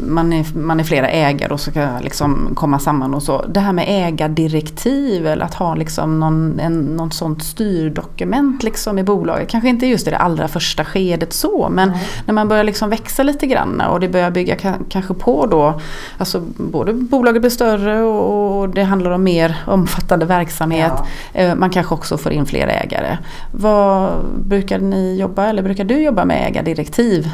man 0.07 0.33
är, 0.33 0.57
man 0.57 0.79
är 0.79 0.83
flera 0.83 1.09
ägare 1.09 1.53
och 1.53 1.59
ska 1.59 1.87
liksom 2.01 2.49
komma 2.55 2.79
samman 2.79 3.13
och 3.13 3.23
så. 3.23 3.45
Det 3.47 3.59
här 3.59 3.73
med 3.73 3.85
ägardirektiv 3.87 5.27
eller 5.27 5.45
att 5.45 5.53
ha 5.53 5.75
liksom 5.75 6.19
någon, 6.19 6.59
en, 6.59 6.79
någon 6.81 7.11
sånt 7.11 7.43
styrdokument 7.43 8.63
liksom 8.63 8.99
i 8.99 9.03
bolaget. 9.03 9.49
Kanske 9.49 9.69
inte 9.69 9.85
just 9.87 10.07
i 10.07 10.09
det 10.09 10.17
allra 10.17 10.47
första 10.47 10.85
skedet 10.85 11.33
så 11.33 11.69
men 11.71 11.89
Nej. 11.89 12.07
när 12.25 12.33
man 12.33 12.47
börjar 12.47 12.63
liksom 12.63 12.89
växa 12.89 13.23
lite 13.23 13.47
grann 13.47 13.81
och 13.81 13.99
det 13.99 14.09
börjar 14.09 14.31
bygga 14.31 14.55
ka- 14.55 14.83
kanske 14.89 15.13
på 15.13 15.45
då. 15.45 15.81
Alltså 16.17 16.41
både 16.57 16.93
bolaget 16.93 17.41
blir 17.41 17.51
större 17.51 18.01
och 18.03 18.33
och 18.63 18.69
det 18.69 18.83
handlar 18.83 19.11
om 19.11 19.23
mer 19.23 19.63
omfattande 19.67 20.25
verksamhet. 20.25 20.91
Ja. 21.33 21.39
Eh, 21.41 21.55
Man 21.55 21.69
kanske 21.69 21.93
också 21.95 22.17
får 22.17 22.31
in 22.31 22.45
fler 22.45 22.67
ägare. 22.67 23.17
Vad 23.51 24.09
brukar 24.45 24.79
ni 24.79 25.15
jobba 25.19 25.45
eller 25.45 25.63
brukar 25.63 25.83
du 25.83 26.03
jobba 26.03 26.22
med 26.25 26.47
ägardirektiv? 26.47 27.27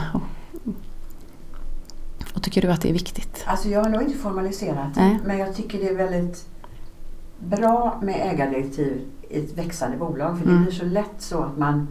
Och 2.33 2.43
tycker 2.43 2.61
du 2.61 2.67
att 2.71 2.81
det 2.81 2.89
är 2.89 2.93
viktigt? 2.93 3.43
Alltså 3.47 3.69
jag 3.69 3.83
har 3.83 3.89
nog 3.89 4.01
inte 4.01 4.17
formaliserat 4.17 4.95
Nej. 4.95 5.19
men 5.25 5.37
jag 5.37 5.55
tycker 5.55 5.79
det 5.79 5.89
är 5.89 5.95
väldigt 5.95 6.45
bra 7.39 7.99
med 8.01 8.15
ägardirektiv 8.33 9.01
i 9.29 9.39
ett 9.39 9.57
växande 9.57 9.97
bolag. 9.97 10.37
För 10.37 10.45
Mm. 10.45 10.57
det 10.57 10.63
blir 10.63 10.79
så 10.79 10.85
lätt 10.85 11.15
så 11.17 11.43
att 11.43 11.57
man... 11.57 11.87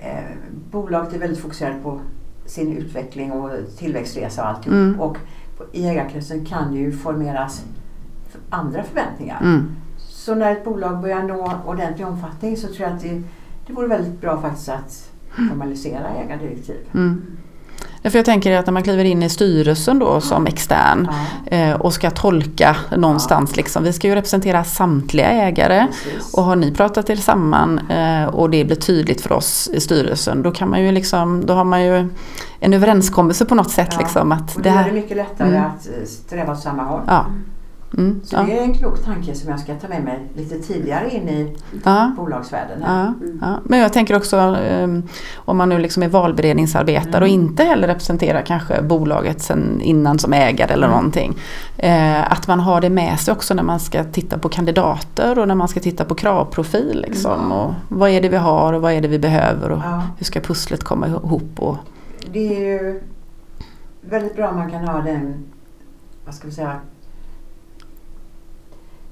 Eh, 0.00 0.22
bolaget 0.70 1.14
är 1.14 1.18
väldigt 1.18 1.38
fokuserat 1.38 1.82
på 1.82 2.00
sin 2.46 2.76
utveckling 2.76 3.32
och 3.32 3.50
tillväxtresa 3.78 4.42
och 4.42 4.48
alltihop. 4.48 4.74
Mm. 4.74 5.00
Och 5.00 5.16
i 5.72 5.86
ägarkretsen 5.86 6.44
kan 6.46 6.72
det 6.72 6.78
ju 6.78 6.92
formeras 6.92 7.64
andra 8.50 8.82
förväntningar. 8.82 9.40
Mm. 9.40 9.76
Så 9.98 10.34
när 10.34 10.52
ett 10.52 10.64
bolag 10.64 11.00
börjar 11.00 11.22
nå 11.22 11.52
ordentlig 11.66 12.06
omfattning 12.06 12.56
så 12.56 12.66
tror 12.66 12.80
jag 12.88 12.92
att 12.96 13.02
det, 13.02 13.22
det 13.66 13.72
vore 13.72 13.86
väldigt 13.86 14.20
bra 14.20 14.40
faktiskt 14.40 14.68
att 14.68 15.07
formalisera 15.48 16.08
ägardirektiv. 16.24 16.76
Mm. 16.94 17.22
Därför 18.02 18.18
jag 18.18 18.26
tänker 18.26 18.56
att 18.58 18.66
när 18.66 18.72
man 18.72 18.82
kliver 18.82 19.04
in 19.04 19.22
i 19.22 19.28
styrelsen 19.28 19.98
då 19.98 20.20
som 20.20 20.46
extern 20.46 21.08
Ja, 21.50 21.56
eh, 21.56 21.74
och 21.74 21.92
ska 21.92 22.10
tolka 22.10 22.76
någonstans 22.96 23.56
liksom. 23.56 23.82
Vi 23.84 23.92
ska 23.92 24.08
ju 24.08 24.14
representera 24.14 24.64
samtliga 24.64 25.26
ägare. 25.28 25.86
precis. 26.04 26.34
Och 26.34 26.42
har 26.44 26.56
ni 26.56 26.74
pratat 26.74 27.10
er 27.10 27.16
samman 27.16 27.78
eh, 27.78 28.24
och 28.24 28.50
det 28.50 28.64
blir 28.64 28.76
tydligt 28.76 29.20
för 29.20 29.32
oss 29.32 29.70
i 29.72 29.80
styrelsen 29.80 30.42
då 30.42 30.50
kan 30.50 30.70
man 30.70 30.82
ju 30.84 30.92
liksom, 30.92 31.46
då 31.46 31.54
har 31.54 31.64
man 31.64 31.84
ju 31.84 32.08
en 32.60 32.74
överenskommelse 32.74 33.44
på 33.44 33.54
något 33.54 33.70
sätt 33.70 33.88
Ja. 33.92 33.98
liksom 33.98 34.32
att 34.32 34.56
Och 34.56 34.62
det 34.62 34.68
det 34.70 34.74
här. 34.76 34.92
mycket 34.92 35.16
lättare 35.16 35.48
Mm. 35.48 35.62
att 35.64 35.86
eh, 35.86 36.06
sträva 36.06 36.52
åt 36.52 36.60
samma 36.60 36.82
håll. 36.82 37.00
Ja. 37.90 37.98
Mm. 37.98 38.20
Så 38.24 38.36
ja. 38.36 38.42
det 38.42 38.58
är 38.58 38.62
en 38.62 38.74
klok 38.74 39.04
tanke 39.04 39.34
som 39.34 39.50
jag 39.50 39.60
ska 39.60 39.74
ta 39.74 39.88
med 39.88 40.04
mig 40.04 40.28
lite 40.34 40.58
tidigare 40.58 41.10
in 41.10 41.28
i 41.28 41.56
ja. 41.84 42.12
bolagsvärlden. 42.16 42.82
Här. 42.82 43.06
Mm. 43.06 43.38
Ja. 43.42 43.60
Men 43.64 43.78
jag 43.78 43.92
tänker 43.92 44.16
också 44.16 44.36
um, 44.36 45.02
om 45.36 45.56
man 45.56 45.68
nu 45.68 45.78
liksom 45.78 46.02
är 46.02 46.08
valberedningsarbetare 46.08 47.16
mm. 47.16 47.22
och 47.22 47.28
inte 47.28 47.64
heller 47.64 47.88
representerar 47.88 48.42
kanske 48.42 48.82
bolaget 48.82 49.42
sen 49.42 49.80
innan 49.80 50.18
som 50.18 50.32
ägare 50.32 50.72
eller 50.72 50.86
mm. 50.86 50.96
någonting. 50.96 51.36
Uh, 51.84 52.32
att 52.32 52.48
man 52.48 52.60
har 52.60 52.80
det 52.80 52.90
med 52.90 53.20
sig 53.20 53.32
också 53.32 53.54
när 53.54 53.62
man 53.62 53.80
ska 53.80 54.04
titta 54.04 54.38
på 54.38 54.48
kandidater 54.48 55.38
och 55.38 55.48
när 55.48 55.54
man 55.54 55.68
ska 55.68 55.80
titta 55.80 56.04
på 56.04 56.14
kravprofil. 56.14 57.04
Liksom, 57.08 57.52
och 57.52 57.74
vad 57.88 58.10
är 58.10 58.20
det 58.20 58.28
vi 58.28 58.36
har 58.36 58.72
och 58.72 58.82
vad 58.82 58.92
är 58.92 59.00
det 59.00 59.08
vi 59.08 59.18
behöver 59.18 59.70
och 59.70 59.82
hur 60.18 60.24
ska 60.24 60.40
pusslet 60.40 60.84
komma 60.84 61.06
ihop. 61.06 61.50
Och... 61.56 61.76
Det 62.32 62.56
är 62.56 62.60
ju 62.60 63.00
väldigt 64.00 64.36
bra 64.36 64.48
om 64.48 64.56
man 64.56 64.70
kan 64.70 64.88
ha 64.88 65.00
den, 65.00 65.44
vad 66.24 66.34
ska 66.34 66.46
vi 66.46 66.54
säga, 66.54 66.80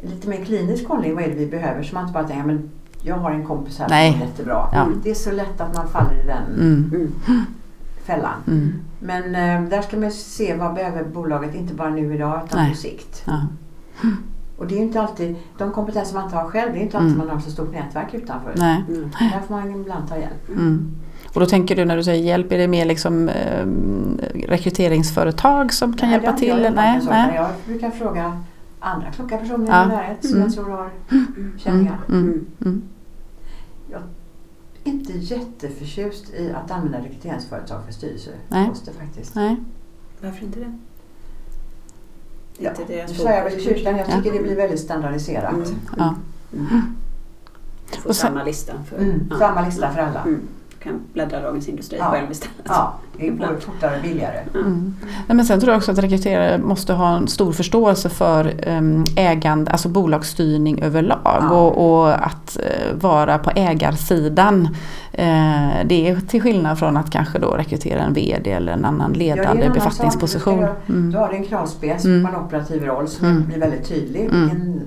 lite 0.06 0.28
mer 0.28 0.44
klinisk 0.44 0.88
hållning. 0.88 1.14
Vad 1.14 1.24
är 1.24 1.28
det 1.28 1.34
vi 1.34 1.46
behöver? 1.46 1.82
Så 1.82 1.94
man 1.94 2.02
inte 2.02 2.12
bara 2.12 2.28
tänker, 2.28 2.46
men 2.46 2.70
jag 3.02 3.14
har 3.14 3.30
en 3.30 3.46
kompis 3.46 3.78
här 3.78 3.88
Nej. 3.88 4.12
som 4.12 4.22
är 4.22 4.26
jättebra. 4.26 4.68
Ja. 4.72 4.88
Det 5.02 5.10
är 5.10 5.14
så 5.14 5.32
lätt 5.32 5.60
att 5.60 5.74
man 5.74 5.88
faller 5.88 6.22
i 6.24 6.26
den 6.26 6.54
mm. 6.54 6.90
mm. 6.94 7.44
fällan. 8.04 8.42
Mm. 8.46 8.72
Men 8.98 9.24
äh, 9.24 9.70
där 9.70 9.82
ska 9.82 9.96
man 9.96 10.10
se 10.10 10.54
vad 10.54 10.74
behöver 10.74 11.04
bolaget, 11.04 11.54
inte 11.54 11.74
bara 11.74 11.90
nu 11.90 12.14
idag 12.14 12.40
utan 12.46 12.62
Nej. 12.62 12.70
på 12.70 12.76
sikt. 12.76 13.22
Ja. 13.26 13.40
Och 14.58 14.66
det 14.66 14.74
är 14.74 14.82
inte 14.82 15.00
alltid, 15.00 15.36
de 15.58 15.72
kompetenser 15.72 16.14
man 16.14 16.24
inte 16.24 16.36
har 16.36 16.44
själv, 16.44 16.72
det 16.72 16.78
är 16.78 16.82
inte 16.82 16.96
alltid 16.96 17.14
mm. 17.14 17.26
man 17.26 17.36
har 17.36 17.42
så 17.42 17.50
stort 17.50 17.72
nätverk 17.72 18.14
utanför. 18.14 18.52
Nej. 18.56 18.84
Mm. 18.88 19.10
Där 19.18 19.40
får 19.46 19.54
man 19.54 19.80
ibland 19.80 20.08
ta 20.08 20.16
hjälp. 20.16 20.48
Mm. 20.48 20.96
Och 21.34 21.40
då 21.40 21.46
tänker 21.46 21.76
du 21.76 21.84
när 21.84 21.96
du 21.96 22.04
säger 22.04 22.24
hjälp, 22.24 22.52
är 22.52 22.58
det 22.58 22.68
mer 22.68 22.84
liksom 22.84 23.28
eh, 23.28 23.66
rekryteringsföretag 24.48 25.72
som 25.72 25.96
kan 25.96 26.08
Nej, 26.08 26.18
hjälpa 26.18 26.38
till? 26.38 26.72
Nej, 26.74 27.00
Nej. 27.08 27.34
Jag 27.34 27.48
brukar 27.66 27.90
fråga 27.90 28.40
andra 28.86 29.10
kloka 29.10 29.38
personer 29.38 29.66
ja. 29.68 29.84
i 29.84 29.88
närhet 29.88 30.24
som 30.24 30.34
mm. 30.34 30.42
jag 30.42 30.54
tror 30.54 30.70
har 30.70 30.90
känningar. 31.58 32.00
Mm. 32.08 32.22
Mm. 32.22 32.46
mm. 32.60 32.82
Jag 33.90 34.00
är 34.84 34.90
inte 34.90 35.12
jätteförtjust 35.12 36.34
i 36.34 36.52
att 36.52 36.70
använda 36.70 36.98
rekryteringsföretag 36.98 37.84
för 37.84 37.92
styrelseposter 37.92 38.92
faktiskt. 38.92 39.34
Nej. 39.34 39.56
Varför 40.20 40.44
inte 40.44 40.60
det? 40.60 40.78
Det 42.58 42.64
ja, 42.64 42.70
inte 42.70 42.84
deras 42.84 43.18
jag 43.18 43.44
väl 43.44 43.60
kyrkan. 43.60 43.96
Jag 43.96 44.06
tycker 44.06 44.26
ja. 44.26 44.32
det 44.32 44.42
blir 44.42 44.56
väldigt 44.56 44.80
standardiserat. 44.80 45.54
Mm. 45.54 45.64
Ja. 45.96 46.14
Få 48.02 48.14
samma 48.14 48.44
lista 48.44 48.72
för, 48.84 49.20
samma 49.38 49.66
lista 49.66 49.90
för 49.90 50.00
alla 50.00 50.26
kan 50.82 51.00
bläddra 51.12 51.40
Dagens 51.40 51.68
Industri 51.68 51.98
ja. 51.98 52.10
själv 52.10 52.30
istället. 52.30 52.56
Ja, 52.64 52.94
det 53.18 53.28
går 53.28 53.56
fortare 53.60 53.96
och 53.96 54.02
billigare. 54.02 54.38
Mm. 54.54 54.94
Nej, 55.26 55.36
men 55.36 55.44
sen 55.44 55.60
tror 55.60 55.72
jag 55.72 55.78
också 55.78 55.92
att 55.92 55.98
rekryterare 55.98 56.58
måste 56.58 56.92
ha 56.92 57.16
en 57.16 57.28
stor 57.28 57.52
förståelse 57.52 58.08
för 58.08 58.68
um, 58.68 59.04
ägande, 59.16 59.70
alltså 59.70 59.88
bolagsstyrning 59.88 60.82
överlag 60.82 61.20
ja. 61.24 61.50
och, 61.50 62.02
och, 62.02 62.26
att 62.26 62.58
uh, 62.60 62.98
vara 63.00 63.38
på 63.38 63.50
ägarsidan. 63.50 64.60
Uh, 64.62 65.84
det 65.84 66.08
är 66.08 66.20
till 66.28 66.42
skillnad 66.42 66.78
från 66.78 66.96
att 66.96 67.10
kanske 67.10 67.38
då 67.38 67.50
rekrytera 67.50 68.00
en 68.00 68.12
VD 68.12 68.52
eller 68.52 68.72
en 68.72 68.84
annan 68.84 69.12
ledande 69.12 69.64
ja, 69.64 69.72
befattningsposition. 69.72 70.60
Du, 70.86 70.92
mm. 70.92 71.10
du 71.10 71.18
har 71.18 71.30
en 71.30 71.44
kravspec 71.44 72.04
mm. 72.04 72.22
på 72.22 72.28
en 72.28 72.44
operativ 72.44 72.84
roll 72.84 73.08
som 73.08 73.26
mm. 73.26 73.46
blir 73.46 73.58
väldigt 73.58 73.88
tydlig. 73.88 74.24
Mm. 74.24 74.40
Vilken 74.40 74.82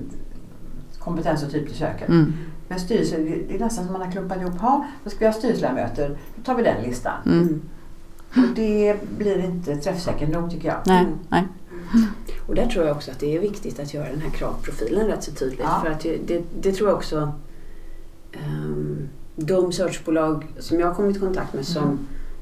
kompetens 0.98 1.42
och 1.42 1.50
typ 1.50 1.68
du 1.68 1.74
söker. 1.74 2.06
Mm. 2.06 2.32
Men 2.70 2.80
styrelse, 2.80 3.18
det 3.18 3.54
är 3.54 3.58
nästan 3.58 3.84
som 3.84 3.92
man 3.92 4.02
har 4.02 4.12
klumpat 4.12 4.40
ihop. 4.40 4.60
Ha, 4.60 4.86
då 5.04 5.10
ska 5.10 5.18
vi 5.18 5.26
ha 5.26 5.32
styrelseledamöter. 5.32 6.18
Då 6.36 6.42
tar 6.42 6.54
vi 6.54 6.62
den 6.62 6.82
listan. 6.82 7.16
Mm. 7.26 7.62
Och 8.30 8.54
det 8.54 8.96
blir 9.18 9.44
inte 9.44 9.76
träffsäkert 9.76 10.28
nog 10.28 10.50
tycker 10.50 10.68
jag. 10.68 10.78
Nej, 10.86 11.06
nej. 11.28 11.48
Och 12.46 12.54
där 12.54 12.66
tror 12.66 12.86
jag 12.86 12.96
också 12.96 13.10
att 13.10 13.18
det 13.18 13.36
är 13.36 13.40
viktigt 13.40 13.80
att 13.80 13.94
göra 13.94 14.08
den 14.08 14.20
här 14.20 14.30
kravprofilen 14.30 15.06
rätt 15.06 15.22
så 15.22 15.32
tydligt. 15.32 15.60
Ja. 15.62 15.80
För 15.84 15.90
att 15.90 16.00
det, 16.00 16.42
det, 16.60 16.72
tror 16.72 16.88
jag 16.88 16.96
också 16.96 17.32
um, 18.46 19.08
de 19.36 19.72
searchbolag 19.72 20.46
som 20.58 20.80
jag 20.80 20.86
har 20.86 20.94
kommit 20.94 21.16
i 21.16 21.20
kontakt 21.20 21.54
med 21.54 21.66
som, 21.66 21.82
mm. 21.82 21.98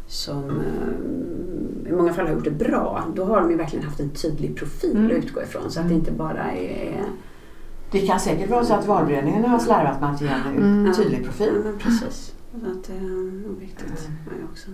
som 0.06 0.44
um, 0.44 1.86
i 1.88 1.92
många 1.92 2.14
fall 2.14 2.26
har 2.26 2.34
gjort 2.34 2.44
det 2.44 2.50
bra. 2.50 3.04
Då 3.14 3.24
har 3.24 3.40
de 3.40 3.50
ju 3.50 3.56
verkligen 3.56 3.84
haft 3.84 4.00
en 4.00 4.10
tydlig 4.10 4.56
profil 4.56 4.96
mm. 4.96 5.06
att 5.06 5.12
utgå 5.12 5.42
ifrån. 5.42 5.70
Så 5.70 5.80
att 5.80 5.88
det 5.88 5.94
inte 5.94 6.12
bara 6.12 6.52
är 6.52 7.04
det 7.90 8.06
kan 8.06 8.20
säkert 8.20 8.50
vara 8.50 8.64
så 8.64 8.74
att 8.74 8.86
valberedningen 8.86 9.44
har 9.44 9.58
slarvat 9.58 10.00
med 10.00 10.10
att 10.10 10.20
ge 10.20 10.28
en 10.28 10.56
mm. 10.56 10.94
tydlig 10.94 11.24
profil. 11.24 11.52
Ja, 11.64 11.70
precis. 11.78 12.34
Att 12.54 12.84
det 12.84 12.92
är 12.92 13.60
viktigt. 13.60 14.08
också. 14.50 14.68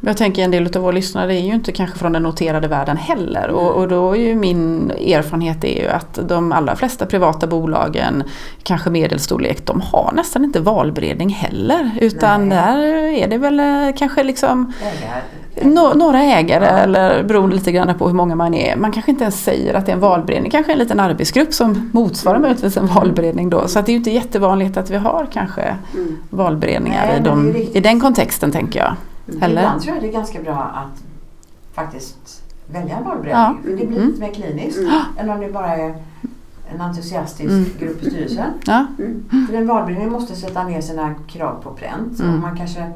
Jag 0.00 0.16
tänker 0.16 0.42
en 0.42 0.50
del 0.50 0.76
av 0.76 0.82
våra 0.82 0.92
lyssnare 0.92 1.34
är 1.34 1.40
ju 1.40 1.54
inte 1.54 1.72
kanske 1.72 1.98
från 1.98 2.12
den 2.12 2.22
noterade 2.22 2.68
världen 2.68 2.96
heller 2.96 3.48
och, 3.48 3.74
och 3.74 3.88
då 3.88 4.16
är 4.16 4.20
ju 4.20 4.34
min 4.34 4.90
erfarenhet 4.90 5.64
är 5.64 5.82
ju 5.82 5.88
att 5.88 6.18
de 6.28 6.52
allra 6.52 6.76
flesta 6.76 7.06
privata 7.06 7.46
bolagen, 7.46 8.24
kanske 8.62 8.90
medelstorlek, 8.90 9.66
de 9.66 9.80
har 9.80 10.12
nästan 10.14 10.44
inte 10.44 10.60
valberedning 10.60 11.28
heller 11.28 11.90
utan 12.00 12.48
Nej. 12.48 12.58
där 12.58 12.78
är 12.94 13.28
det 13.28 13.38
väl 13.38 13.60
eh, 13.60 13.96
kanske 13.96 14.22
liksom 14.22 14.72
Ägar 14.82 15.22
no, 15.62 15.94
några 15.94 16.22
ägare 16.22 16.66
eller 16.66 17.22
beroende 17.22 17.56
lite 17.56 17.72
grann 17.72 17.98
på 17.98 18.06
hur 18.06 18.14
många 18.14 18.34
man 18.34 18.54
är. 18.54 18.76
Man 18.76 18.92
kanske 18.92 19.10
inte 19.10 19.24
ens 19.24 19.44
säger 19.44 19.74
att 19.74 19.86
det 19.86 19.92
är 19.92 19.94
en 19.94 20.00
valberedning, 20.00 20.50
kanske 20.50 20.72
en 20.72 20.78
liten 20.78 21.00
arbetsgrupp 21.00 21.54
som 21.54 21.90
motsvarar 21.92 22.36
mm. 22.36 22.42
möjligtvis 22.42 22.76
en 22.76 22.86
valberedning 22.86 23.50
då. 23.50 23.68
Så 23.68 23.80
det 23.80 23.88
är 23.88 23.92
ju 23.92 23.98
inte 23.98 24.10
jättevanligt 24.10 24.76
att 24.76 24.90
vi 24.90 24.96
har 24.96 25.28
kanske 25.32 25.62
mm. 25.94 26.16
valberedningar 26.30 27.06
Nej, 27.06 27.20
i, 27.20 27.22
de, 27.22 27.56
i 27.78 27.80
den 27.80 28.00
kontexten 28.00 28.52
tänker 28.52 28.80
jag. 28.80 28.94
Mm. 29.28 29.42
Eller? 29.42 29.62
Ibland 29.62 29.82
tror 29.82 29.94
jag 29.94 30.04
det 30.04 30.08
är 30.08 30.12
ganska 30.12 30.42
bra 30.42 30.70
att 30.74 31.02
faktiskt 31.74 32.42
välja 32.66 32.96
en 32.96 33.04
valberedning. 33.04 33.32
Ja. 33.32 33.56
För 33.62 33.70
det 33.70 33.86
blir 33.86 33.98
mm. 33.98 34.08
lite 34.08 34.20
mer 34.20 34.32
kliniskt 34.32 34.78
mm. 34.78 35.00
än 35.18 35.30
om 35.30 35.40
det 35.40 35.52
bara 35.52 35.76
är 35.76 35.94
en 36.72 36.80
entusiastisk 36.80 37.50
mm. 37.50 37.70
grupp 37.78 38.02
i 38.02 38.10
styrelsen. 38.10 38.50
Ja. 38.66 38.86
För 39.48 39.56
en 39.56 39.66
valberedning 39.66 40.12
måste 40.12 40.36
sätta 40.36 40.64
ner 40.64 40.80
sina 40.80 41.14
krav 41.26 41.62
på 41.62 41.70
pränt. 41.70 42.20
Och 42.20 42.26
man 42.26 42.56
kanske 42.56 42.92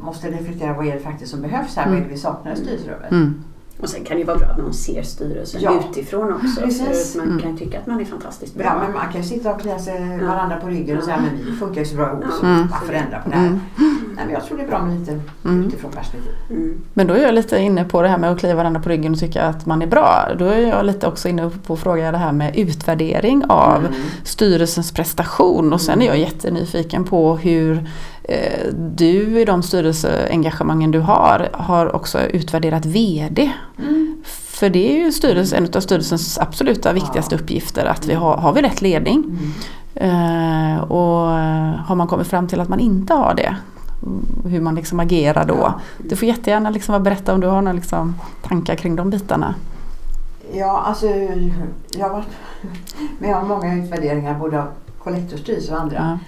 måste 0.00 0.30
reflektera 0.30 0.72
vad 0.72 0.86
är 0.86 0.94
det 0.94 1.00
faktiskt 1.00 1.30
som 1.30 1.42
behövs 1.42 1.76
här, 1.76 1.82
mm. 1.82 1.94
vad 1.94 2.02
är 2.02 2.08
det 2.08 2.14
vi 2.14 2.20
saknar 2.20 2.52
i 2.52 2.56
styrelserummet. 2.56 3.10
Mm. 3.10 3.44
Och 3.82 3.88
sen 3.88 4.04
kan 4.04 4.16
det 4.16 4.20
ju 4.20 4.26
vara 4.26 4.38
bra 4.38 4.48
att 4.48 4.58
man 4.58 4.72
ser 4.72 5.02
styrelsen 5.02 5.60
ja. 5.62 5.82
utifrån 5.90 6.32
också. 6.32 6.60
Precis. 6.60 7.16
Man 7.16 7.26
mm. 7.26 7.42
kan 7.42 7.56
tycka 7.56 7.78
att 7.78 7.86
man 7.86 8.00
är 8.00 8.04
fantastiskt 8.04 8.54
bra. 8.54 8.64
Ja, 8.64 8.78
men 8.78 8.92
man 8.92 9.12
kan 9.12 9.22
ju 9.22 9.28
sitta 9.28 9.54
och 9.54 9.60
klia 9.60 9.78
sig 9.78 10.18
ja. 10.20 10.26
varandra 10.26 10.56
på 10.56 10.66
ryggen 10.66 10.98
och 10.98 11.04
säga 11.04 11.20
men 11.20 11.44
vi 11.46 11.52
funkar 11.52 11.80
ju 11.80 11.86
så 11.86 11.96
bra 11.96 12.12
ihop 12.12 12.24
så 12.40 12.46
mm. 12.46 12.68
varför 12.70 12.92
ändra 12.92 13.18
på 13.18 13.30
det 13.30 13.36
här? 13.36 13.46
Mm. 13.46 13.60
Nej, 14.16 14.24
men 14.24 14.34
jag 14.34 14.44
tror 14.44 14.56
det 14.58 14.64
är 14.64 14.68
bra 14.68 14.82
med 14.82 15.00
lite 15.00 15.20
mm. 15.44 15.66
utifrån 15.66 15.90
perspektiv. 15.90 16.32
Mm. 16.50 16.80
Men 16.94 17.06
då 17.06 17.14
är 17.14 17.22
jag 17.22 17.34
lite 17.34 17.58
inne 17.58 17.84
på 17.84 18.02
det 18.02 18.08
här 18.08 18.18
med 18.18 18.30
att 18.30 18.38
klia 18.38 18.54
varandra 18.54 18.80
på 18.80 18.88
ryggen 18.88 19.12
och 19.12 19.18
tycka 19.18 19.42
att 19.42 19.66
man 19.66 19.82
är 19.82 19.86
bra. 19.86 20.28
Då 20.38 20.44
är 20.44 20.68
jag 20.68 20.86
lite 20.86 21.06
också 21.06 21.28
inne 21.28 21.50
på 21.66 21.72
att 21.72 21.80
fråga 21.80 22.12
det 22.12 22.18
här 22.18 22.32
med 22.32 22.56
utvärdering 22.56 23.44
av 23.48 23.78
mm. 23.78 24.00
styrelsens 24.24 24.92
prestation 24.92 25.72
och 25.72 25.80
sen 25.80 26.02
är 26.02 26.06
jag 26.06 26.18
jättenyfiken 26.18 27.04
på 27.04 27.36
hur 27.36 27.88
du 28.74 29.40
i 29.40 29.44
de 29.44 29.62
styrelseengagemangen 29.62 30.90
du 30.90 31.00
har, 31.00 31.48
har 31.52 31.96
också 31.96 32.20
utvärderat 32.20 32.86
VD. 32.86 33.50
Mm. 33.78 34.22
För 34.24 34.68
det 34.68 34.92
är 34.92 35.04
ju 35.04 35.12
styrelse, 35.12 35.56
en 35.56 35.68
av 35.74 35.80
styrelsens 35.80 36.38
absoluta 36.38 36.92
viktigaste 36.92 37.34
ja. 37.34 37.40
uppgifter 37.40 37.84
att 37.84 38.06
vi 38.06 38.14
har, 38.14 38.36
har 38.36 38.52
vi 38.52 38.62
rätt 38.62 38.82
ledning. 38.82 39.24
Mm. 39.24 39.52
Uh, 39.96 40.80
och 40.80 41.28
har 41.86 41.94
man 41.94 42.06
kommit 42.06 42.26
fram 42.26 42.48
till 42.48 42.60
att 42.60 42.68
man 42.68 42.80
inte 42.80 43.14
har 43.14 43.34
det, 43.34 43.56
hur 44.48 44.60
man 44.60 44.74
liksom 44.74 45.00
agerar 45.00 45.46
då. 45.46 45.54
Ja. 45.54 45.80
Du 45.98 46.16
får 46.16 46.28
jättegärna 46.28 46.70
liksom 46.70 47.02
berätta 47.02 47.34
om 47.34 47.40
du 47.40 47.46
har 47.46 47.62
några 47.62 47.72
liksom 47.72 48.14
tankar 48.42 48.74
kring 48.74 48.96
de 48.96 49.10
bitarna. 49.10 49.54
Ja, 50.52 50.82
alltså 50.86 51.06
jag 51.06 52.08
har 52.08 52.10
varit 52.10 52.28
med 53.18 53.36
om 53.36 53.48
många 53.48 53.74
utvärderingar 53.74 54.38
både 54.38 54.62
av 54.62 54.66
kollektorstyrelse 54.98 55.72
och 55.72 55.80
andra. 55.80 55.96
Ja. 55.96 56.18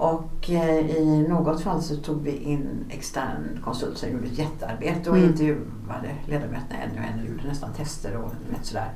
Och 0.00 0.50
eh, 0.50 0.96
i 0.96 1.26
något 1.28 1.60
fall 1.60 1.82
så 1.82 1.96
tog 1.96 2.22
vi 2.22 2.36
in 2.36 2.84
extern 2.90 3.60
konsult 3.64 3.98
som 3.98 4.10
gjorde 4.10 4.26
ett 4.26 4.38
jättearbete 4.38 5.10
och 5.10 5.16
mm. 5.16 5.28
intervjuade 5.28 6.14
ledamöterna 6.26 6.82
en 6.82 6.90
och 6.90 7.04
en 7.04 7.20
och 7.20 7.28
gjorde 7.28 7.48
nästan 7.48 7.72
tester 7.72 8.16
och 8.16 8.30
vet 8.50 8.66
sådär. 8.66 8.90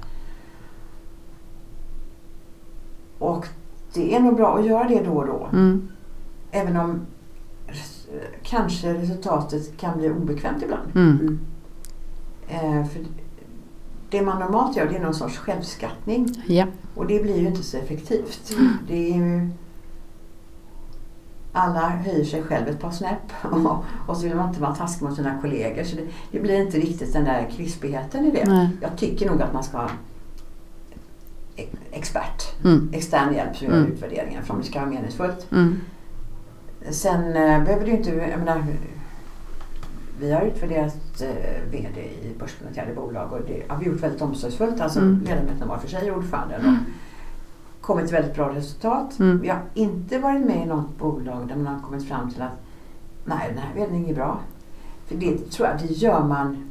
Och 3.18 3.46
det 3.94 4.14
är 4.14 4.20
nog 4.20 4.36
bra 4.36 4.58
att 4.58 4.66
göra 4.66 4.88
det 4.88 5.02
då 5.02 5.12
och 5.12 5.26
då. 5.26 5.48
Mm. 5.52 5.88
Även 6.50 6.76
om 6.76 7.06
kanske 8.42 8.94
resultatet 8.94 9.76
kan 9.76 9.98
bli 9.98 10.10
obekvämt 10.10 10.62
ibland. 10.62 10.96
Mm. 10.96 11.40
Eh, 12.48 12.86
för 12.86 13.04
det 14.10 14.22
man 14.22 14.38
normalt 14.38 14.76
gör 14.76 14.86
det 14.86 14.96
är 14.96 15.02
någon 15.02 15.14
sorts 15.14 15.38
självskattning. 15.38 16.28
Ja. 16.46 16.66
Och 16.94 17.06
det 17.06 17.22
blir 17.22 17.36
ju 17.36 17.46
inte 17.46 17.62
så 17.62 17.76
effektivt. 17.76 18.50
Mm. 18.58 18.72
Det 18.88 19.10
är 19.10 19.16
ju 19.16 19.50
alla 21.56 21.88
höjer 21.88 22.24
sig 22.24 22.42
själv 22.42 22.68
ett 22.68 22.80
par 22.80 22.90
snäpp 22.90 23.44
mm. 23.44 23.66
och, 23.66 23.84
och, 24.06 24.16
så 24.16 24.22
vill 24.22 24.36
man 24.36 24.48
inte 24.48 24.60
vara 24.60 24.74
taskig 24.74 25.04
mot 25.04 25.16
sina 25.16 25.40
kollegor. 25.40 25.84
Så 25.84 25.96
det, 25.96 26.02
det, 26.30 26.40
blir 26.40 26.60
inte 26.60 26.78
riktigt 26.78 27.12
den 27.12 27.24
där 27.24 27.50
krispigheten 27.56 28.26
i 28.26 28.30
det. 28.30 28.44
Nej. 28.44 28.68
Jag 28.82 28.96
tycker 28.96 29.30
nog 29.30 29.42
att 29.42 29.52
man 29.52 29.64
ska 29.64 29.76
ha 29.76 29.90
expert, 31.90 32.64
mm. 32.64 32.90
extern 32.92 33.34
hjälp 33.34 33.56
som 33.56 33.66
gör 33.66 33.76
mm. 33.76 33.92
utvärderingen 33.92 34.44
för 34.44 34.54
om 34.54 34.60
det 34.60 34.66
ska 34.66 34.80
vara 34.80 34.90
meningsfullt. 34.90 35.52
Mm. 35.52 35.80
Sen 36.90 37.24
äh, 37.26 37.64
behöver 37.64 37.84
det 37.84 37.90
inte, 37.90 38.10
jag 38.10 38.38
menar, 38.38 38.64
vi 40.20 40.32
har 40.32 40.42
utvärderat 40.42 41.22
eh, 41.22 41.70
VD 41.70 42.00
i 42.00 42.34
börsnoterade 42.38 42.94
bolag 42.94 43.32
och 43.32 43.40
det 43.46 43.62
har 43.68 43.78
vi 43.78 43.86
gjort 43.86 44.02
väldigt 44.02 44.22
omsorgsfullt. 44.22 44.80
Alltså 44.80 44.98
mm. 44.98 45.24
ledamöterna 45.24 45.66
var 45.66 45.78
för 45.78 45.88
sig 45.88 46.12
ordföranden. 46.12 46.66
Och 46.66 46.72
kommit 47.86 48.06
till 48.06 48.14
väldigt 48.14 48.34
bra 48.34 48.54
resultat. 48.54 49.18
Mm. 49.18 49.40
Vi 49.40 49.48
har 49.48 49.60
inte 49.74 50.18
varit 50.18 50.46
med 50.46 50.62
i 50.62 50.66
något 50.66 50.98
bolag 50.98 51.48
där 51.48 51.56
man 51.56 51.66
har 51.74 51.80
kommit 51.80 52.08
fram 52.08 52.30
till 52.30 52.42
att 52.42 52.62
nej, 53.24 53.48
den 53.48 53.58
här 53.58 53.74
vdn 53.74 53.94
är 53.94 53.98
inget 53.98 54.16
bra. 54.16 54.38
För 55.06 55.14
det 55.14 55.50
tror 55.50 55.68
jag, 55.68 55.78
det 55.78 55.94
gör 55.94 56.24
man 56.24 56.70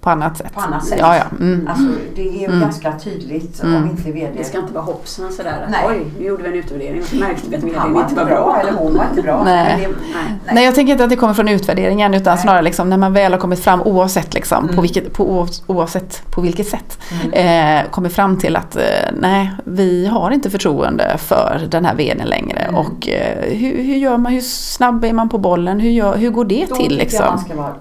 på 0.00 0.10
annat 0.10 0.36
sätt. 0.36 0.54
På 0.54 0.60
annat 0.60 0.86
sätt. 0.86 0.98
Ja, 0.98 1.16
ja. 1.16 1.24
Mm. 1.40 1.68
Alltså, 1.68 1.86
det 2.16 2.44
är 2.44 2.48
mm. 2.48 2.60
ganska 2.60 2.92
tydligt 2.92 3.60
om 3.62 3.74
mm. 3.74 3.90
inte 3.90 4.12
VD... 4.12 4.32
Det 4.36 4.44
ska 4.44 4.58
inte 4.58 4.72
vara 4.72 4.84
hoppsan 4.84 5.32
sådär 5.32 5.62
att 5.64 5.70
nej. 5.70 5.84
oj, 5.88 6.06
nu 6.18 6.26
gjorde 6.26 6.42
vi 6.42 6.48
en 6.48 6.54
utvärdering 6.54 7.00
och 7.00 7.06
så 7.06 7.16
märkte 7.16 7.50
vi 7.50 7.56
att 7.56 7.62
VDn 7.62 7.96
inte 7.96 8.14
var 8.14 8.24
bra. 8.24 8.60
Eller 8.60 8.72
hon 8.72 8.96
var 8.96 9.04
inte 9.10 9.22
bra. 9.22 9.44
nej. 9.44 9.76
Det, 9.80 9.88
nej. 9.88 10.38
nej. 10.52 10.64
jag 10.64 10.74
tänker 10.74 10.92
inte 10.92 11.04
att 11.04 11.10
det 11.10 11.16
kommer 11.16 11.34
från 11.34 11.48
utvärderingen 11.48 12.14
utan 12.14 12.34
nej. 12.34 12.42
snarare 12.42 12.62
liksom, 12.62 12.90
när 12.90 12.96
man 12.96 13.12
väl 13.12 13.32
har 13.32 13.40
kommit 13.40 13.60
fram 13.60 13.82
oavsett, 13.82 14.34
liksom, 14.34 14.64
mm. 14.64 14.76
på, 14.76 14.82
vilket, 14.82 15.12
på, 15.12 15.46
oavsett 15.66 16.22
på 16.30 16.40
vilket 16.40 16.68
sätt 16.68 16.98
mm. 17.24 17.84
eh, 17.84 17.90
kommer 17.90 18.08
fram 18.08 18.38
till 18.38 18.56
att 18.56 18.76
eh, 18.76 18.82
nej, 19.20 19.50
vi 19.64 20.06
har 20.06 20.30
inte 20.30 20.50
förtroende 20.50 21.16
för 21.18 21.66
den 21.70 21.84
här 21.84 21.94
VDn 21.94 22.28
längre. 22.28 22.58
Mm. 22.58 22.74
Och 22.74 23.08
eh, 23.08 23.42
hur, 23.42 23.82
hur, 23.82 23.96
gör 23.96 24.16
man, 24.16 24.32
hur 24.32 24.40
snabb 24.40 25.04
är 25.04 25.12
man 25.12 25.28
på 25.28 25.38
bollen? 25.38 25.80
Hur, 25.80 25.90
gör, 25.90 26.16
hur 26.16 26.30
går 26.30 26.44
det 26.44 26.66
Då 26.68 26.74
till? 26.74 26.96
Liksom? 26.96 27.26
Man, 27.26 27.38
ska 27.38 27.54
vara, 27.54 27.74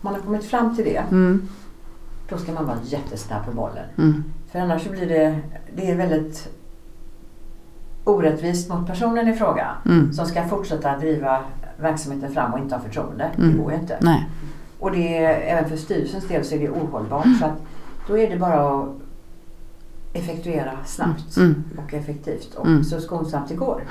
man 0.00 0.14
har 0.14 0.20
kommit 0.20 0.44
fram 0.44 0.76
till 0.76 0.84
det 0.84 1.02
mm 1.10 1.48
då 2.30 2.36
ska 2.36 2.52
man 2.52 2.66
vara 2.66 2.78
jättesnabb 2.84 3.44
på 3.44 3.52
bollen. 3.52 3.84
Mm. 3.98 4.24
För 4.52 4.58
annars 4.58 4.88
blir 4.88 5.08
det, 5.08 5.38
det 5.76 5.90
är 5.90 5.96
väldigt 5.96 6.48
orättvist 8.04 8.68
mot 8.68 8.86
personen 8.86 9.28
i 9.28 9.34
fråga 9.34 9.76
mm. 9.86 10.12
som 10.12 10.26
ska 10.26 10.48
fortsätta 10.48 10.96
driva 10.96 11.44
verksamheten 11.80 12.32
fram 12.32 12.52
och 12.52 12.58
inte 12.58 12.74
ha 12.74 12.82
förtroende. 12.82 13.24
Mm. 13.24 13.50
Det 13.50 13.62
går 13.62 13.72
ju 13.72 13.78
inte. 13.78 13.98
Nej. 14.00 14.28
Och 14.78 14.92
det 14.92 15.18
är, 15.18 15.40
även 15.40 15.70
för 15.70 15.76
styrelsens 15.76 16.28
del 16.28 16.44
så 16.44 16.54
är 16.54 16.58
det 16.58 16.70
ohållbart. 16.70 17.26
Så 17.38 17.44
att 17.44 17.62
då 18.08 18.18
är 18.18 18.30
det 18.30 18.36
bara 18.36 18.80
att 18.80 18.88
effektuera 20.12 20.72
snabbt 20.84 21.36
mm. 21.36 21.64
och 21.78 21.94
effektivt 21.94 22.54
och 22.54 22.66
mm. 22.66 22.84
så 22.84 23.00
skonsamt 23.00 23.48
det 23.48 23.54
går. 23.54 23.82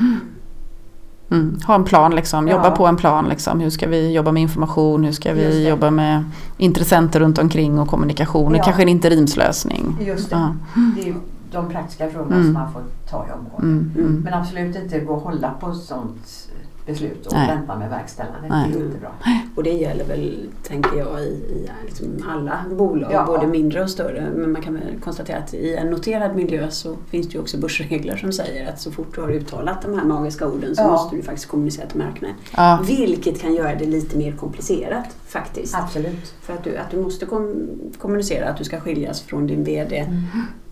Mm. 1.31 1.59
Ha 1.67 1.75
en 1.75 1.83
plan, 1.83 2.15
liksom. 2.15 2.47
jobba 2.47 2.65
ja. 2.65 2.71
på 2.71 2.87
en 2.87 2.97
plan. 2.97 3.29
Liksom. 3.29 3.59
Hur 3.59 3.69
ska 3.69 3.87
vi 3.87 4.13
jobba 4.13 4.31
med 4.31 4.41
information? 4.41 5.03
Hur 5.03 5.11
ska 5.11 5.33
vi 5.33 5.67
jobba 5.67 5.91
med 5.91 6.23
intressenter 6.57 7.19
runt 7.19 7.37
omkring 7.37 7.79
och 7.79 7.87
kommunikation? 7.87 8.55
Ja. 8.55 8.63
Kanske 8.63 8.81
en 8.81 8.89
interimslösning. 8.89 9.97
Just 10.01 10.29
det. 10.29 10.35
Ja. 10.35 10.55
det 10.95 11.09
är 11.09 11.15
de 11.51 11.69
praktiska 11.69 12.09
frågorna 12.09 12.35
mm. 12.35 12.47
som 12.47 12.53
man 12.53 12.73
får 12.73 12.81
ta 13.09 13.25
i 13.27 13.31
omgående. 13.31 13.67
Mm. 13.67 13.91
Mm. 13.95 14.21
Men 14.23 14.33
absolut 14.33 14.75
inte 14.75 14.99
gå 14.99 15.13
och 15.13 15.21
hålla 15.21 15.51
på 15.59 15.73
sånt 15.73 16.49
beslut 16.89 17.25
och 17.25 17.33
Nej. 17.33 17.47
vänta 17.47 17.75
med 17.75 17.89
verkställandet. 17.89 18.49
Det 18.49 18.79
är 18.79 18.85
inte 18.85 18.97
bra. 18.97 19.11
Och 19.55 19.63
det 19.63 19.71
gäller 19.73 20.05
väl, 20.05 20.49
tänker 20.63 20.97
jag, 20.97 21.21
i, 21.21 21.23
i 21.23 21.69
liksom 21.85 22.07
alla 22.29 22.65
bolag, 22.71 23.11
ja. 23.13 23.25
både 23.25 23.47
mindre 23.47 23.83
och 23.83 23.89
större. 23.89 24.29
Men 24.35 24.51
man 24.51 24.61
kan 24.61 24.73
väl 24.73 24.99
konstatera 25.03 25.37
att 25.37 25.53
i 25.53 25.75
en 25.75 25.89
noterad 25.89 26.35
miljö 26.35 26.71
så 26.71 26.95
finns 27.09 27.27
det 27.27 27.33
ju 27.33 27.39
också 27.39 27.57
börsregler 27.57 28.17
som 28.17 28.31
säger 28.31 28.69
att 28.69 28.79
så 28.79 28.91
fort 28.91 29.15
du 29.15 29.21
har 29.21 29.31
uttalat 29.31 29.81
de 29.81 29.99
här 29.99 30.05
magiska 30.05 30.47
orden 30.47 30.75
så 30.75 30.81
ja. 30.81 30.87
måste 30.87 31.15
du 31.15 31.21
faktiskt 31.21 31.47
kommunicera 31.47 31.87
till 31.87 31.99
marknaden. 31.99 32.35
Ja. 32.57 32.79
Vilket 32.87 33.41
kan 33.41 33.53
göra 33.53 33.75
det 33.75 33.85
lite 33.85 34.17
mer 34.17 34.31
komplicerat 34.31 35.15
faktiskt. 35.27 35.75
Absolut. 35.75 36.33
För 36.41 36.53
att 36.53 36.63
du, 36.63 36.77
att 36.77 36.91
du 36.91 36.97
måste 36.97 37.25
kom, 37.25 37.69
kommunicera 37.97 38.49
att 38.49 38.57
du 38.57 38.63
ska 38.63 38.79
skiljas 38.79 39.21
från 39.21 39.47
din 39.47 39.63
VD 39.63 39.97
mm. 39.97 40.23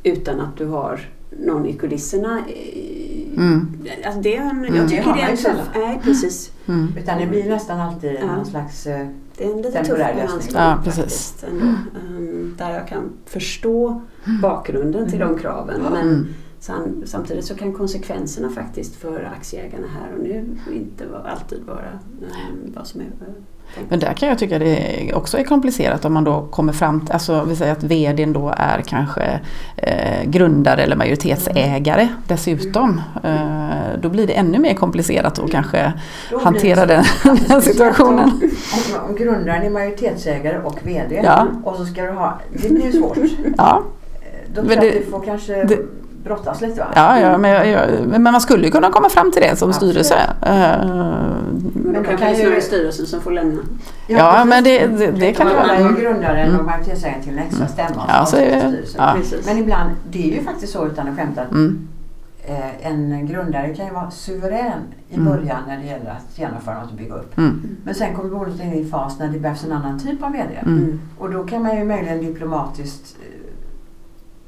utan 0.03 0.41
att 0.41 0.57
du 0.57 0.65
har 0.65 1.09
någon 1.30 1.65
i 1.65 1.73
kulisserna 1.73 2.43
Mm. 3.38 3.78
Alltså 4.05 4.21
det, 4.21 4.30
jag 4.30 4.49
mm. 4.49 4.88
tycker 4.88 5.03
det, 5.03 5.13
det 5.13 5.21
är 5.21 5.30
en 5.30 5.38
tuff... 5.38 5.69
Nej, 5.75 5.99
precis. 6.03 6.51
Mm. 6.67 6.93
Utan 6.97 7.19
det 7.19 7.28
blir 7.28 7.49
nästan 7.49 7.80
alltid 7.80 8.17
ja. 8.21 8.36
någon 8.36 8.45
slags 8.45 8.88
uh, 8.88 8.93
Det 9.38 9.43
är 9.43 9.51
en 9.51 9.61
lite 9.61 9.86
tuff 9.86 9.97
lösning 9.97 10.51
ja, 10.53 10.80
precis. 10.84 11.36
Ändå, 11.47 11.65
um, 11.65 12.55
där 12.57 12.71
jag 12.71 12.88
kan 12.88 13.09
förstå 13.25 14.01
mm. 14.25 14.41
bakgrunden 14.41 15.09
till 15.09 15.19
de 15.19 15.25
mm. 15.30 15.39
kraven. 15.39 15.82
Men 15.82 15.93
sam, 15.93 16.28
samtidigt 17.05 17.45
så 17.45 17.55
kan 17.55 17.74
konsekvenserna 17.74 18.49
faktiskt 18.49 18.95
för 18.95 19.32
aktieägarna 19.38 19.88
här 19.88 20.18
och 20.18 20.24
nu 20.24 20.57
inte 20.74 21.05
alltid 21.26 21.63
vara 21.63 21.99
um, 22.22 22.74
vad 22.76 22.88
som 22.88 23.01
är 23.01 23.07
men 23.89 23.99
där 23.99 24.13
kan 24.13 24.30
jag 24.30 24.39
tycka 24.39 24.59
det 24.59 25.11
också 25.13 25.38
är 25.38 25.43
komplicerat 25.43 26.05
om 26.05 26.13
man 26.13 26.24
då 26.24 26.47
kommer 26.51 26.74
fram 26.74 27.01
till, 27.05 27.13
alltså 27.13 27.43
vi 27.43 27.55
säger 27.55 27.72
att 27.72 27.84
VDn 27.84 28.34
då 28.34 28.53
är 28.57 28.82
kanske 28.82 29.39
eh, 29.78 30.30
grundare 30.30 30.84
eller 30.84 30.95
majoritetsägare 30.95 32.07
dessutom. 32.28 33.01
Eh, 33.24 33.99
då 34.01 34.09
blir 34.09 34.28
det 34.28 34.34
ännu 34.34 34.59
mer 34.59 34.74
komplicerat 34.74 35.39
att 35.39 35.51
kanske 35.51 35.93
hantera 36.43 36.86
den, 36.86 37.03
den 37.47 37.61
situationen. 37.61 38.30
Om, 38.30 39.09
om 39.09 39.15
grundaren 39.15 39.63
är 39.63 39.70
majoritetsägare 39.70 40.57
och 40.57 40.80
VD 40.84 41.22
ja. 41.24 41.47
och 41.63 41.76
så 41.76 41.86
ska 41.86 42.01
du 42.01 42.11
ha, 42.11 42.39
det 42.53 42.70
blir 42.70 42.91
svårt. 42.91 43.18
Ja. 43.57 43.84
Eh, 44.22 44.53
då 44.55 44.61
tror 44.61 44.74
jag 44.74 44.88
att 44.88 44.93
du 44.93 45.11
får 45.11 45.26
kanske 45.26 45.63
det, 45.63 45.78
brottas 46.28 46.61
lite 46.61 46.80
va? 46.80 46.88
Ja, 46.95 47.19
ja 47.19 47.38
men, 47.38 47.51
jag, 47.51 47.67
jag, 47.67 48.07
men 48.07 48.23
man 48.23 48.41
skulle 48.41 48.65
ju 48.65 48.71
kunna 48.71 48.89
komma 48.91 49.09
fram 49.09 49.32
till 49.32 49.41
det 49.41 49.55
som 49.55 49.69
Absolut. 49.69 50.05
styrelse. 50.05 50.15
Uh, 50.45 51.07
men 51.73 52.03
då 52.03 52.17
kan 52.17 52.34
det 52.34 52.39
ju 52.39 52.61
styrelsen 52.61 53.05
som 53.05 53.21
får 53.21 53.32
lämna. 53.32 53.61
Ja, 54.07 54.17
ja 54.17 54.45
men 54.45 54.63
det, 54.63 54.88
det, 54.88 55.11
det 55.11 55.34
kan 55.34 55.47
vara. 55.47 55.67
Man 55.67 55.69
är 55.69 55.89
ju 55.89 56.01
grundaren 56.01 56.47
mm. 56.47 56.59
och 56.59 56.65
majoritetsägaren 56.65 57.21
till 57.21 57.34
en 57.34 57.39
extra 57.39 57.65
mm. 57.65 57.73
stämma. 57.73 58.05
Ja, 58.07 58.25
så 58.25 58.38
är 58.38 58.84
ja. 58.97 59.17
Men 59.45 59.57
ibland, 59.57 59.91
det 60.11 60.32
är 60.32 60.36
ju 60.36 60.43
faktiskt 60.43 60.73
så 60.73 60.88
utan 60.88 61.07
att 61.07 61.17
skämta 61.17 61.41
att 61.41 61.51
mm. 61.51 61.88
eh, 62.45 62.88
en 62.88 63.28
grundare 63.28 63.75
kan 63.75 63.86
ju 63.86 63.93
vara 63.93 64.11
suverän 64.11 64.82
i 65.09 65.15
mm. 65.15 65.25
början 65.25 65.59
när 65.67 65.78
det 65.78 65.86
gäller 65.86 66.11
att 66.11 66.39
genomföra 66.39 66.82
något 66.82 66.91
och 66.91 66.97
bygga 66.97 67.15
upp. 67.15 67.38
Mm. 67.38 67.78
Men 67.84 67.95
sen 67.95 68.15
kommer 68.15 68.30
bolaget 68.30 68.61
in 68.61 68.73
i 68.73 68.82
en 68.82 68.89
fas 68.89 69.19
när 69.19 69.28
det 69.28 69.39
behövs 69.39 69.63
en 69.63 69.71
annan 69.71 69.99
typ 69.99 70.23
av 70.23 70.32
VD. 70.32 70.59
Mm. 70.65 70.99
Och 71.17 71.32
då 71.32 71.43
kan 71.43 71.63
man 71.63 71.78
ju 71.78 71.86
möjligen 71.86 72.19
diplomatiskt 72.19 73.17
eh, 73.21 73.36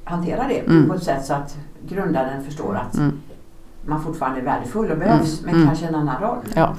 hantera 0.09 0.47
det 0.47 0.87
på 0.87 0.93
ett 0.93 1.03
sätt 1.03 1.25
så 1.25 1.33
att 1.33 1.57
grundaren 1.87 2.43
förstår 2.43 2.75
att 2.75 2.95
mm. 2.95 3.21
man 3.85 4.03
fortfarande 4.03 4.39
är 4.39 4.45
värdefull 4.45 4.91
och 4.91 4.97
behövs 4.97 5.41
mm. 5.43 5.55
men 5.55 5.67
kanske 5.67 5.85
en 5.85 5.95
annan 5.95 6.21
roll. 6.21 6.37
Ja. 6.55 6.75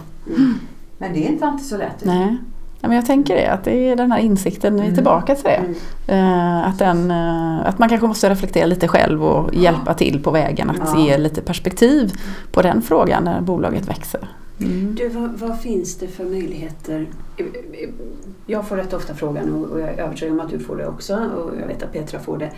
Men 0.98 1.12
det 1.12 1.26
är 1.26 1.28
inte 1.28 1.46
alltid 1.46 1.66
så 1.66 1.76
lätt. 1.76 2.04
Nej. 2.04 2.36
Ja, 2.80 2.88
men 2.88 2.96
jag 2.96 3.06
tänker 3.06 3.36
det, 3.36 3.46
att 3.46 3.64
det 3.64 3.72
är 3.72 3.96
den 3.96 4.12
här 4.12 4.18
insikten, 4.18 4.74
vi 4.74 4.80
är 4.80 4.84
mm. 4.84 4.94
tillbaka 4.94 5.34
till 5.34 5.44
det. 5.44 5.64
Mm. 6.12 6.64
att, 6.64 6.78
den, 6.78 7.10
uh, 7.10 7.68
att 7.68 7.78
man 7.78 7.88
kanske 7.88 8.06
måste 8.06 8.30
reflektera 8.30 8.66
lite 8.66 8.88
själv 8.88 9.24
och 9.24 9.50
ja. 9.54 9.60
hjälpa 9.60 9.94
till 9.94 10.22
på 10.22 10.30
vägen 10.30 10.70
att 10.70 10.90
ja. 10.94 11.00
ge 11.00 11.18
lite 11.18 11.40
perspektiv 11.40 12.12
på 12.52 12.62
den 12.62 12.82
frågan 12.82 13.24
när 13.24 13.40
bolaget 13.40 13.88
växer. 13.88 14.28
Mm. 14.60 14.94
Du, 14.94 15.08
vad, 15.08 15.30
vad, 15.38 15.60
finns 15.60 15.98
det 15.98 16.08
för 16.08 16.24
möjligheter? 16.24 17.06
Jag 18.46 18.68
får 18.68 18.76
rätt 18.76 18.92
ofta 18.92 19.14
frågan 19.14 19.64
och 19.64 19.80
jag 19.80 19.88
är 19.88 19.98
övertygad 19.98 20.32
om 20.32 20.40
att 20.40 20.50
du 20.50 20.58
får 20.58 20.76
det 20.76 20.86
också 20.86 21.14
och 21.14 21.52
jag 21.60 21.66
vet 21.66 21.82
att 21.82 21.92
Petra 21.92 22.20
får 22.20 22.38
det. 22.38 22.50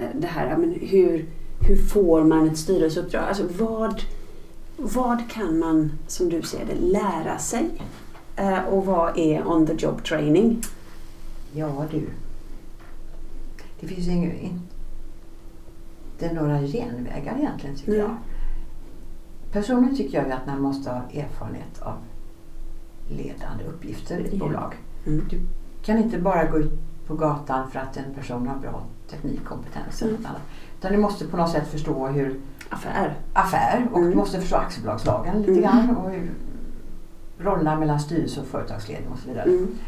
Eh, 0.00 0.06
det 0.14 0.26
här, 0.26 0.56
men 0.56 0.72
hur, 0.80 1.26
hur 1.60 1.76
får 1.76 2.24
man 2.24 2.48
ett 2.48 2.58
styrelseuppdrag? 2.58 3.24
Alltså 3.24 3.44
vad, 3.58 4.02
vad 4.76 5.30
kan 5.30 5.58
man, 5.58 5.92
som 6.06 6.28
du 6.28 6.42
ser 6.42 6.64
det, 6.66 6.74
lära 6.74 7.38
sig? 7.38 7.70
Uh, 8.40 8.64
och 8.64 8.86
vad 8.86 9.18
är 9.18 9.46
on 9.46 9.66
the 9.66 9.74
job 9.74 10.04
training? 10.04 10.62
Ja 11.52 11.86
du, 11.90 12.06
det 13.80 13.86
finns 13.86 14.06
ju 14.06 14.12
inte 14.40 16.32
några 16.34 16.60
genvägar 16.60 17.36
egentligen 17.38 17.76
tycker 17.76 17.92
mm. 17.92 18.06
jag. 18.06 18.16
Personligen 19.52 19.96
tycker 19.96 20.18
jag 20.18 20.32
att 20.32 20.46
man 20.46 20.62
måste 20.62 20.90
ha 20.90 21.02
erfarenhet 21.14 21.82
av 21.82 21.94
ledande 23.08 23.64
uppgifter 23.64 24.18
i 24.18 24.24
ett 24.24 24.34
yeah. 24.34 24.48
bolag. 24.48 24.74
Mm. 25.06 25.28
Du 25.30 25.40
kan 25.82 25.98
inte 25.98 26.18
bara 26.18 26.44
gå 26.44 26.58
ut 26.58 26.72
på 27.06 27.14
gatan 27.14 27.70
för 27.70 27.78
att 27.78 27.96
en 27.96 28.14
person 28.14 28.48
har 28.48 28.56
bra 28.58 28.82
teknikkompetens. 29.10 30.02
Mm. 30.02 30.16
Utan 30.78 30.92
du 30.92 30.98
måste 30.98 31.26
på 31.26 31.36
något 31.36 31.50
sätt 31.50 31.68
förstå 31.68 32.06
hur 32.06 32.40
affär, 32.68 33.18
affär 33.32 33.88
och 33.92 33.98
mm. 33.98 34.10
du 34.10 34.16
måste 34.16 34.40
förstå 34.40 34.56
aktiebolagslagen 34.56 35.38
lite 35.38 35.50
mm. 35.52 35.62
grann 35.62 35.96
och 35.96 36.10
hur 36.10 36.30
rollerna 37.38 37.78
mellan 37.78 38.00
styrelse 38.00 38.40
och 38.40 38.46
företagsledning 38.46 39.12
och 39.12 39.18
så 39.18 39.28
vidare. 39.28 39.48
Mm. 39.48 39.78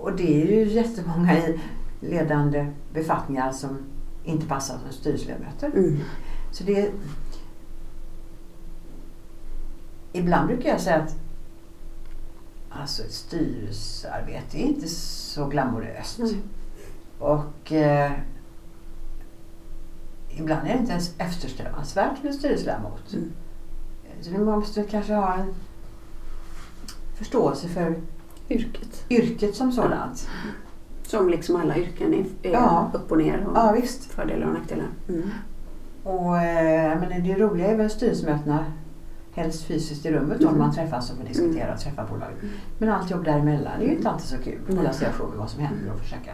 Och 0.00 0.16
det 0.16 0.42
är 0.42 0.46
ju 0.46 0.72
jättemånga 0.72 1.38
i 1.38 1.60
ledande 2.00 2.66
befattningar 2.92 3.52
som 3.52 3.78
inte 4.24 4.46
passar 4.46 4.78
som 4.78 4.92
styrelseledamöter. 4.92 5.70
Mm. 5.74 5.98
Så 6.50 6.64
det 6.64 6.90
Ibland 10.12 10.46
brukar 10.46 10.68
jag 10.68 10.80
säga 10.80 10.96
att 10.96 11.14
alltså 12.70 13.02
ett 13.02 13.12
styrelsearbete 13.12 14.58
är 14.58 14.62
inte 14.62 14.88
så 14.88 15.46
glamoröst. 15.46 16.18
Mm. 16.18 16.42
Och 17.18 17.72
eh, 17.72 18.12
ibland 20.28 20.68
är 20.68 20.72
det 20.72 20.78
inte 20.78 20.92
ens 20.92 21.14
eftersträvansvärt 21.18 22.22
med 22.22 22.34
styrelseledamot. 22.34 23.12
Mm. 23.12 23.32
Så 24.20 24.30
man 24.30 24.58
måste 24.58 24.82
kanske 24.82 25.14
ha 25.14 25.34
en 25.34 25.54
förståelse 27.14 27.68
för 27.68 28.00
yrket, 28.48 29.04
yrket 29.10 29.54
som 29.54 29.72
sådant. 29.72 30.28
Mm. 30.42 30.54
Som 31.02 31.28
liksom 31.28 31.56
alla 31.56 31.76
yrken 31.76 32.14
är, 32.14 32.48
är 32.48 32.52
ja. 32.52 32.90
upp 32.94 33.12
och 33.12 33.18
ner 33.18 33.46
och 33.46 33.56
ja, 33.56 33.72
visst. 33.72 34.04
fördelar 34.04 34.46
och 34.46 34.54
nackdelar. 34.54 34.86
Mm. 35.08 35.30
Och, 36.02 36.38
eh, 36.38 37.00
men 37.00 37.24
det 37.24 37.34
roliga 37.34 37.66
är 37.66 37.76
väl 37.76 37.90
styrelsemötena 37.90 38.64
helst 39.42 39.64
fysiskt 39.64 40.06
i 40.06 40.10
rummet 40.12 40.40
mm. 40.40 40.52
när 40.52 40.58
man 40.58 40.74
träffas 40.74 41.10
och 41.10 41.16
får 41.16 41.24
diskutera 41.24 41.74
och 41.74 41.80
träffa 41.80 42.04
bolaget. 42.04 42.36
Men 42.78 42.88
allt 42.88 43.10
jobb 43.10 43.24
däremellan 43.24 43.80
är 43.80 43.84
ju 43.84 43.96
inte 43.96 44.10
alltid 44.10 44.28
så 44.28 44.36
kul. 44.38 44.76
Hålla 44.76 44.92
sig 44.92 45.08
ajour 45.08 45.28
med 45.28 45.38
vad 45.38 45.50
som 45.50 45.60
händer 45.62 45.92
och 45.92 46.00
försöka 46.00 46.32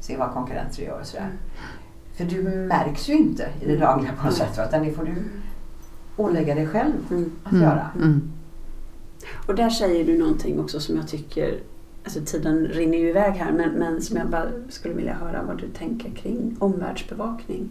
se 0.00 0.16
vad 0.16 0.32
konkurrenter 0.32 0.82
gör 0.82 1.00
och 1.00 1.06
sådär. 1.06 1.30
För 2.12 2.24
du 2.24 2.42
märks 2.42 3.08
ju 3.08 3.12
inte 3.12 3.48
i 3.60 3.66
det 3.66 3.76
dagliga 3.76 4.12
på 4.12 4.24
något 4.24 4.34
sätt. 4.34 4.60
Utan 4.68 4.84
det 4.84 4.92
får 4.92 5.04
du 5.04 5.14
ålägga 6.16 6.54
dig 6.54 6.66
själv 6.66 6.92
att 7.44 7.60
göra. 7.60 7.90
Och 9.46 9.54
där 9.54 9.70
säger 9.70 10.04
du 10.04 10.18
någonting 10.18 10.60
också 10.60 10.80
som 10.80 10.96
jag 10.96 11.08
tycker 11.08 11.60
Alltså 12.04 12.20
tiden 12.24 12.66
rinner 12.66 12.98
ju 12.98 13.08
iväg 13.08 13.32
här 13.32 13.52
men, 13.52 13.70
men 13.70 14.02
som 14.02 14.16
jag 14.16 14.28
bara 14.28 14.48
skulle 14.68 14.94
vilja 14.94 15.14
höra 15.14 15.42
vad 15.42 15.58
du 15.58 15.68
tänker 15.68 16.10
kring 16.10 16.56
omvärldsbevakning. 16.58 17.68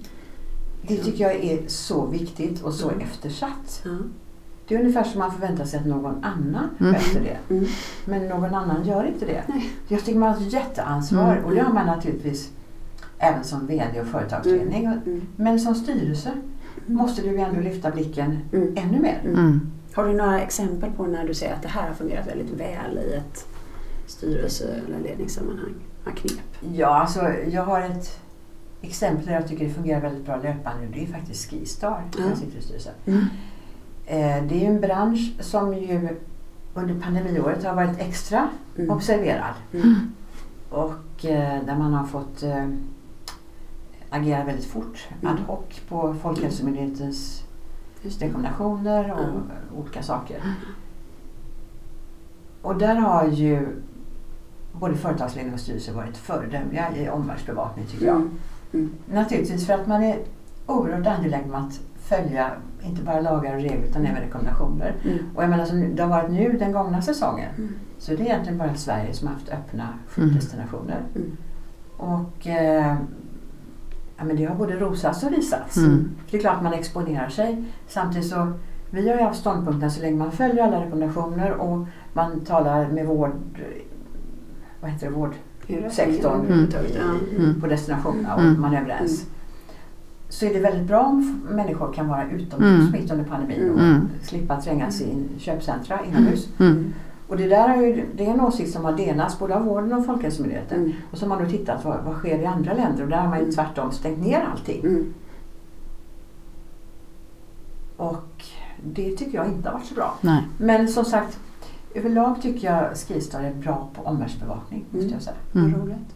Det 0.82 0.97
tycker 0.97 1.24
jag 1.24 1.36
är 1.36 1.68
så 1.68 2.05
viktigt 2.05 2.61
och 2.61 2.74
så 2.74 2.89
mm. 2.89 3.01
eftersatt. 3.01 3.82
Mm. 3.86 4.13
Det 4.68 4.76
är 4.76 4.80
ungefär 4.80 5.03
som 5.03 5.20
man 5.20 5.32
förväntar 5.32 5.65
sig 5.65 5.80
att 5.80 5.86
någon 5.86 6.24
annan 6.24 6.70
mm. 6.80 6.95
sköter 6.95 7.22
det. 7.22 7.53
Mm. 7.53 7.65
Men 8.05 8.28
någon 8.28 8.55
annan 8.55 8.86
gör 8.86 9.03
inte 9.03 9.26
det. 9.26 9.43
Nej. 9.47 9.70
Jag 9.88 10.05
tycker 10.05 10.20
man 10.20 10.34
har 10.34 10.41
ett 10.41 10.53
jätteansvar 10.53 11.32
mm. 11.32 11.45
och 11.45 11.55
det 11.55 11.61
har 11.61 11.74
man 11.74 11.86
naturligtvis 11.86 12.51
även 13.18 13.43
som 13.43 13.68
VD 13.68 14.01
och 14.01 14.07
företagsledning. 14.07 14.86
Mm. 14.86 14.99
mm. 15.05 15.28
Men 15.36 15.59
som 15.59 15.76
styrelse 15.76 16.32
måste 16.86 17.22
du 17.22 17.38
ändå 17.38 17.61
lyfta 17.61 17.91
blicken 17.91 18.39
ännu 18.76 18.99
mer. 18.99 19.22
Har 19.93 20.07
du 20.07 20.13
några 20.13 20.41
exempel 20.41 20.91
på 20.91 21.05
när 21.05 21.28
du 21.28 21.34
ser 21.34 21.53
att 21.53 21.61
det 21.61 21.68
här 21.68 21.88
har 21.88 21.93
fungerat 21.93 22.28
väldigt 22.28 22.49
väl 22.49 22.97
i 22.97 23.13
ett 23.13 23.47
styrelse 24.07 24.82
eller 24.88 24.99
ledningssammanhang? 24.99 25.74
Knep? 26.15 26.74
Ja, 26.76 26.88
alltså 26.88 27.30
jag 27.47 27.63
har 27.63 27.82
ett 27.82 28.20
exempel 28.82 29.26
där 29.26 29.34
jag 29.34 29.47
tycker 29.47 29.65
det 29.65 29.74
fungerar 29.74 30.01
väldigt 30.01 30.26
bra 30.26 30.36
löpande. 30.36 30.88
Det 30.93 31.03
är 31.03 31.07
faktiskt 31.07 31.49
Skistar, 31.49 32.03
mm. 32.18 32.30
jag 32.30 32.38
sitter 32.38 32.57
i 32.57 32.61
styrelsen. 32.61 32.93
Mm. 34.08 34.43
Eh, 34.43 34.49
det 34.49 34.66
är 34.66 34.70
en 34.70 34.82
bransch 34.82 35.34
som 35.39 35.74
ju 35.74 36.10
under 36.74 36.99
pandemiåret 36.99 37.64
har 37.64 37.76
varit 37.76 37.99
extra 37.99 38.49
mm. 38.78 38.91
observerad. 38.91 39.53
Mm. 39.74 39.95
Och 40.70 41.26
eh, 41.26 41.66
där 41.66 41.78
man 41.78 41.93
har 41.93 42.08
fått 42.08 42.43
eh, 42.43 42.68
agera 44.10 44.43
väldigt 44.43 44.66
fort, 44.66 45.08
mm. 45.22 45.34
ad 45.34 45.41
hoc 45.47 45.80
på 45.89 46.16
Folkhälsomyndighetens 46.22 47.43
rekommendationer 48.20 49.12
och 49.12 49.24
mm. 49.24 49.41
olika 49.76 50.03
saker. 50.03 50.41
Och 52.62 52.78
där 52.78 52.95
har 52.95 53.28
ju 53.28 53.68
både 54.72 54.95
företagsledning 54.95 55.53
och 55.53 55.60
styrelse 55.60 55.91
varit 55.91 56.18
föredömliga 56.18 56.97
i 56.97 57.10
omvärldsbevakning 57.10 57.86
tycker 57.86 58.05
jag. 58.05 58.16
Mm. 58.16 58.39
Mm. 58.74 58.89
Naturligtvis 59.14 59.68
för 59.68 59.74
att 59.74 59.88
man 59.88 60.03
är 60.03 60.20
oerhört 60.66 61.08
angelägen 61.08 61.55
om 61.55 61.66
att 61.66 61.80
följa 62.08 62.51
inte 62.82 63.01
bara 63.01 63.22
lagar 63.22 63.55
och 63.55 63.62
regler 63.62 63.88
utan 63.88 64.05
även 64.05 64.22
rekommendationer. 64.22 64.95
Mm. 65.03 65.18
Och 65.36 65.43
jag 65.43 65.49
menar 65.49 65.66
som 65.66 65.95
det 65.95 66.03
har 66.03 66.10
varit 66.10 66.32
nu 66.32 66.58
den 66.60 66.72
gångna 66.72 67.01
säsongen 67.01 67.49
mm. 67.58 67.74
så 67.97 68.14
är 68.14 68.18
det 68.18 68.24
egentligen 68.24 68.58
bara 68.58 68.76
Sverige 68.76 69.14
som 69.14 69.28
har 69.28 69.36
haft 69.36 69.49
öppna 69.49 69.89
skiddestinationer. 70.08 71.01
Mm. 71.16 71.28
mm. 71.28 71.38
Och 71.97 72.47
eh, 72.47 72.95
ja, 74.18 74.24
men 74.24 74.36
det 74.36 74.45
har 74.45 74.55
både 74.55 74.74
rosats 74.74 75.24
och 75.24 75.32
risats. 75.32 75.78
Mm. 75.78 76.10
För 76.26 76.32
det 76.32 76.38
är 76.38 76.41
klart 76.41 76.64
man 76.64 76.74
exponerar 76.74 77.30
sig. 77.30 77.64
Samtidigt 77.88 78.30
så 78.30 78.53
vi 78.89 79.10
har 79.10 79.18
ju 79.18 79.24
haft 79.24 79.39
ståndpunkten 79.39 79.91
så 79.91 80.01
länge 80.01 80.18
man 80.18 80.32
följer 80.32 80.64
alla 80.64 80.86
rekommendationer 80.86 81.51
och 81.51 81.88
man 82.14 82.39
talar 82.39 82.88
med 82.88 83.05
vård, 83.05 83.32
vad 84.82 84.91
heter 84.91 85.08
det, 85.08 85.14
vårdsektorn 85.14 86.45
mm. 86.45 86.70
mm. 87.38 87.62
på 87.62 87.68
destinationerna 87.68 88.36
och 88.36 88.41
mm. 88.41 88.62
man 88.62 88.74
är 88.74 88.82
överens. 88.82 89.26
Mm. 90.28 90.32
Så 90.32 90.45
är 90.45 90.53
det 90.53 90.59
väldigt 90.59 90.88
bra 90.88 90.99
om 90.99 91.47
människor 91.49 91.93
kan 91.93 92.07
vara 92.07 92.32
utomhus 92.32 92.91
mitt 92.91 93.11
under 93.11 93.25
pandemin 93.25 93.71
och 93.71 94.28
slippa 94.28 94.61
trängas 94.61 95.01
i 95.01 95.28
köpcentra 95.38 95.99
inomhus. 96.05 96.47
Och 97.28 97.38
det 97.38 97.47
där 97.47 97.69
är, 97.69 97.82
ju, 97.82 98.05
det 98.15 98.25
är 98.25 98.34
en 98.34 98.41
åsikt 98.41 98.73
som 98.73 98.86
har 98.86 98.93
delats 98.93 99.39
både 99.39 99.55
av 99.55 99.63
vården 99.63 99.93
och 99.93 100.05
Folkhälsomyndigheten. 100.05 100.80
Mm. 100.80 100.93
Och 101.11 101.17
så 101.17 101.25
har 101.25 101.30
man 101.30 101.43
då 101.43 101.49
tittat 101.49 101.86
vad, 101.86 102.03
vad 102.03 102.15
sker 102.15 102.39
i 102.39 102.45
andra 102.45 102.73
länder 102.73 103.03
och 103.03 103.09
där 103.09 103.17
har 103.17 103.30
man 103.30 103.39
ju 103.39 103.51
tvärtom 103.51 103.91
stängt 103.91 104.19
ner 104.19 104.47
allting. 104.51 104.80
Mm. 104.82 105.13
Och 107.97 108.45
det 108.84 109.17
tycker 109.17 109.38
jag 109.38 109.47
inte 109.47 109.69
har 109.69 109.73
varit 109.73 109.88
så 109.88 109.95
bra. 109.95 110.17
Nej. 110.21 110.43
Men 110.57 110.88
som 110.88 111.05
sagt, 111.05 111.39
överlag 111.93 112.41
tycker 112.41 112.73
jag 112.73 112.97
Skistar 112.97 113.43
är 113.43 113.53
bra 113.53 113.89
på 113.93 114.01
omvärldsbevakning. 114.01 114.86
Måste 114.89 115.05
mm. 115.05 115.13
jag 115.13 115.21
säga. 115.21 115.36
Mm. 115.55 115.71
Vad 115.71 115.82
roligt. 115.82 116.15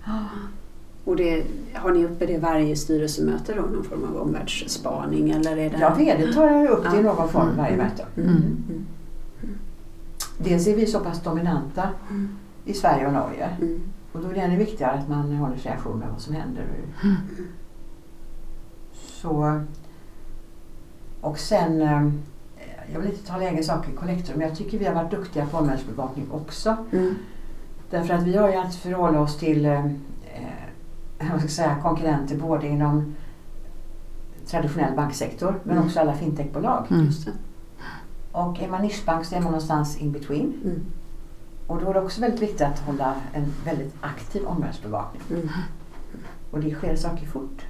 Och 1.05 1.15
det, 1.15 1.43
har 1.73 1.91
ni 1.91 2.05
uppe 2.05 2.25
det 2.25 2.37
varje 2.37 2.75
styrelsemöte 2.75 3.53
då? 3.53 3.61
Någon 3.61 3.83
form 3.83 4.03
av 4.03 4.21
omvärldsspaning? 4.21 5.31
Eller 5.31 5.57
är 5.57 5.69
det... 5.69 5.77
Ja, 5.79 5.93
VD 5.93 6.33
tar 6.33 6.67
upp 6.67 6.83
det 6.91 6.97
i 6.97 7.03
någon 7.03 7.29
form 7.29 7.43
mm. 7.43 7.57
varje 7.57 7.77
möte. 7.77 8.05
Mm. 8.17 8.29
Mm. 8.29 8.85
Dels 10.37 10.67
är 10.67 10.75
vi 10.75 10.85
så 10.85 10.99
pass 10.99 11.23
dominanta 11.23 11.89
i 12.65 12.73
Sverige 12.73 13.07
och 13.07 13.13
Norge. 13.13 13.49
Och 14.11 14.21
då 14.21 14.29
är 14.29 14.33
det 14.33 14.39
ännu 14.39 14.55
viktigare 14.55 14.91
att 14.91 15.09
man 15.09 15.31
håller 15.31 15.57
sig 15.57 15.71
ajour 15.71 15.95
med 15.95 16.07
vad 16.11 16.21
som 16.21 16.33
händer. 16.33 16.65
Så, 18.93 19.61
och 21.21 21.39
sen 21.39 21.81
ehm, 21.81 22.21
jag 22.93 22.99
vill 22.99 23.09
inte 23.09 23.27
tala 23.27 23.43
egen 23.43 23.63
sak 23.63 23.89
i 23.89 23.95
Collector, 23.95 24.33
men 24.35 24.47
jag 24.47 24.57
tycker 24.57 24.79
vi 24.79 24.85
har 24.85 24.93
varit 24.93 25.11
duktiga 25.11 25.45
på 25.45 25.57
omvärldsbevakning 25.57 26.31
också. 26.31 26.77
Mm. 26.91 27.15
Därför 27.89 28.13
att 28.13 28.23
vi 28.23 28.37
har 28.37 28.49
ju 28.49 28.55
att 28.55 28.75
förhålla 28.75 29.19
oss 29.19 29.37
till 29.37 29.65
eh, 29.65 29.85
vad 31.31 31.39
ska 31.39 31.49
säga, 31.49 31.77
konkurrenter 31.81 32.37
både 32.37 32.67
inom 32.67 33.15
traditionell 34.47 34.95
banksektor 34.95 35.59
men 35.63 35.75
mm. 35.75 35.85
också 35.85 35.99
alla 35.99 36.13
fintechbolag. 36.13 36.85
Mm. 36.89 37.09
Och 38.31 38.61
är 38.61 38.67
man 38.67 38.81
nischbank 38.81 39.25
så 39.25 39.35
är 39.35 39.39
man 39.39 39.51
någonstans 39.51 39.97
in 39.97 40.11
between. 40.11 40.61
Mm. 40.63 40.85
Och 41.67 41.81
då 41.81 41.89
är 41.89 41.93
det 41.93 42.01
också 42.01 42.21
väldigt 42.21 42.41
viktigt 42.41 42.61
att 42.61 42.79
hålla 42.79 43.15
en 43.33 43.53
väldigt 43.65 43.95
aktiv 44.01 44.45
omvärldsbevakning. 44.45 45.21
Mm. 45.29 45.49
Och 46.51 46.59
det 46.59 46.73
sker 46.73 46.95
saker 46.95 47.25
fort. 47.25 47.61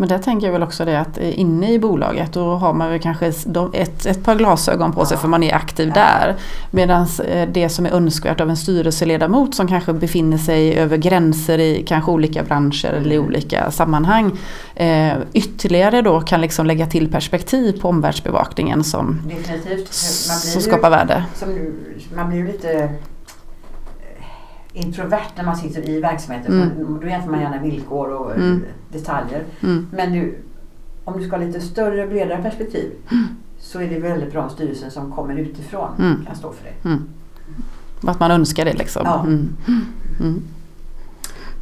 Men 0.00 0.08
där 0.08 0.18
tänker 0.18 0.46
jag 0.46 0.52
väl 0.52 0.62
också 0.62 0.84
det 0.84 1.00
att 1.00 1.18
inne 1.18 1.72
i 1.72 1.78
bolaget 1.78 2.32
då 2.32 2.54
har 2.54 2.72
man 2.72 2.90
väl 2.90 3.00
kanske 3.00 3.26
ett, 3.72 4.06
ett 4.06 4.24
par 4.24 4.34
glasögon 4.34 4.92
på 4.92 5.04
sig 5.04 5.14
ja. 5.14 5.20
för 5.20 5.28
man 5.28 5.42
är 5.42 5.54
aktiv 5.54 5.88
ja. 5.88 5.94
där. 5.94 6.36
Medan 6.70 7.06
eh, 7.24 7.48
det 7.52 7.68
som 7.68 7.86
är 7.86 7.90
önskvärt 7.90 8.40
av 8.40 8.50
en 8.50 8.56
styrelseledamot 8.56 9.54
som 9.54 9.68
kanske 9.68 9.92
befinner 9.92 10.38
sig 10.38 10.78
över 10.78 10.96
gränser 10.96 11.58
i 11.58 11.84
kanske 11.86 12.10
olika 12.10 12.42
branscher 12.42 12.88
eller 12.88 13.12
i 13.12 13.16
mm. 13.16 13.28
olika 13.28 13.70
sammanhang 13.70 14.38
eh, 14.74 15.12
ytterligare 15.32 16.02
då 16.02 16.20
kan 16.20 16.40
liksom 16.40 16.66
lägga 16.66 16.86
till 16.86 17.12
perspektiv 17.12 17.80
på 17.80 17.88
omvärldsbevakningen 17.88 18.84
som, 18.84 19.20
som 19.90 20.62
skapar 20.62 20.90
värde. 20.90 21.24
Som, 21.34 21.48
man 22.14 22.30
blir 22.30 22.44
lite 22.44 22.90
introvert 24.72 25.30
när 25.36 25.44
man 25.44 25.56
sitter 25.56 25.88
i 25.88 26.00
verksamheten. 26.00 26.62
Mm. 26.62 27.00
Då 27.00 27.08
jämför 27.08 27.30
man 27.30 27.40
gärna 27.40 27.62
villkor 27.62 28.08
och 28.08 28.36
mm. 28.36 28.64
detaljer. 28.92 29.44
Mm. 29.60 29.86
Men 29.92 30.12
nu, 30.12 30.34
om 31.04 31.18
du 31.18 31.26
ska 31.26 31.36
ha 31.36 31.44
lite 31.44 31.60
större, 31.60 32.06
bredare 32.06 32.42
perspektiv 32.42 32.92
mm. 33.10 33.24
så 33.58 33.80
är 33.80 33.88
det 33.88 33.98
väldigt 33.98 34.32
bra 34.32 34.42
om 34.42 34.50
styrelsen 34.50 34.90
som 34.90 35.12
kommer 35.12 35.36
utifrån 35.36 35.90
mm. 35.98 36.24
kan 36.26 36.36
stå 36.36 36.52
för 36.52 36.64
det. 36.64 36.88
Mm. 36.88 37.08
Att 38.00 38.20
man 38.20 38.30
önskar 38.30 38.64
det 38.64 38.72
liksom. 38.72 39.02
Ja. 39.04 39.26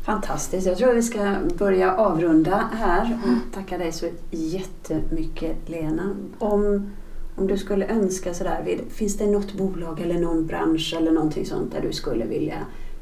Fantastiskt. 0.05 0.67
Jag 0.67 0.79
tror 0.79 0.91
att 0.91 0.97
vi 0.97 1.03
ska 1.03 1.35
börja 1.59 1.97
avrunda 1.97 2.69
här 2.73 3.19
och 3.25 3.55
tacka 3.55 3.79
dig 3.79 3.93
så 3.93 4.07
jättemycket 4.31 5.57
Lena. 5.67 6.17
Om, 6.39 6.91
om 7.37 7.47
du 7.47 7.59
skulle 7.59 7.87
önska 7.87 8.35
sådär, 8.35 8.79
finns 8.91 9.17
det 9.17 9.27
något 9.27 9.53
bolag 9.53 10.01
eller 10.01 10.21
någon 10.21 10.47
bransch 10.47 10.95
eller 10.99 11.13
någonting 11.13 11.47
sånt 11.47 11.73
där 11.73 11.81
du 11.81 11.93
skulle 11.93 12.25
vilja 12.25 12.57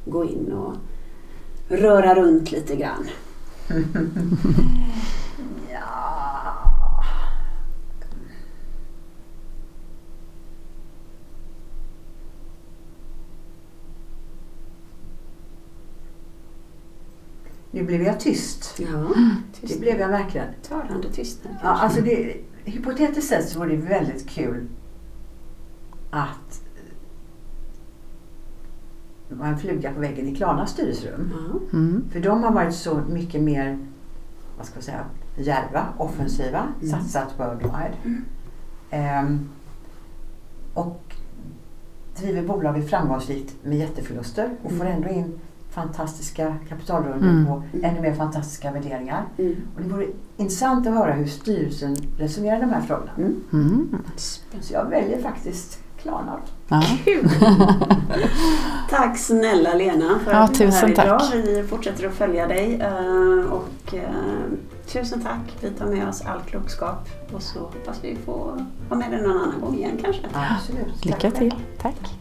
gå 0.05 0.25
in 0.25 0.53
och 0.53 0.77
röra 1.69 2.15
runt 2.15 2.53
lite 2.53 2.77
grann. 2.77 3.09
ja. 5.73 6.05
Nu 17.71 17.83
blev 17.83 18.03
jag 18.03 18.21
tyst. 18.21 18.79
Ja, 18.79 19.15
tyst. 19.61 19.75
Det 19.75 19.81
blev 19.81 20.01
jag 20.01 20.09
verkligen. 20.09 20.49
Talande 20.69 21.13
tystnad 21.13 21.55
Ja, 21.63 21.69
alltså 21.69 22.01
det, 22.01 22.37
hypotetiskt 22.65 23.29
sett 23.29 23.49
så 23.49 23.59
vore 23.59 23.77
det 23.77 23.77
väldigt 23.77 24.29
kul 24.29 24.69
att 26.11 26.63
var 29.45 29.53
en 29.53 29.59
fluga 29.59 29.93
på 29.93 30.01
väggen 30.01 30.29
i 30.29 30.35
Klarnas 30.35 30.71
styrelserum. 30.71 31.33
Mm. 31.73 32.05
För 32.11 32.21
de 32.21 32.43
har 32.43 32.53
varit 32.53 32.75
så 32.75 33.01
mycket 33.09 33.43
mer 33.43 33.79
vad 34.57 34.67
ska 34.67 34.77
jag 34.77 34.85
säga, 34.85 35.05
djärva, 35.37 35.87
offensiva, 35.99 36.69
mm. 36.83 36.91
satsat 36.91 37.35
worldwide. 37.39 37.95
Mm. 38.05 39.27
Um, 39.27 39.49
och 40.75 41.15
driver 42.17 42.43
bolaget 42.43 42.91
framgångsrikt 42.91 43.55
med 43.63 43.79
jätteförluster 43.79 44.51
och 44.63 44.73
får 44.73 44.85
ändå 44.85 45.09
in 45.09 45.41
fantastiska 45.71 46.57
kapitalrundor 46.69 47.29
mm. 47.29 47.47
på 47.47 47.63
ännu 47.83 48.01
mer 48.01 48.15
fantastiska 48.15 48.73
värderingar. 48.73 49.25
Mm. 49.39 49.57
Och 49.75 49.83
det 49.83 49.89
vore 49.89 50.07
intressant 50.37 50.87
att 50.87 50.95
höra 50.95 51.13
hur 51.13 51.27
styrelsen 51.27 51.97
resonerar 52.19 52.61
de 52.61 52.71
här 52.71 52.81
frågorna. 52.81 53.11
Mm. 53.17 53.43
mm. 53.53 53.99
Så 54.17 54.75
jag 54.75 54.85
väljer 54.85 55.23
faktiskt 55.23 55.81
Klarna. 55.99 56.41
Ja. 56.69 56.83
Kul! 57.05 57.29
tack 58.91 59.19
snälla 59.19 59.75
Lena 59.75 60.19
för 60.25 60.33
ja, 60.33 60.39
att 60.39 60.55
du 60.55 60.65
är 60.65 60.71
här 60.71 60.91
idag. 60.91 61.21
Tack. 61.21 61.35
Vi 61.35 61.65
fortsätter 61.69 62.09
att 62.09 62.15
följa 62.15 62.47
dig. 62.47 62.81
Eh, 62.81 63.53
och 63.53 63.95
eh, 63.95 64.03
tusen 64.87 65.21
tack. 65.21 65.57
Vi 65.61 65.71
tar 65.71 65.87
med 65.87 66.09
oss 66.09 66.23
all 66.23 66.41
klokskap 66.41 67.09
och 67.33 67.43
så 67.43 67.59
hoppas 67.59 67.99
vi 68.03 68.17
få 68.27 68.67
ha 68.89 68.97
med 68.97 69.11
dig 69.11 69.23
någon 69.23 69.41
annan 69.41 69.61
gång 69.61 69.75
igen 69.75 69.99
kanske. 70.03 70.23
Absolut. 70.33 71.05
Lycka 71.05 71.31
till. 71.31 71.55
Tack. 71.79 72.15